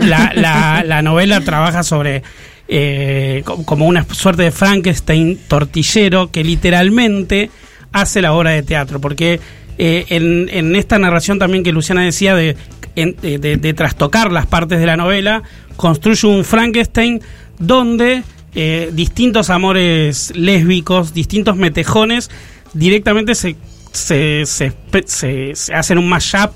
[0.00, 2.22] la, la- la novela trabaja sobre
[2.68, 7.50] eh, co- como una suerte de Frankenstein tortillero que literalmente
[7.92, 9.00] hace la obra de teatro.
[9.00, 9.40] Porque
[9.78, 12.56] eh, en, en esta narración también que Luciana decía de,
[12.96, 15.42] en- de, de- de trastocar las partes de la novela,
[15.76, 17.20] construye un Frankenstein
[17.58, 18.22] donde
[18.54, 22.30] eh, distintos amores lésbicos, distintos metejones,
[22.74, 23.56] directamente se,
[23.92, 24.72] se, se,
[25.06, 26.50] se- se hacen un mashup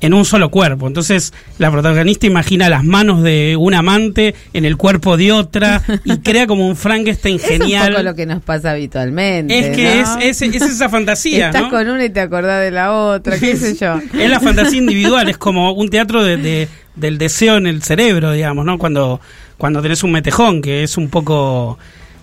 [0.00, 0.88] en un solo cuerpo.
[0.88, 6.16] Entonces, la protagonista imagina las manos de un amante en el cuerpo de otra y
[6.24, 7.92] crea como un Frankenstein Es un genial.
[7.92, 9.56] poco lo que nos pasa habitualmente.
[9.56, 10.18] Es que ¿no?
[10.20, 11.70] es, es, es esa fantasía, Estás ¿no?
[11.70, 14.00] con una y te acordás de la otra, qué sé yo.
[14.18, 18.32] Es la fantasía individual, es como un teatro de, de- del deseo en el cerebro,
[18.32, 18.78] digamos, ¿no?
[18.78, 19.20] Cuando,
[19.62, 21.78] cuando tenés un metejón, que es un poco...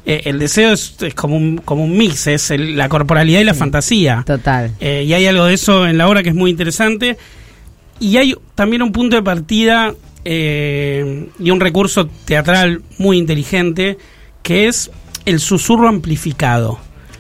[0.06, 3.46] eh, el deseo es, es como, un, como un mix, es el- la corporalidad y
[3.46, 4.24] la fantasía.
[4.26, 4.72] Total.
[4.82, 7.18] Eh, y hay algo de eso en la obra que es muy interesante.
[8.02, 9.94] y hay también un punto de partida
[10.26, 13.98] eh, y un recurso teatral muy inteligente
[14.44, 14.92] que es
[15.26, 16.78] el susurro amplificado.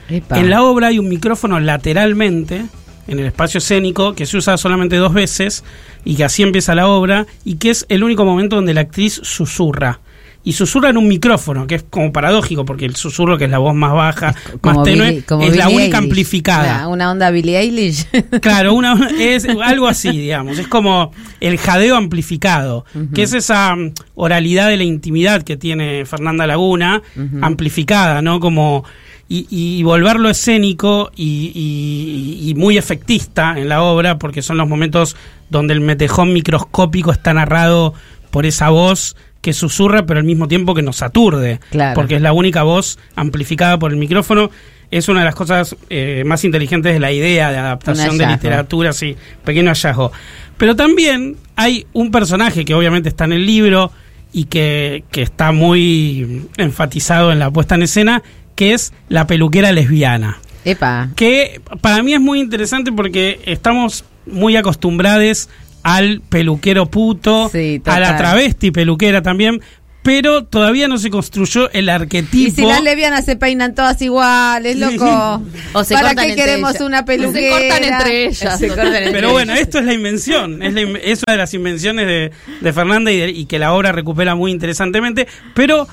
[0.09, 0.37] Epa.
[0.37, 2.65] En la obra hay un micrófono lateralmente
[3.07, 5.63] en el espacio escénico que se usa solamente dos veces
[6.05, 9.19] y que así empieza la obra y que es el único momento donde la actriz
[9.23, 9.99] susurra.
[10.41, 13.57] Y susurra en un micrófono, que es como paradójico, porque el susurro, que es la
[13.57, 14.33] voz más baja,
[14.63, 15.95] más tenue, Billie- como es la única Eilish.
[15.97, 16.77] amplificada.
[16.77, 18.07] Una, una onda Billie Eilish.
[18.41, 20.57] Claro, una, es algo así, digamos.
[20.57, 21.11] Es como
[21.41, 27.01] el jadeo amplificado, que es esa mm, oralidad de la intimidad que tiene Fernanda Laguna,
[27.41, 28.39] amplificada, ¿no?
[28.39, 28.83] Como.
[29.31, 34.67] Y, y volverlo escénico y, y- y muy efectista en la obra, porque son los
[34.67, 35.15] momentos
[35.51, 37.93] donde el metejón microscópico está narrado
[38.31, 39.15] por esa voz
[39.49, 41.59] que susurra, pero al mismo tiempo que nos aturde.
[41.71, 41.95] Claro.
[41.95, 44.51] Porque es la única voz amplificada por el micrófono.
[44.91, 48.93] Es una de las cosas eh, más inteligentes de la idea de adaptación de literatura,
[48.93, 50.11] sí, pequeño hallazgo.
[50.57, 53.91] Pero también hay un personaje que obviamente está en el libro
[54.31, 58.21] y que, que está muy enfatizado en la puesta en escena,
[58.53, 60.37] que es la peluquera lesbiana.
[60.63, 61.09] Epa.
[61.15, 65.49] Que para mí es muy interesante porque estamos muy acostumbrados
[65.95, 69.61] al peluquero puto, Sí, a la travesti peluquera también,
[70.01, 72.47] pero todavía no se construyó el arquetipo.
[72.47, 75.41] Y si las lesbianas se peinan todas iguales, loco.
[75.73, 76.81] O se ¿Para cortan qué entre queremos ellas.
[76.81, 77.57] una peluquera?
[77.57, 78.59] Se cortan entre ellas.
[78.59, 79.63] Se cortan entre Pero bueno, ellas.
[79.63, 83.11] esto es la invención, es, la in- es una de las invenciones de, de Fernanda
[83.11, 85.87] y, de- y que la obra recupera muy interesantemente, pero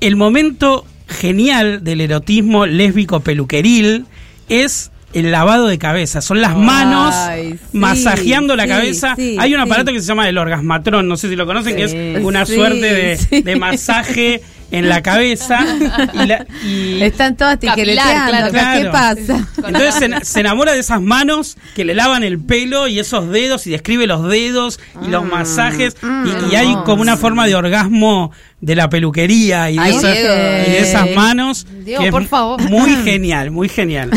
[0.00, 4.06] el momento genial del erotismo lésbico peluqueril
[4.48, 9.14] es el lavado de cabeza, son las manos Ay, sí, masajeando la sí, cabeza.
[9.16, 11.84] sí, Hay un aparato que se llama el orgasmatrón, no sé si lo conocen, que
[11.84, 15.58] es una suerte de masaje en la cabeza.
[16.14, 18.50] Y la- y- Están todas tijereteando.
[18.50, 18.82] claro.
[18.82, 19.48] ¿Qué pasa?
[19.56, 23.28] entonces se, ena- se enamora de esas manos que le lavan el pelo y esos
[23.30, 27.46] dedos y describe los dedos y los Mm, masajes y, y hay como una forma
[27.46, 30.28] de orgasmo de la peluquería y de, Ay, esa- Diego.
[30.34, 32.60] y de esas manos Diego, que es por favor.
[32.68, 34.10] muy genial, muy genial.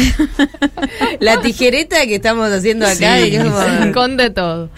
[1.19, 3.35] La tijereta que estamos haciendo acá, Sí.
[3.85, 4.69] Esconde todo.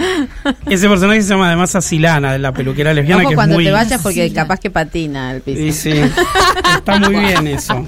[0.69, 3.65] Ese personaje se llama además Asilana, de la peluquera lesbiana, Ojo que es cuando muy...
[3.65, 5.61] te vayas porque capaz que patina el piso.
[5.71, 6.01] Sí, sí.
[6.77, 7.85] Está muy bien eso.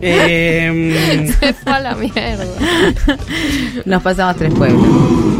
[0.00, 2.44] Eh, Se fue a la mierda.
[3.84, 4.86] Nos pasamos tres pueblos.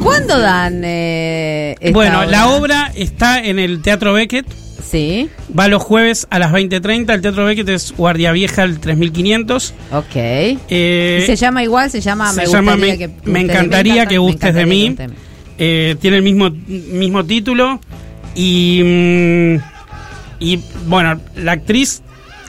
[0.02, 4.46] ¿Cuándo dan eh, esta bueno, la obra está en el Teatro Beckett.
[4.88, 5.28] Sí.
[5.58, 7.12] Va los jueves a las 20.30.
[7.14, 9.74] El Teatro Beckett es Guardia Vieja, el 3500.
[9.92, 10.04] Ok.
[10.14, 11.90] Eh, ¿Y se llama igual?
[11.90, 13.40] Se llama se Me llama gustaría Me, que me gustes de mí.
[13.40, 14.84] encantaría que gustes de encantaría mí.
[14.84, 15.16] que gustes de mí.
[15.58, 17.80] Eh, tiene el mismo, mismo título.
[18.34, 19.71] Y, mm,
[20.42, 22.02] y bueno, la actriz,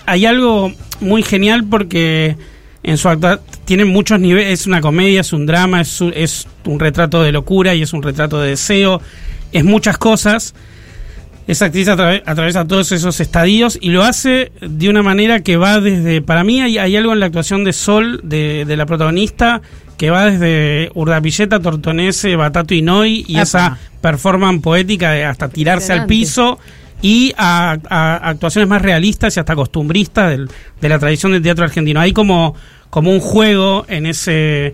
[0.05, 2.35] hay algo muy genial porque
[2.83, 4.61] en su acta tiene muchos niveles.
[4.61, 7.93] Es una comedia, es un drama, es, un- es un retrato de locura y es
[7.93, 9.01] un retrato de deseo.
[9.51, 10.53] Es muchas cosas.
[11.45, 15.79] Esa actriz atra- atraviesa todos esos estadios y lo hace de una manera que va
[15.81, 16.21] desde.
[16.21, 19.61] Para mí, hay, hay algo en la actuación de Sol, de, de la protagonista,
[19.97, 23.41] que va desde Urdapilleta, Tortonese, Batato y Noy y Epa.
[23.43, 26.59] esa performance poética de hasta tirarse al piso
[27.03, 30.49] y a, a actuaciones más realistas y hasta costumbristas del-
[30.81, 31.99] de la tradición del teatro argentino.
[31.99, 32.55] Hay como,
[32.89, 34.73] como un juego en ese.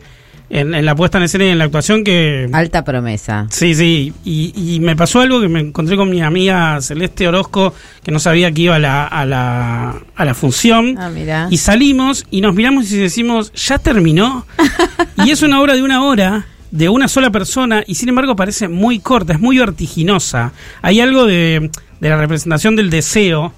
[0.51, 3.45] En, en la puesta en escena y en la actuación que Alta promesa.
[3.51, 7.71] Sí, sí, y, y me pasó algo que me encontré con mi amiga Celeste Orozco,
[8.01, 11.47] que no sabía que iba a la, a la, a la función, Ah, mira.
[11.51, 14.47] y salimos y nos miramos y decimos, ¿ya terminó?
[15.23, 18.67] y es una obra de una hora, de una sola persona, y sin embargo parece
[18.67, 20.53] muy corta, es muy vertiginosa.
[20.81, 23.53] Hay algo de, de la representación del deseo,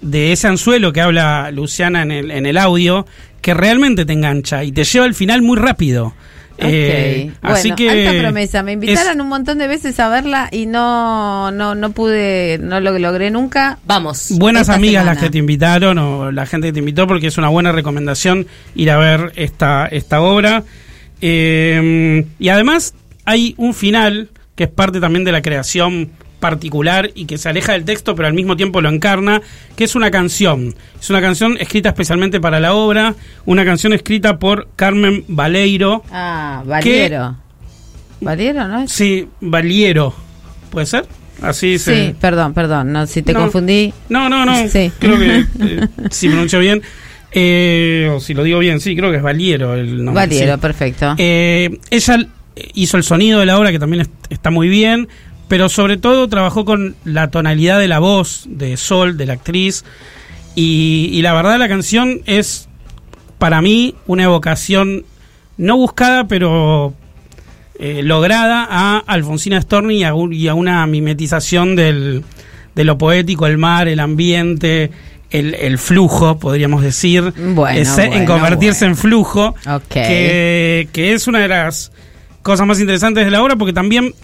[0.00, 3.06] de ese anzuelo que habla Luciana en el, en el audio,
[3.40, 6.14] que realmente te engancha y te lleva al final muy rápido.
[6.58, 6.64] Ok.
[6.64, 8.62] Eh, bueno, así que alta promesa.
[8.64, 12.98] Me invitaron un montón de veces a verla y no, no, no pude, no lo
[12.98, 13.78] logré nunca.
[13.86, 14.32] Vamos.
[14.38, 15.14] Buenas amigas semana.
[15.14, 18.48] las que te invitaron o la gente que te invitó porque es una buena recomendación
[18.74, 20.64] ir a ver esta, esta obra.
[21.20, 27.24] Eh, y además hay un final que es parte también de la creación particular y
[27.26, 29.42] que se aleja del texto pero al mismo tiempo lo encarna,
[29.76, 30.74] que es una canción.
[31.00, 33.14] Es una canción escrita especialmente para la obra,
[33.44, 36.04] una canción escrita por Carmen Valeiro.
[36.12, 37.36] Ah, Valiero.
[38.20, 38.92] ¿Valiero, no es?
[38.92, 40.14] Sí, Valiero.
[40.70, 41.06] ¿Puede ser?
[41.40, 42.06] Así se...
[42.08, 42.92] Sí, perdón, perdón.
[42.92, 43.40] No, si te No.
[43.40, 43.92] confundí.
[44.08, 44.68] No, no, no.
[44.68, 44.90] Sí.
[44.98, 46.82] Creo que eh, si pronuncio bien.
[47.32, 50.26] Eh, o si lo digo bien, sí, creo que es Valiero el nombre.
[50.26, 50.60] Valiero, sí.
[50.60, 51.14] perfecto.
[51.18, 52.26] Eh, ella
[52.74, 55.08] hizo el sonido de la obra, que también es- está muy bien,
[55.46, 59.84] pero sobre todo trabajó con la tonalidad de la voz de Sol, de la actriz.
[60.54, 62.68] Y, y la verdad, la canción es
[63.38, 65.04] para mí una evocación
[65.56, 66.94] no buscada, pero
[67.78, 72.24] eh, lograda a Alfonsina Storni y a, un- y a una mimetización del,
[72.74, 74.90] de lo poético, el mar, el ambiente,
[75.30, 79.54] el, el flujo, podríamos decir, Bueno, en bueno, convertirse en flujo,
[79.88, 81.92] que, que es una de las
[82.42, 84.14] cosas más interesantes de la obra porque también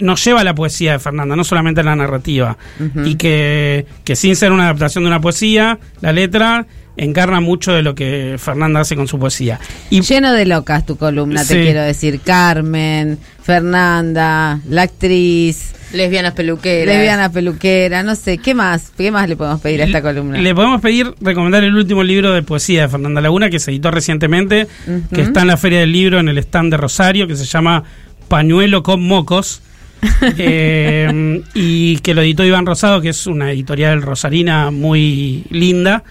[0.00, 2.56] nos lleva a la poesía de Fernanda, no solamente a la narrativa,
[3.04, 6.66] y que, que sin ser una adaptación de una poesía, la letra
[6.96, 9.60] encarna mucho de lo que Fernanda hace con su poesía.
[9.90, 12.20] Y Lleno de locas tu columna, te quiero decir.
[12.20, 16.94] Carmen, Fernanda, la actriz, Lesbianas peluqueras.
[16.94, 18.92] lesbiana peluquera, no sé, ¿qué más?
[18.96, 20.38] ¿Qué más le podemos pedir a esta columna?
[20.38, 23.90] Le podemos pedir recomendar el último libro de poesía de Fernanda Laguna que se editó
[23.90, 24.66] recientemente,
[25.12, 27.84] que está en la Feria del Libro en el stand de Rosario, que se llama
[28.28, 29.62] Pañuelo con Mocos.
[30.36, 36.04] eh, y que lo editó Iván Rosado, que es una editorial rosarina muy linda.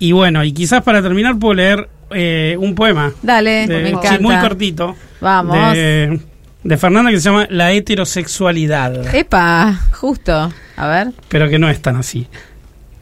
[0.00, 3.12] Y bueno, y quizás para terminar puedo leer eh, un poema.
[3.22, 4.96] Dale, de- me sí, muy cortito.
[5.20, 5.74] Vamos.
[5.74, 6.20] De,
[6.64, 9.14] de Fernanda que se llama La heterosexualidad.
[9.14, 10.50] Epa, justo.
[10.76, 11.12] A ver.
[11.28, 12.26] pero que no es tan así.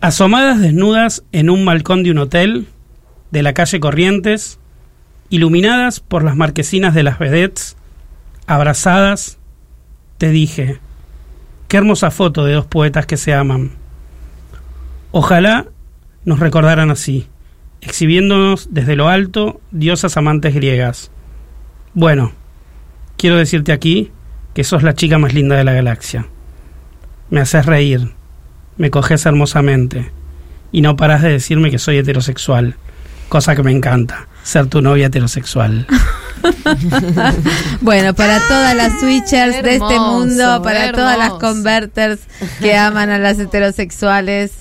[0.00, 2.66] Asomadas desnudas en un balcón de un hotel
[3.30, 4.58] de la calle Corrientes,
[5.30, 7.76] iluminadas por las marquesinas de las vedettes,
[8.46, 9.38] abrazadas,
[10.18, 10.80] te dije,
[11.68, 13.70] qué hermosa foto de dos poetas que se aman.
[15.10, 15.66] Ojalá
[16.28, 17.26] nos recordaran así,
[17.80, 21.10] exhibiéndonos desde lo alto diosas amantes griegas.
[21.94, 22.32] Bueno,
[23.16, 24.12] quiero decirte aquí
[24.52, 26.26] que sos la chica más linda de la galaxia.
[27.30, 28.12] Me haces reír,
[28.76, 30.12] me coges hermosamente
[30.70, 32.76] y no paras de decirme que soy heterosexual,
[33.30, 35.86] cosa que me encanta, ser tu novia heterosexual.
[37.80, 42.20] Bueno, para todas las switchers de este mundo, para todas las converters
[42.60, 44.52] que aman a las heterosexuales,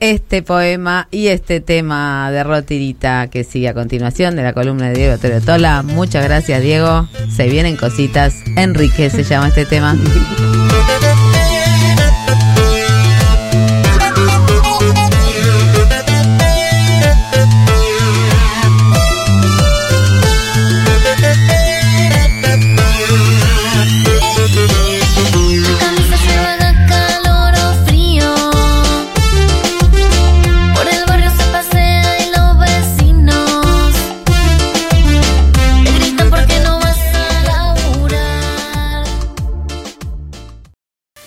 [0.00, 4.94] este poema y este tema de Rotirita que sigue a continuación de la columna de
[4.94, 5.82] Diego Terotola.
[5.82, 7.08] Muchas gracias, Diego.
[7.34, 8.34] Se vienen cositas.
[8.56, 9.96] Enrique se llama este tema.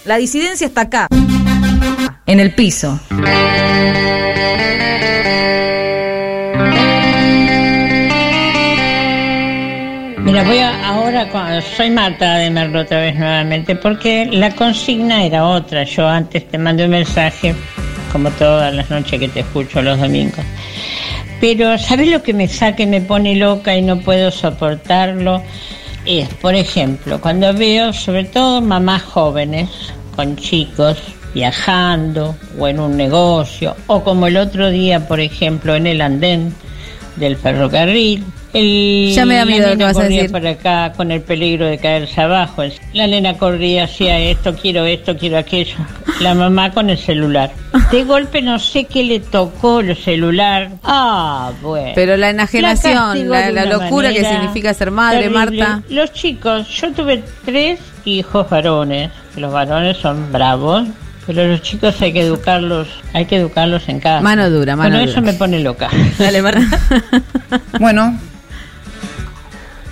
[0.10, 1.08] La disidencia está acá,
[2.26, 3.00] en el piso.
[10.18, 15.46] Mira, voy a, ahora, soy Marta de Merlo otra vez nuevamente, porque la consigna era
[15.46, 15.84] otra.
[15.84, 17.54] Yo antes te mandé un mensaje,
[18.12, 20.44] como todas las noches que te escucho los domingos.
[21.40, 25.44] Pero, ¿sabes lo que me saca y me pone loca y no puedo soportarlo?
[26.08, 29.70] Es, por ejemplo, cuando veo, sobre todo mamás jóvenes,
[30.20, 30.98] con chicos,
[31.34, 36.54] viajando o en un negocio, o como el otro día, por ejemplo, en el andén
[37.16, 38.26] del ferrocarril.
[38.52, 40.32] El, Ya me da la miedo lo que nena vas a corría decir.
[40.32, 42.64] por acá con el peligro de caerse abajo.
[42.94, 45.76] La nena corría, hacía esto, quiero esto, quiero aquello.
[46.20, 47.52] La mamá con el celular.
[47.90, 50.70] De golpe no sé qué le tocó el celular.
[50.84, 51.94] Ah, bueno.
[51.96, 55.64] Pero la enajenación, la, la locura que significa ser madre, terrible.
[55.64, 55.84] Marta.
[55.90, 59.12] Los chicos, yo tuve tres hijos varones.
[59.40, 60.88] Los varones son bravos.
[61.26, 64.20] Pero los chicos hay que educarlos, hay que educarlos en casa.
[64.22, 65.12] Mano dura, mano Bueno, dura.
[65.12, 65.88] eso me pone loca.
[66.18, 66.62] Dale, Marta.
[67.80, 68.18] Bueno,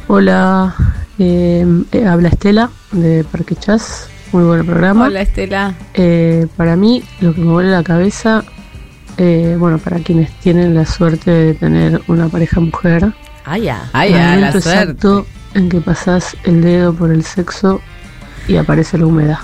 [0.08, 0.74] Hola,
[1.20, 4.10] eh, eh, habla Estela de Parque Chas.
[4.32, 5.06] Muy buen programa.
[5.06, 5.74] Hola, Estela.
[5.94, 8.44] Eh, para mí, lo que me vuelve la cabeza,
[9.18, 13.12] eh, bueno, para quienes tienen la suerte de tener una pareja mujer,
[13.46, 13.90] Ah, ya.
[13.94, 14.58] La suerte.
[14.58, 17.80] exacto en que pasás el dedo por el sexo
[18.48, 19.40] y aparece la humedad.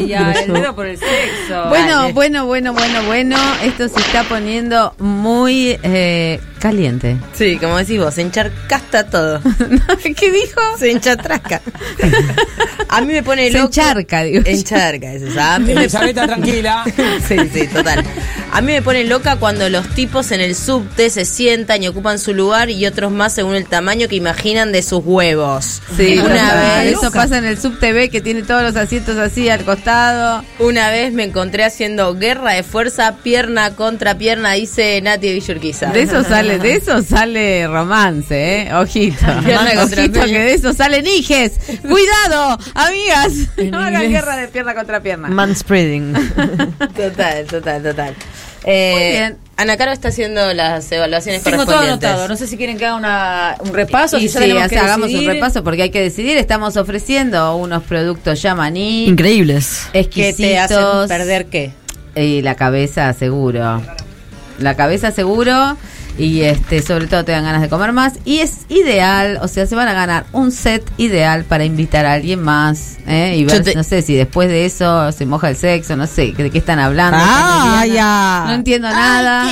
[0.00, 1.68] Ya, el dedo por el sexo.
[1.68, 3.36] Bueno, bueno, bueno, bueno, bueno.
[3.62, 7.16] Esto se está poniendo muy eh, caliente.
[7.34, 9.40] Sí, como decís vos, se encharcasta todo.
[10.02, 10.60] ¿Qué dijo?
[10.78, 11.60] Se enchatrasca.
[12.88, 13.66] A mí me pone Se loco.
[13.66, 14.42] encharca, digo.
[14.44, 15.26] Encharca, eso.
[15.40, 16.84] a mí me- tranquila.
[17.28, 18.04] Sí, sí, total.
[18.52, 22.18] A mí me pone loca cuando los tipos en el subte se sientan y ocupan
[22.18, 25.82] su lugar y otros más según el tamaño que imaginan de sus huevos.
[25.96, 29.48] Sí, una vez Eso pasa en el Sub TV que tiene todos los asientos así
[29.48, 29.83] al costado.
[29.86, 35.86] Una vez me encontré haciendo guerra de fuerza, pierna contra pierna, dice Nati de Villurquiza.
[35.90, 38.74] De eso sale, de eso sale romance, eh.
[38.74, 39.26] Ojito.
[39.44, 41.52] Pierna Ojito que de eso salen hijes.
[41.82, 43.32] Cuidado, amigas.
[43.70, 45.28] No hagan guerra de pierna contra pierna.
[45.28, 46.14] Manspreading.
[46.96, 48.14] Total, total, total.
[48.64, 49.36] Eh, Muy bien.
[49.56, 52.08] Ana Caro está haciendo las evaluaciones Tengo todo correspondientes.
[52.08, 52.28] anotado.
[52.28, 54.18] No sé si quieren que haga una, un repaso.
[54.18, 56.36] Y si ya sí, hagamos un repaso porque hay que decidir.
[56.38, 59.06] Estamos ofreciendo unos productos Yamaní.
[59.06, 59.86] Increíbles.
[59.92, 60.36] Exquisitos.
[60.36, 61.72] ¿Qué te hacen perder qué?
[62.16, 63.80] Y la cabeza seguro.
[64.58, 65.76] La cabeza seguro.
[66.16, 68.14] Y este, sobre todo te dan ganas de comer más.
[68.24, 72.12] Y es ideal, o sea, se van a ganar un set ideal para invitar a
[72.14, 72.98] alguien más.
[73.06, 73.34] ¿eh?
[73.36, 76.32] Y ver, te- no sé si después de eso se moja el sexo, no sé,
[76.32, 77.18] de qué están hablando.
[77.20, 78.44] Ah, ya.
[78.46, 79.46] No entiendo nada.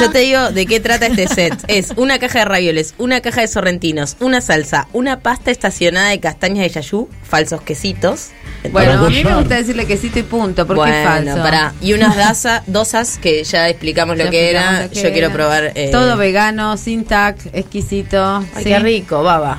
[0.00, 1.54] Yo te digo de qué trata este set.
[1.68, 6.20] Es una caja de ravioles, una caja de sorrentinos, una salsa, una pasta estacionada de
[6.20, 8.28] castañas de yayú, falsos quesitos.
[8.70, 11.42] Bueno, a mí me gusta decirle quesito y punto, porque es Bueno, falso.
[11.42, 11.74] pará.
[11.80, 14.84] Y unas daza- dosas que ya explicamos lo Ya que explicamos era.
[14.86, 15.72] lo que Yo quiero probar.
[15.74, 18.36] eh, Todo vegano, sin tac, exquisito.
[18.54, 18.70] Ay, sí.
[18.70, 19.58] qué rico, baba.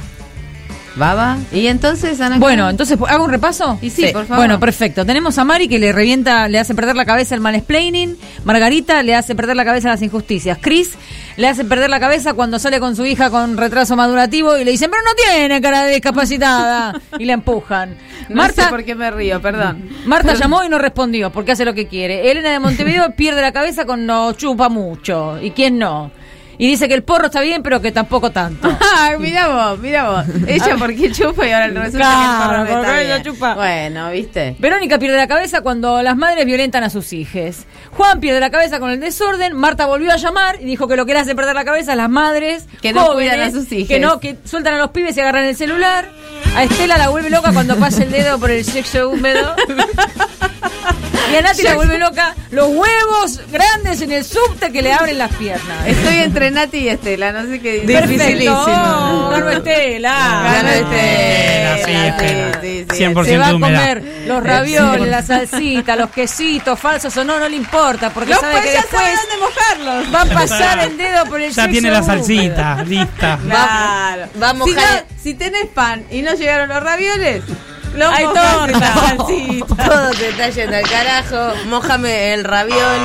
[0.96, 1.38] ¿Baba?
[1.52, 3.80] Y entonces, Ana Bueno, entonces, ¿hago un repaso?
[3.82, 4.38] Y sí, por favor.
[4.38, 5.06] Bueno, perfecto.
[5.06, 8.18] Tenemos a Mari que le revienta, le hace perder la cabeza el mansplaining.
[8.44, 10.60] Margarita le hace perder la cabeza las injusticias.
[10.62, 10.92] Chris
[11.36, 14.72] le hace perder la cabeza cuando sale con su hija con retraso madurativo y le
[14.72, 16.94] dicen, pero no tiene cara de discapacitada.
[17.20, 17.98] y la empujan.
[18.30, 19.90] No Marta, sé por qué me río, perdón.
[20.06, 22.30] Marta llamó y no respondió porque hace lo que quiere.
[22.30, 25.42] Elena de Montevideo pierde la cabeza con no chupa mucho.
[25.42, 26.12] ¿Y quién no?
[26.58, 28.76] Y dice que el porro está bien, pero que tampoco tanto.
[29.00, 30.26] Ay, mira vos, mira vos.
[30.48, 33.24] Ella porque chupa y ahora resulta Claro, que el porro no está bien.
[33.24, 33.56] chupa.
[33.56, 34.56] Bueno, ¿viste?
[34.60, 37.58] Verónica pierde la cabeza cuando las madres violentan a sus hijos.
[37.92, 39.56] Juan pierde la cabeza con el desorden.
[39.56, 41.96] Marta volvió a llamar y dijo que lo que le hace perder la cabeza a
[41.96, 43.88] las madres Que no jóvenes, cuidan a sus hijos.
[43.88, 46.08] Que no, que sueltan a los pibes y agarran el celular.
[46.56, 49.56] A Estela la vuelve loca cuando pasa el dedo por el sexo húmedo.
[51.32, 55.18] Y a Nati la vuelve loca los huevos grandes en el subte que le abren
[55.18, 55.88] las piernas.
[55.88, 58.54] Estoy entre Nati y Estela, no sé qué Perfecto.
[58.66, 60.42] Oh, ganó Estela.
[60.54, 62.62] Ganó Estela, sí, Estela.
[62.62, 63.80] Sí, sí, 100% Se va a humedad.
[63.80, 68.40] comer los ravioles, la salsita, los quesitos, falsos o no, no le importa, porque Los
[68.40, 70.14] sabe que pues ya después dónde mojarlos.
[70.16, 72.14] va a pasar el dedo por el Ya sexo tiene la húmedo.
[72.16, 73.40] salsita, lista.
[73.44, 74.28] Claro.
[74.36, 75.06] Vamos, si, no- Jale.
[75.22, 77.44] si tenés pan y no llegaron los ravioles,
[77.96, 78.94] lo Hay mojás en la torta.
[79.08, 79.90] salsita.
[79.90, 81.54] Todo te está yendo al carajo.
[81.68, 83.00] Mójame el raviol.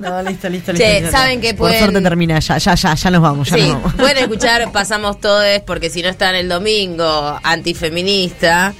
[0.00, 0.86] No, listo, listo, listo.
[0.86, 1.16] Che, listo.
[1.16, 3.72] ¿saben que Por pueden- suerte termina, ya, ya, ya, ya nos vamos, ya Sí, nos
[3.82, 3.94] vamos.
[3.94, 8.74] pueden escuchar Pasamos Todes porque si no están el domingo antifeminista.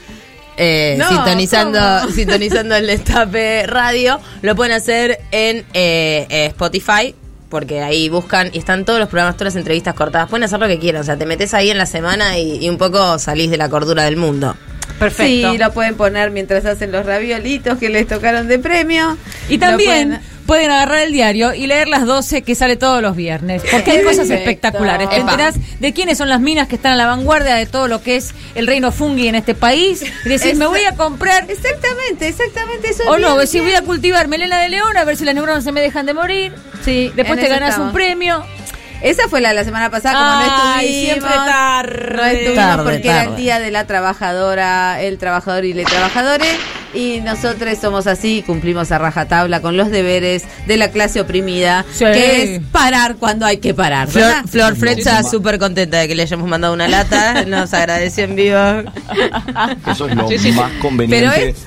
[0.56, 2.12] eh, No, sintonizando ¿cómo?
[2.14, 7.14] sintonizando el Destape Radio lo pueden hacer en eh, eh, Spotify
[7.48, 10.28] porque ahí buscan y están todos los programas, todas las entrevistas cortadas.
[10.30, 12.68] Pueden hacer lo que quieran, o sea, te metes ahí en la semana y, y
[12.70, 14.56] un poco salís de la cordura del mundo.
[14.98, 15.52] Perfecto.
[15.52, 19.16] Sí, lo pueden poner mientras hacen los raviolitos que les tocaron de premio.
[19.48, 23.16] Y también pueden- pueden agarrar el diario y leer las 12 que sale todos los
[23.16, 23.62] viernes.
[23.70, 25.09] Porque hay cosas espectaculares.
[25.10, 28.02] Te enterás de quiénes son las minas que están a la vanguardia de todo lo
[28.02, 30.02] que es el reino fungi en este país.
[30.24, 31.47] Y decís, me voy a comprar.
[31.48, 33.05] Exactamente, exactamente eso.
[33.09, 35.64] O no, bien, si voy a cultivar melena de león a ver si las neuronas
[35.64, 36.52] se me dejan de morir.
[36.85, 37.89] Sí, Después te ganas estamos.
[37.89, 38.44] un premio.
[39.02, 41.04] Esa fue la, la semana pasada, como no Ay, estuvimos.
[41.12, 42.16] siempre tarde.
[42.16, 43.42] No estuvimos Tarde, porque era el tarde.
[43.42, 46.48] día de la trabajadora, el trabajador y le trabajadores.
[46.94, 52.04] Y nosotros somos así, cumplimos a rajatabla con los deberes de la clase oprimida, Sí.
[52.04, 54.08] que es parar cuando hay que parar.
[54.08, 54.44] Flor, ¿verdad?
[54.46, 58.58] Flor Fretza súper contenta de que le hayamos mandado una lata, nos agradeció en vivo.
[59.90, 60.52] Eso es lo Sí, sí, sí.
[60.52, 61.66] más conveniente Pero es-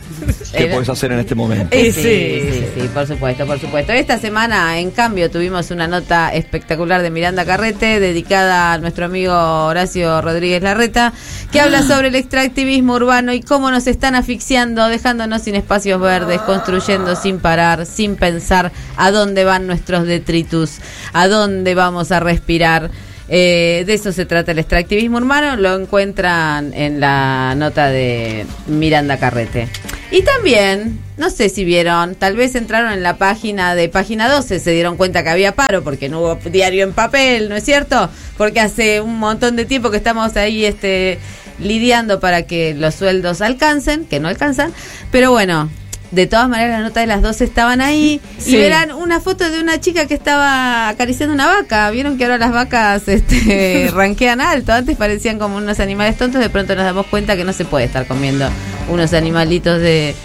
[0.52, 1.76] que Era- puedes hacer en este momento.
[1.76, 3.92] Sí, sí, sí, sí, por supuesto, por supuesto.
[3.94, 9.34] Esta semana, en cambio, tuvimos una nota espectacular de Miranda Carrete, dedicada a nuestro amigo
[9.34, 11.14] Horacio Rodríguez Larreta,
[11.52, 16.42] que habla sobre el extractivismo urbano y cómo nos están asfixiando, dejándonos sin espacios verdes,
[16.42, 20.78] construyendo sin parar, sin pensar a dónde van nuestros detritus,
[21.14, 22.90] a dónde vamos a respirar.
[23.28, 29.18] Eh, de eso se trata el extractivismo urbano, lo encuentran en la nota de Miranda
[29.18, 29.68] Carrete.
[30.12, 34.60] Y también, no sé si vieron, tal vez entraron en la página de página 12,
[34.60, 38.10] se dieron cuenta que había paro porque no hubo diario en papel, ¿no es cierto?
[38.38, 41.18] Porque hace un montón de tiempo que estamos ahí este
[41.58, 44.74] lidiando para que los sueldos alcancen, que no alcanzan,
[45.12, 45.70] pero bueno,
[46.12, 48.56] de todas maneras las notas de las 12 estaban ahí Sí.
[48.56, 51.90] y verán una foto de una chica que estaba acariciando una vaca.
[51.92, 54.72] Vieron que ahora las vacas este, ranquean alto.
[54.74, 56.42] Antes parecían como unos animales tontos.
[56.42, 58.50] De pronto nos damos cuenta que no se puede estar comiendo
[58.90, 60.16] unos animalitos de,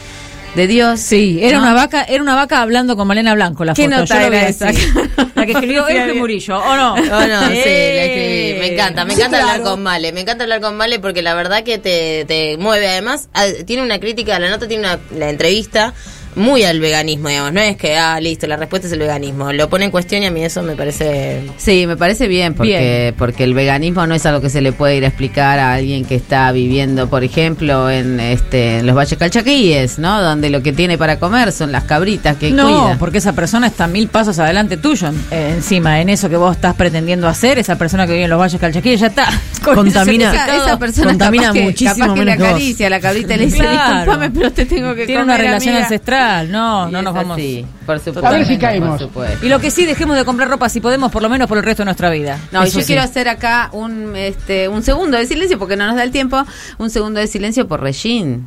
[0.54, 1.00] de Dios.
[1.00, 1.62] Sí, era ¿no?
[1.64, 3.96] una vaca, era una vaca hablando con Malena Blanco la ¿Qué foto.
[3.98, 4.70] nota yo era esa?
[5.34, 6.94] La que escribió Euge Murillo, ¿o no?
[6.94, 7.92] Oh, no, sí, Eh.
[7.96, 8.60] la escribí.
[8.60, 9.70] Me encanta, me Sí, encanta hablar claro.
[9.70, 12.88] con Male, me encanta hablar con Male porque la verdad que te, te mueve.
[12.88, 13.28] Además,
[13.66, 15.94] tiene una crítica, la nota tiene una, la entrevista
[16.36, 17.52] muy al veganismo, digamos.
[17.52, 19.52] No es que, ah, listo, la respuesta es el veganismo.
[19.52, 21.42] Lo pone en cuestión y a mí eso me parece...
[21.56, 24.96] Sí, me parece bien porque, porque el veganismo no es algo que se le puede
[24.96, 29.18] ir a explicar a alguien que está viviendo, por ejemplo, en este en los valles
[29.18, 30.20] calchaquíes, ¿no?
[30.22, 32.96] Donde lo que tiene para comer son las cabritas que No, cuida.
[32.98, 35.08] porque esa persona está mil pasos adelante tuyo.
[35.30, 38.38] eh, encima, en eso que vos estás pretendiendo hacer, esa persona que vive en los
[38.38, 39.26] valles calchaquíes ya está.
[39.64, 42.50] con Contamina- Esa, persona Contamina capaz que, muchísimo capaz que menos que vos.
[42.50, 43.94] acaricia la cabrita y le dice, Claro.
[43.96, 45.84] disculpame, pero te tengo que Tiene comer, una relación amiga".
[45.86, 46.19] ancestral.
[46.48, 47.36] No, Y no nos vamos.
[47.36, 48.26] así, por supuesto.
[48.26, 49.00] A ver si caemos.
[49.42, 51.64] Y lo que sí, dejemos de comprar ropa si podemos, por lo menos por el
[51.64, 52.38] resto de nuestra vida.
[52.52, 52.86] No, y Eso yo sí.
[52.88, 56.44] quiero hacer acá un este un segundo de silencio porque no nos da el tiempo,
[56.78, 58.40] un segundo de silencio por Regine.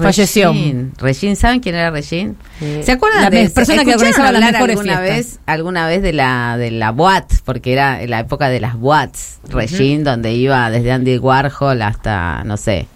[0.00, 0.50] Falleció.
[0.52, 2.34] Regine, Regine, ¿saben quién era Regine?
[2.82, 5.16] ¿Se acuerdan la de persona que organizaba las mejores alguna fiestas?
[5.16, 9.38] vez alguna vez de la de la boat, porque era la época de las boats,
[9.48, 12.88] Regine donde iba desde Andy Warhol hasta no sé.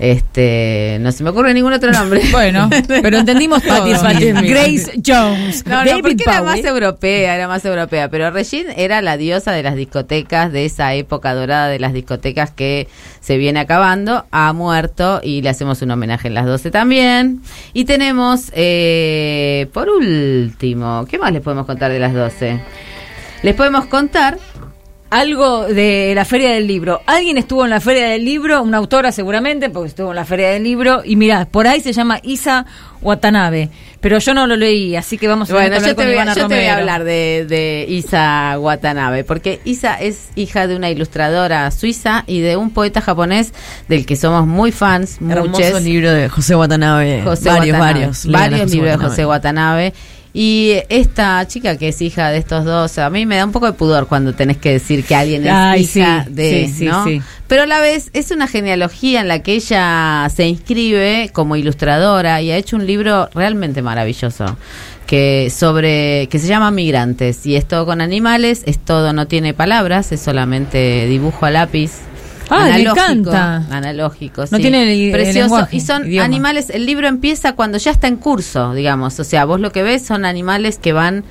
[0.00, 2.22] Este, no se me ocurre ningún otro nombre.
[2.30, 3.84] Bueno, pero entendimos todo.
[3.84, 5.66] Grace Jones.
[5.66, 8.08] No, no, David porque era más europea, era más europea.
[8.08, 12.50] Pero Regine era la diosa de las discotecas, de esa época dorada de las discotecas
[12.50, 12.88] que
[13.20, 14.24] se viene acabando.
[14.30, 17.42] Ha muerto y le hacemos un homenaje en las 12 también.
[17.74, 22.60] Y tenemos, eh, por último, ¿qué más les podemos contar de las 12?
[23.42, 24.38] Les podemos contar
[25.10, 27.02] Algo de la Feria del Libro.
[27.06, 30.50] Alguien estuvo en la Feria del Libro, una autora seguramente, porque estuvo en la Feria
[30.50, 31.02] del Libro.
[31.04, 32.64] Y mirá, por ahí se llama Isa
[33.02, 33.70] Watanabe.
[34.00, 36.14] Pero yo no lo leí, así que vamos a Bueno, yo te, con voy, a-
[36.14, 36.78] Ivana yo te voy a Romero.
[36.78, 42.56] hablar de, de Isa Watanabe, porque Isa es hija de una ilustradora suiza y de
[42.56, 43.52] un poeta japonés
[43.88, 45.82] del que somos muy fans, Hermoso muchos.
[45.82, 47.22] libro de José Watanabe.
[47.24, 47.78] José varios, Watanabe.
[48.00, 48.26] varios.
[48.26, 49.08] Varios libros de Watanabe.
[49.10, 49.92] José Watanabe.
[50.32, 53.66] Y esta chica que es hija de estos dos, a mí me da un poco
[53.66, 57.22] de pudor cuando tenés que decir que alguien es Ay, hija sí, de, sí, sí.
[57.48, 62.40] Pero a la vez es una genealogía en la que ella se inscribe como ilustradora
[62.42, 64.56] y ha hecho un libro realmente maravilloso
[65.10, 69.52] que sobre que se llama Migrantes y es todo con animales, es todo no tiene
[69.54, 71.90] palabras, es solamente dibujo a lápiz.
[72.50, 73.56] Ah, me analógico, encanta.
[73.70, 74.62] analógico, No sí.
[74.62, 76.24] tiene el- el precioso lenguaje, y son idioma.
[76.24, 79.82] animales, el libro empieza cuando ya está en curso, digamos, o sea, vos lo que
[79.82, 81.24] ves son animales que van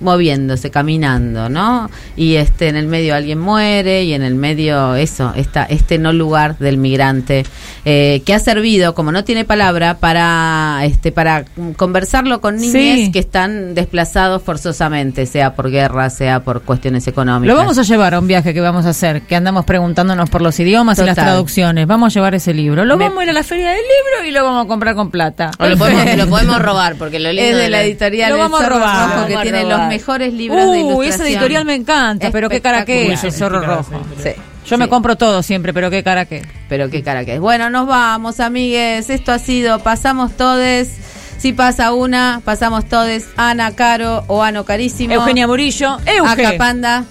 [0.00, 1.90] moviéndose, caminando, ¿no?
[2.16, 6.12] Y este en el medio alguien muere y en el medio eso, esta, este no
[6.12, 7.44] lugar del migrante
[7.84, 11.44] eh, que ha servido, como no tiene palabra, para este para
[11.76, 13.10] conversarlo con niños Sí.
[13.12, 17.54] que están desplazados forzosamente, sea por guerra, sea por cuestiones económicas.
[17.54, 20.42] Lo vamos a llevar a un viaje que vamos a hacer, que andamos preguntándonos por
[20.42, 21.86] los idiomas y las traducciones.
[21.86, 22.84] Vamos a llevar ese libro.
[22.84, 24.94] Lo Me- vamos a ir a la feria del libro y lo vamos a comprar
[24.94, 25.50] con plata.
[25.58, 28.60] O lo podemos, lo podemos robar, porque lo lindo es de la editorial Lo vamos
[28.60, 29.10] a robar.
[29.10, 29.78] Rojo, que vamos tiene robar.
[29.78, 31.14] los mejores libros de Uy, ilustración.
[31.14, 34.02] esa editorial me encanta, pero qué cara que es el zorro rojo.
[34.22, 34.30] Sí.
[34.66, 36.42] Yo me compro todo siempre, pero qué cara que.
[36.68, 37.40] Pero qué cara que es.
[37.40, 39.10] Bueno, nos vamos, amigues.
[39.10, 40.90] Esto ha sido Pasamos Todes.
[41.38, 43.28] Si pasa una, pasamos todes.
[43.36, 45.12] Ana Caro o Ano Carísimo.
[45.14, 45.98] Eugenia Murillo.
[46.06, 46.46] Euge.
[46.46, 47.04] Aca Panda.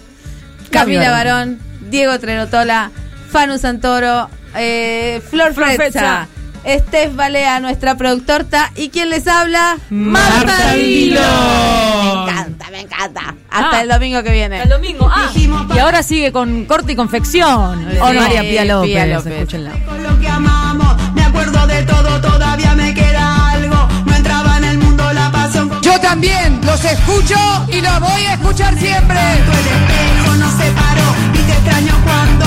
[0.71, 1.59] Cami Camila Barón.
[1.89, 2.91] Diego Trerotola.
[3.29, 4.27] Fanu Santoro.
[4.55, 5.99] eh, Flor, Flor Fretza.
[5.99, 6.27] Fretza.
[6.67, 8.71] Steph Balea, nuestra productorta.
[8.75, 9.77] ¿Y quién les habla?
[9.89, 10.73] Marta.
[10.75, 13.35] Me encanta, me encanta.
[13.51, 13.81] Hasta Ah.
[13.81, 14.61] el domingo que viene.
[14.63, 15.09] El domingo.
[15.11, 15.29] Ah,
[15.75, 17.87] y ahora sigue con corte y confección.
[17.91, 18.19] Sí, ¿O no?
[18.21, 19.33] María Pía López, Pía López.
[19.33, 19.71] escúchenla.
[20.01, 21.13] lo que amamos.
[21.13, 23.87] Me acuerdo de todo, todavía me queda algo.
[24.05, 25.71] No entraba en el mundo la pasión.
[25.81, 27.37] Yo también los escucho
[27.69, 29.19] y los voy a escuchar siempre.
[29.19, 32.44] El espejo nos separó y te extraño cuando